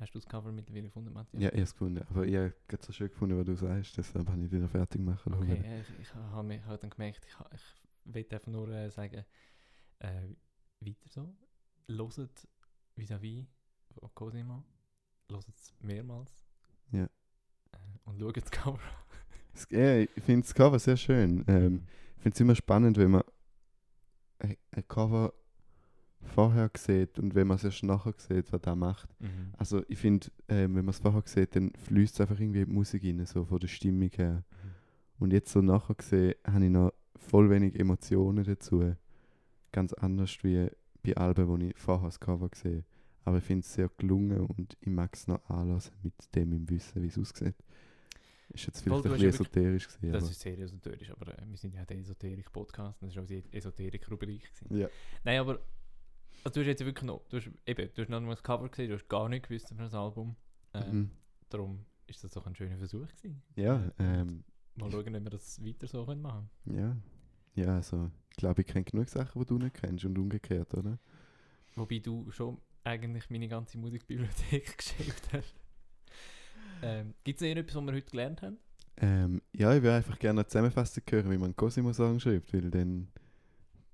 Hast 0.00 0.14
du 0.14 0.18
das 0.18 0.26
Cover 0.28 0.50
mittlerweile 0.50 0.84
gefunden, 0.84 1.12
Matthias? 1.12 1.40
Ja, 1.42 1.48
ich 1.50 1.54
habe 1.54 1.62
es 1.62 1.72
gefunden. 1.72 2.04
Aber 2.10 2.26
ich 2.26 2.34
habe 2.36 2.54
gerade 2.66 2.84
so 2.84 2.92
schön 2.92 3.08
gefunden, 3.08 3.38
was 3.38 3.46
du 3.46 3.54
sagst. 3.54 3.96
Deshalb 3.96 4.28
habe 4.28 4.42
ich 4.44 4.50
dich 4.50 4.60
noch 4.60 4.70
fertig 4.70 5.00
machen 5.00 5.32
lassen. 5.32 5.42
Okay, 5.44 5.62
äh, 5.64 5.80
ich, 5.80 5.98
ich 6.00 6.14
habe 6.14 6.66
halt 6.66 6.82
dann 6.82 6.90
gemerkt, 6.90 7.24
ich, 7.24 7.32
ich 7.54 8.14
will 8.14 8.26
einfach 8.30 8.50
nur 8.50 8.68
äh, 8.70 8.90
sagen, 8.90 9.24
äh, 10.00 10.28
weiter 10.80 11.08
so. 11.08 11.34
Loset 11.86 12.48
vis-à-vis 12.96 13.46
von 13.98 14.10
Cosima. 14.14 14.64
Loset 15.28 15.54
es 15.56 15.74
mehrmals. 15.80 16.44
Ja. 16.90 17.04
Äh, 17.04 17.78
und 18.04 18.18
schaut 18.18 18.36
das 18.36 18.50
Cover 18.50 18.78
Es- 18.78 18.84
Ja, 18.84 19.03
ich 19.54 20.22
finde 20.24 20.42
das 20.42 20.54
Cover 20.54 20.78
sehr 20.78 20.96
schön. 20.96 21.44
Ähm, 21.46 21.82
ich 22.16 22.22
finde 22.22 22.34
es 22.34 22.40
immer 22.40 22.54
spannend, 22.54 22.96
wenn 22.96 23.12
man 23.12 23.22
ein, 24.38 24.56
Cover 24.88 25.32
vorher 26.20 26.70
sieht 26.76 27.18
und 27.18 27.34
wenn 27.34 27.46
man 27.46 27.56
es 27.56 27.64
erst 27.64 27.82
nachher 27.82 28.14
sieht, 28.16 28.52
was 28.52 28.62
er 28.62 28.74
macht. 28.74 29.08
Mhm. 29.20 29.52
Also 29.56 29.82
ich 29.88 29.98
finde, 29.98 30.28
ähm, 30.48 30.74
wenn 30.74 30.84
man 30.84 30.90
es 30.90 30.98
vorher 30.98 31.22
sieht, 31.26 31.54
dann 31.54 31.72
fließt 31.86 32.20
einfach 32.20 32.40
irgendwie 32.40 32.64
die 32.64 32.72
Musik 32.72 33.04
rein, 33.04 33.24
so 33.26 33.44
von 33.44 33.58
der 33.58 33.68
Stimmung 33.68 34.10
her. 34.16 34.42
Mhm. 34.50 34.70
Und 35.18 35.32
jetzt 35.32 35.52
so 35.52 35.60
nachher 35.60 35.94
gesehen, 35.94 36.34
habe 36.46 36.64
ich 36.64 36.70
noch 36.70 36.92
voll 37.16 37.50
wenig 37.50 37.78
Emotionen 37.78 38.44
dazu. 38.44 38.94
Ganz 39.72 39.92
anders 39.92 40.36
wie 40.42 40.68
bei 41.02 41.16
Alben, 41.16 41.60
die 41.60 41.68
ich 41.68 41.78
vorher 41.78 42.08
das 42.08 42.18
Cover 42.18 42.48
gesehen 42.48 42.84
Aber 43.24 43.38
ich 43.38 43.44
finde 43.44 43.60
es 43.60 43.74
sehr 43.74 43.90
gelungen 43.98 44.40
und 44.40 44.76
ich 44.80 44.88
mag 44.88 45.14
es 45.14 45.26
noch 45.26 45.48
anlassen 45.48 45.92
mit 46.02 46.14
dem 46.34 46.52
im 46.52 46.68
Wissen, 46.70 47.02
wie 47.02 47.08
es 47.08 47.18
aussieht. 47.18 47.56
Ist 48.50 48.66
jetzt 48.66 48.82
Voll, 48.82 49.02
vielleicht 49.02 49.04
du 49.04 49.08
ein 49.26 49.30
bisschen 49.30 49.46
esoterisch 49.46 49.88
gewesen, 49.88 50.12
Das 50.12 50.22
aber 50.22 50.30
ist 50.30 50.40
sehr 50.40 50.58
esoterisch, 50.58 51.10
aber 51.10 51.38
äh, 51.38 51.42
wir 51.48 51.56
sind 51.56 51.74
ja 51.74 51.84
der 51.84 51.98
Esoterik-Podcast 51.98 53.02
und 53.02 53.08
das 53.08 53.16
war 53.16 53.22
auch 53.24 53.26
die 53.26 53.42
Esoterik-Rubrik. 53.52 54.50
ja. 54.70 54.88
Nein, 55.24 55.40
aber 55.40 55.60
also, 56.44 56.54
du 56.54 56.60
hast 56.60 56.66
jetzt 56.66 56.84
wirklich 56.84 57.04
noch, 57.04 57.22
du 57.28 57.38
hast, 57.38 57.50
eben, 57.66 57.88
du 57.94 58.02
hast 58.02 58.08
noch 58.10 58.20
mal 58.20 58.30
das 58.30 58.42
Cover 58.42 58.68
gesehen, 58.68 58.88
du 58.90 58.94
hast 58.96 59.08
gar 59.08 59.28
nicht 59.28 59.48
gewusst 59.48 59.70
über 59.70 59.84
das 59.84 59.94
Album. 59.94 60.36
Ähm, 60.74 60.92
Mhm. 60.92 61.10
Darum 61.48 61.84
ist 62.06 62.22
das 62.22 62.32
doch 62.32 62.46
ein 62.46 62.54
schöner 62.54 62.76
Versuch 62.76 63.06
gewesen. 63.08 63.42
Ja, 63.56 63.82
Äh, 63.98 64.20
ähm, 64.20 64.44
Mal 64.76 64.90
schauen, 64.90 65.14
ob 65.16 65.22
wir 65.24 65.30
das 65.30 65.64
weiter 65.64 65.86
so 65.86 66.04
können 66.04 66.20
machen 66.20 66.50
ja. 66.66 66.96
Ja, 67.54 67.76
also 67.76 68.10
ich 68.30 68.36
glaube, 68.36 68.62
ich 68.62 68.66
kenne 68.66 68.84
genug 68.84 69.08
Sachen, 69.08 69.40
die 69.40 69.46
du 69.46 69.58
nicht 69.58 69.74
kennst 69.74 70.04
und 70.04 70.18
umgekehrt, 70.18 70.74
oder? 70.74 70.98
Wobei 71.76 72.00
du 72.00 72.28
schon 72.32 72.60
eigentlich 72.82 73.30
meine 73.30 73.46
ganze 73.48 73.78
Musikbibliothek 73.78 74.76
geschrieben 74.78 75.14
hast. 75.32 75.54
Ähm, 76.84 77.14
Gibt 77.24 77.40
es 77.40 77.46
irgendetwas, 77.46 77.76
was 77.76 77.84
wir 77.86 77.92
heute 77.94 78.10
gelernt 78.10 78.42
haben? 78.42 78.58
Ähm, 78.98 79.42
ja, 79.52 79.74
ich 79.74 79.82
würde 79.82 79.96
einfach 79.96 80.18
gerne 80.18 80.40
eine 80.40 80.46
Zusammenfassung 80.46 81.02
hören, 81.10 81.30
wie 81.30 81.36
man 81.36 81.46
einen 81.46 81.56
Cosimo-Song 81.56 82.20
schreibt, 82.20 82.52
weil 82.54 82.70
dann, 82.70 83.08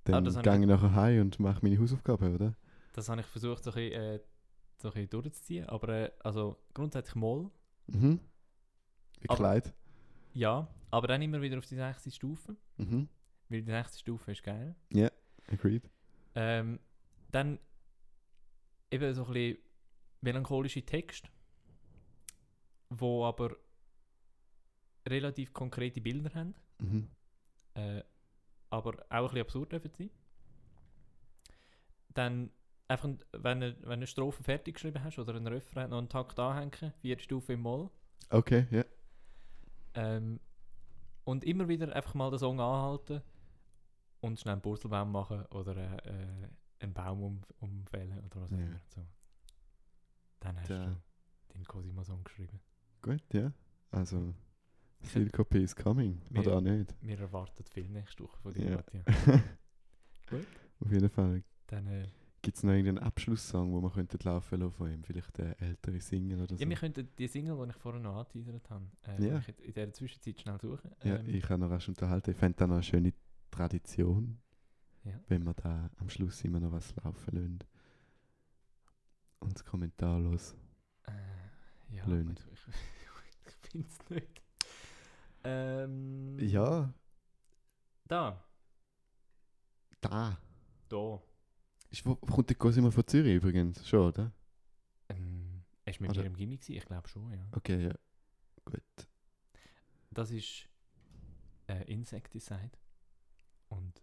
dann 0.05 0.27
Ah, 0.27 0.43
gehe 0.43 0.61
ich- 0.61 0.67
nachher 0.67 0.95
heim 0.95 1.21
und 1.23 1.41
mache 1.41 1.61
meine 1.63 1.79
Hausaufgaben, 1.79 2.35
oder? 2.35 2.55
Das 2.93 3.09
habe 3.09 3.21
ich 3.21 3.27
versucht, 3.27 3.65
so 3.65 3.71
ein 3.71 3.75
bisschen, 3.75 3.93
äh, 4.01 4.21
so 4.79 4.89
ein 4.89 4.95
bisschen 4.95 5.11
durchzuziehen. 5.11 5.67
Aber 5.69 5.89
äh, 5.89 6.11
also 6.21 6.57
grundsätzlich 6.75 7.15
mal, 7.15 7.51
Mhm. 7.87 8.21
Wie 9.21 9.27
Kleid. 9.29 9.75
ja. 10.35 10.69
Aber 10.93 11.07
dann 11.09 11.23
immer 11.23 11.41
wieder 11.41 11.59
auf 11.59 11.67
die 11.67 11.77
nächste 11.77 12.11
Stufe. 12.11 12.57
Mhm. 12.77 13.09
Weil 13.49 13.63
die 13.63 13.71
nächste 13.73 13.99
Stufe 13.99 14.33
ist 14.33 14.43
geil. 14.43 14.75
Agreed. 15.49 15.83
Ähm, 16.35 16.79
dann 17.31 17.59
eben 18.91 19.15
so 19.15 19.25
ein 19.25 19.33
bisschen 19.33 19.59
melancholische 20.21 20.83
Texte, 20.85 21.29
wo 22.91 23.25
aber 23.25 23.57
relativ 25.09 25.53
konkrete 25.53 26.01
Bilder 26.01 26.33
haben, 26.35 26.55
Mhm. 26.79 27.09
äh, 27.75 28.03
aber 28.69 28.95
auch 29.09 29.11
ein 29.11 29.23
bisschen 29.25 29.41
absurd 29.41 29.73
dürfen 29.73 29.91
sein. 29.97 30.11
Dann 32.15 32.51
einfach, 32.89 33.09
ein- 33.09 33.25
wenn 33.33 33.61
du 33.61 33.89
eine 33.89 34.07
Strophe 34.07 34.43
fertig 34.43 34.75
geschrieben 34.75 35.03
hast 35.03 35.19
oder 35.19 35.35
einen 35.35 35.47
Refrain, 35.47 35.91
noch 35.91 35.99
einen 35.99 36.09
Takt 36.09 36.39
anhängen, 36.39 36.93
vier 37.01 37.19
Stufen 37.19 37.53
im 37.53 37.61
Moll. 37.63 37.91
Okay, 38.31 38.67
ja. 38.71 38.85
Ähm, 39.95 40.41
und 41.25 41.45
immer 41.45 41.69
wieder 41.69 41.95
einfach 41.95 42.15
mal 42.15 42.31
den 42.31 42.39
Song 42.39 42.61
anhalten 42.61 43.23
und 44.21 44.39
schnell 44.39 44.53
einen 44.55 44.63
Purzelbaum 44.63 45.11
machen 45.13 45.45
oder 45.47 45.77
äh, 45.77 46.09
äh, 46.09 46.49
einen 46.81 46.93
Baum 46.95 47.23
um, 47.23 47.43
umfällen 47.61 48.25
oder 48.25 48.41
was 48.43 48.53
auch 48.53 48.59
immer. 48.59 48.81
So. 48.89 49.07
Dann 50.41 50.61
hast 50.61 50.69
Ja. 50.71 50.87
du 50.87 50.97
deinen 51.49 51.65
Cosimo-Song 51.65 52.25
geschrieben. 52.25 52.61
Gut, 53.03 53.23
ja. 53.33 53.53
Also, 53.91 54.35
Ich- 55.01 55.11
Syncope 55.11 55.59
is 55.59 55.75
coming. 55.75 56.21
Wir- 56.29 56.41
Oder 56.43 56.57
auch 56.57 56.61
nicht. 56.61 56.95
Wir 57.01 57.19
erwarten 57.19 57.65
viel 57.65 57.89
nächste 57.89 58.25
Woche 58.25 58.37
von 58.43 58.53
dir, 58.53 58.71
Ja. 58.71 58.77
Matthias. 58.77 59.05
Gut. 60.29 60.47
Auf 60.81 60.93
jeden 60.93 61.09
Fall. 61.11 61.43
Dann, 61.67 61.87
äh, 61.87 62.07
Gibt 62.43 62.57
es 62.57 62.63
noch 62.63 62.73
irgendeinen 62.73 62.99
Abschlusssong, 63.07 63.71
wo 63.73 63.81
man 63.83 63.93
könnte 63.93 64.17
laufen 64.23 64.61
lassen 64.61 64.73
von 64.73 64.91
ihm? 64.91 65.03
Vielleicht 65.05 65.39
eine 65.41 65.59
ältere 65.61 66.01
Single 66.01 66.41
oder 66.43 66.57
so? 66.57 66.63
ja, 66.63 66.69
wir 66.69 66.77
könnten 66.77 67.09
die 67.19 67.27
Single, 67.29 67.55
die 67.65 67.71
ich 67.71 67.77
vorher 67.77 68.01
noch 68.01 68.17
angeteasert 68.17 68.71
habe, 68.71 68.87
äh, 69.03 69.27
Ja. 69.29 69.39
ich 69.39 69.49
in 69.49 69.55
in 69.59 69.73
dieser 69.75 69.93
Zwischenzeit 69.93 70.41
schnell 70.41 70.59
suchen. 70.59 70.91
Ja, 71.05 71.17
Ähm, 71.17 71.29
ich 71.29 71.43
kann 71.43 71.61
noch 71.61 71.69
rasch 71.71 71.89
unterhalten. 71.89 72.31
Ich 72.31 72.37
fände 72.39 72.57
das 72.57 72.69
noch 72.69 72.77
eine 72.77 72.83
schöne 72.83 73.13
Tradition, 73.51 74.39
ja. 75.05 75.21
wenn 75.29 75.43
wir 75.45 75.53
da 75.55 75.91
am 75.99 76.09
Schluss 76.09 76.43
immer 76.45 76.61
noch 76.61 76.73
was 76.73 76.95
laufen 76.97 77.35
lassen. 77.35 77.59
Und 79.41 79.55
das 79.55 79.65
Kommentar 79.65 80.19
los. 80.21 80.55
Äh, 81.07 81.13
ja, 81.93 82.05
gut, 82.05 82.41
ich, 82.53 82.61
ich 83.47 83.71
finde 83.71 83.89
es 83.89 84.11
nicht. 84.11 84.43
Ähm, 85.45 86.39
Ja, 86.39 86.93
Da. 88.07 88.45
da. 90.01 90.39
Da. 90.89 91.23
Ist, 91.91 92.05
wo, 92.07 92.15
kommt 92.17 92.49
der 92.51 92.57
Cosimo 92.57 92.91
von 92.91 93.07
Zürich 93.07 93.37
übrigens? 93.37 93.87
Schon, 93.89 94.09
oder? 94.09 94.33
Ähm, 95.09 95.65
er 95.85 95.95
war 95.95 96.01
mit 96.03 96.11
Oder- 96.11 96.21
mir 96.23 96.27
im 96.29 96.37
Gimmick, 96.37 96.69
ich 96.69 96.85
glaube 96.85 97.09
schon, 97.09 97.33
ja. 97.33 97.47
Okay, 97.53 97.85
ja. 97.89 97.95
Gut. 98.65 98.83
Das 100.11 100.31
ist 100.31 100.69
äh, 101.69 101.85
Insecticide. 101.93 102.73
Und 103.69 104.03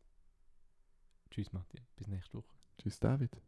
tschüss, 1.30 1.52
Matthias. 1.52 1.92
Bis 1.92 2.08
nächste 2.08 2.38
Woche. 2.38 2.56
Tschüss, 2.78 3.00
David. 3.00 3.42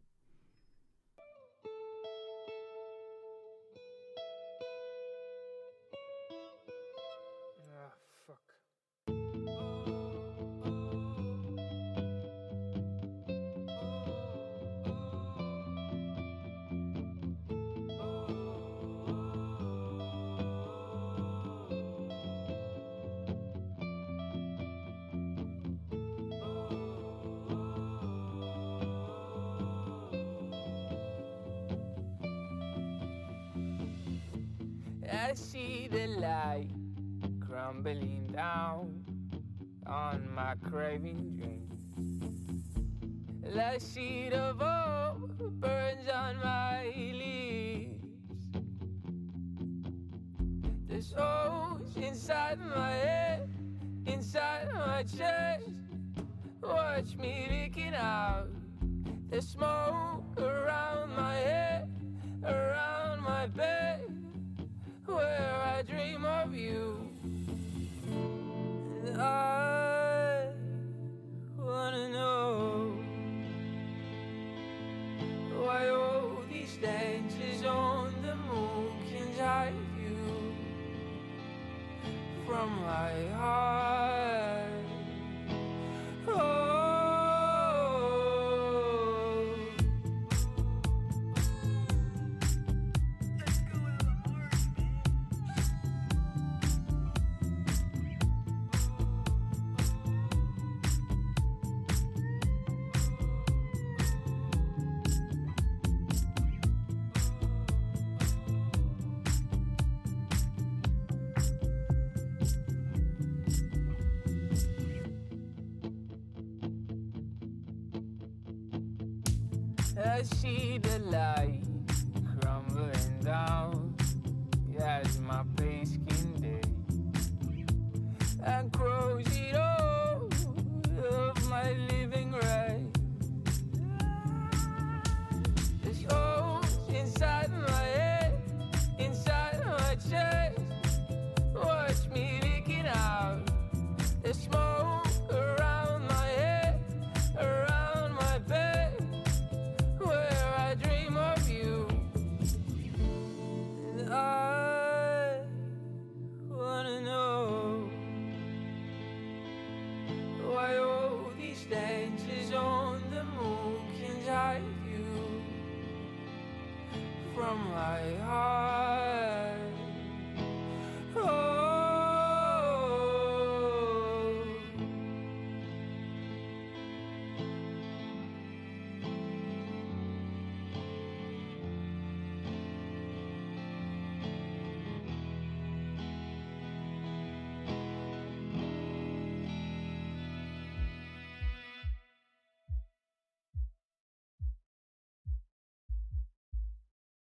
I 120.02 120.22
see 120.22 120.78
the 120.78 120.98
light 120.98 121.69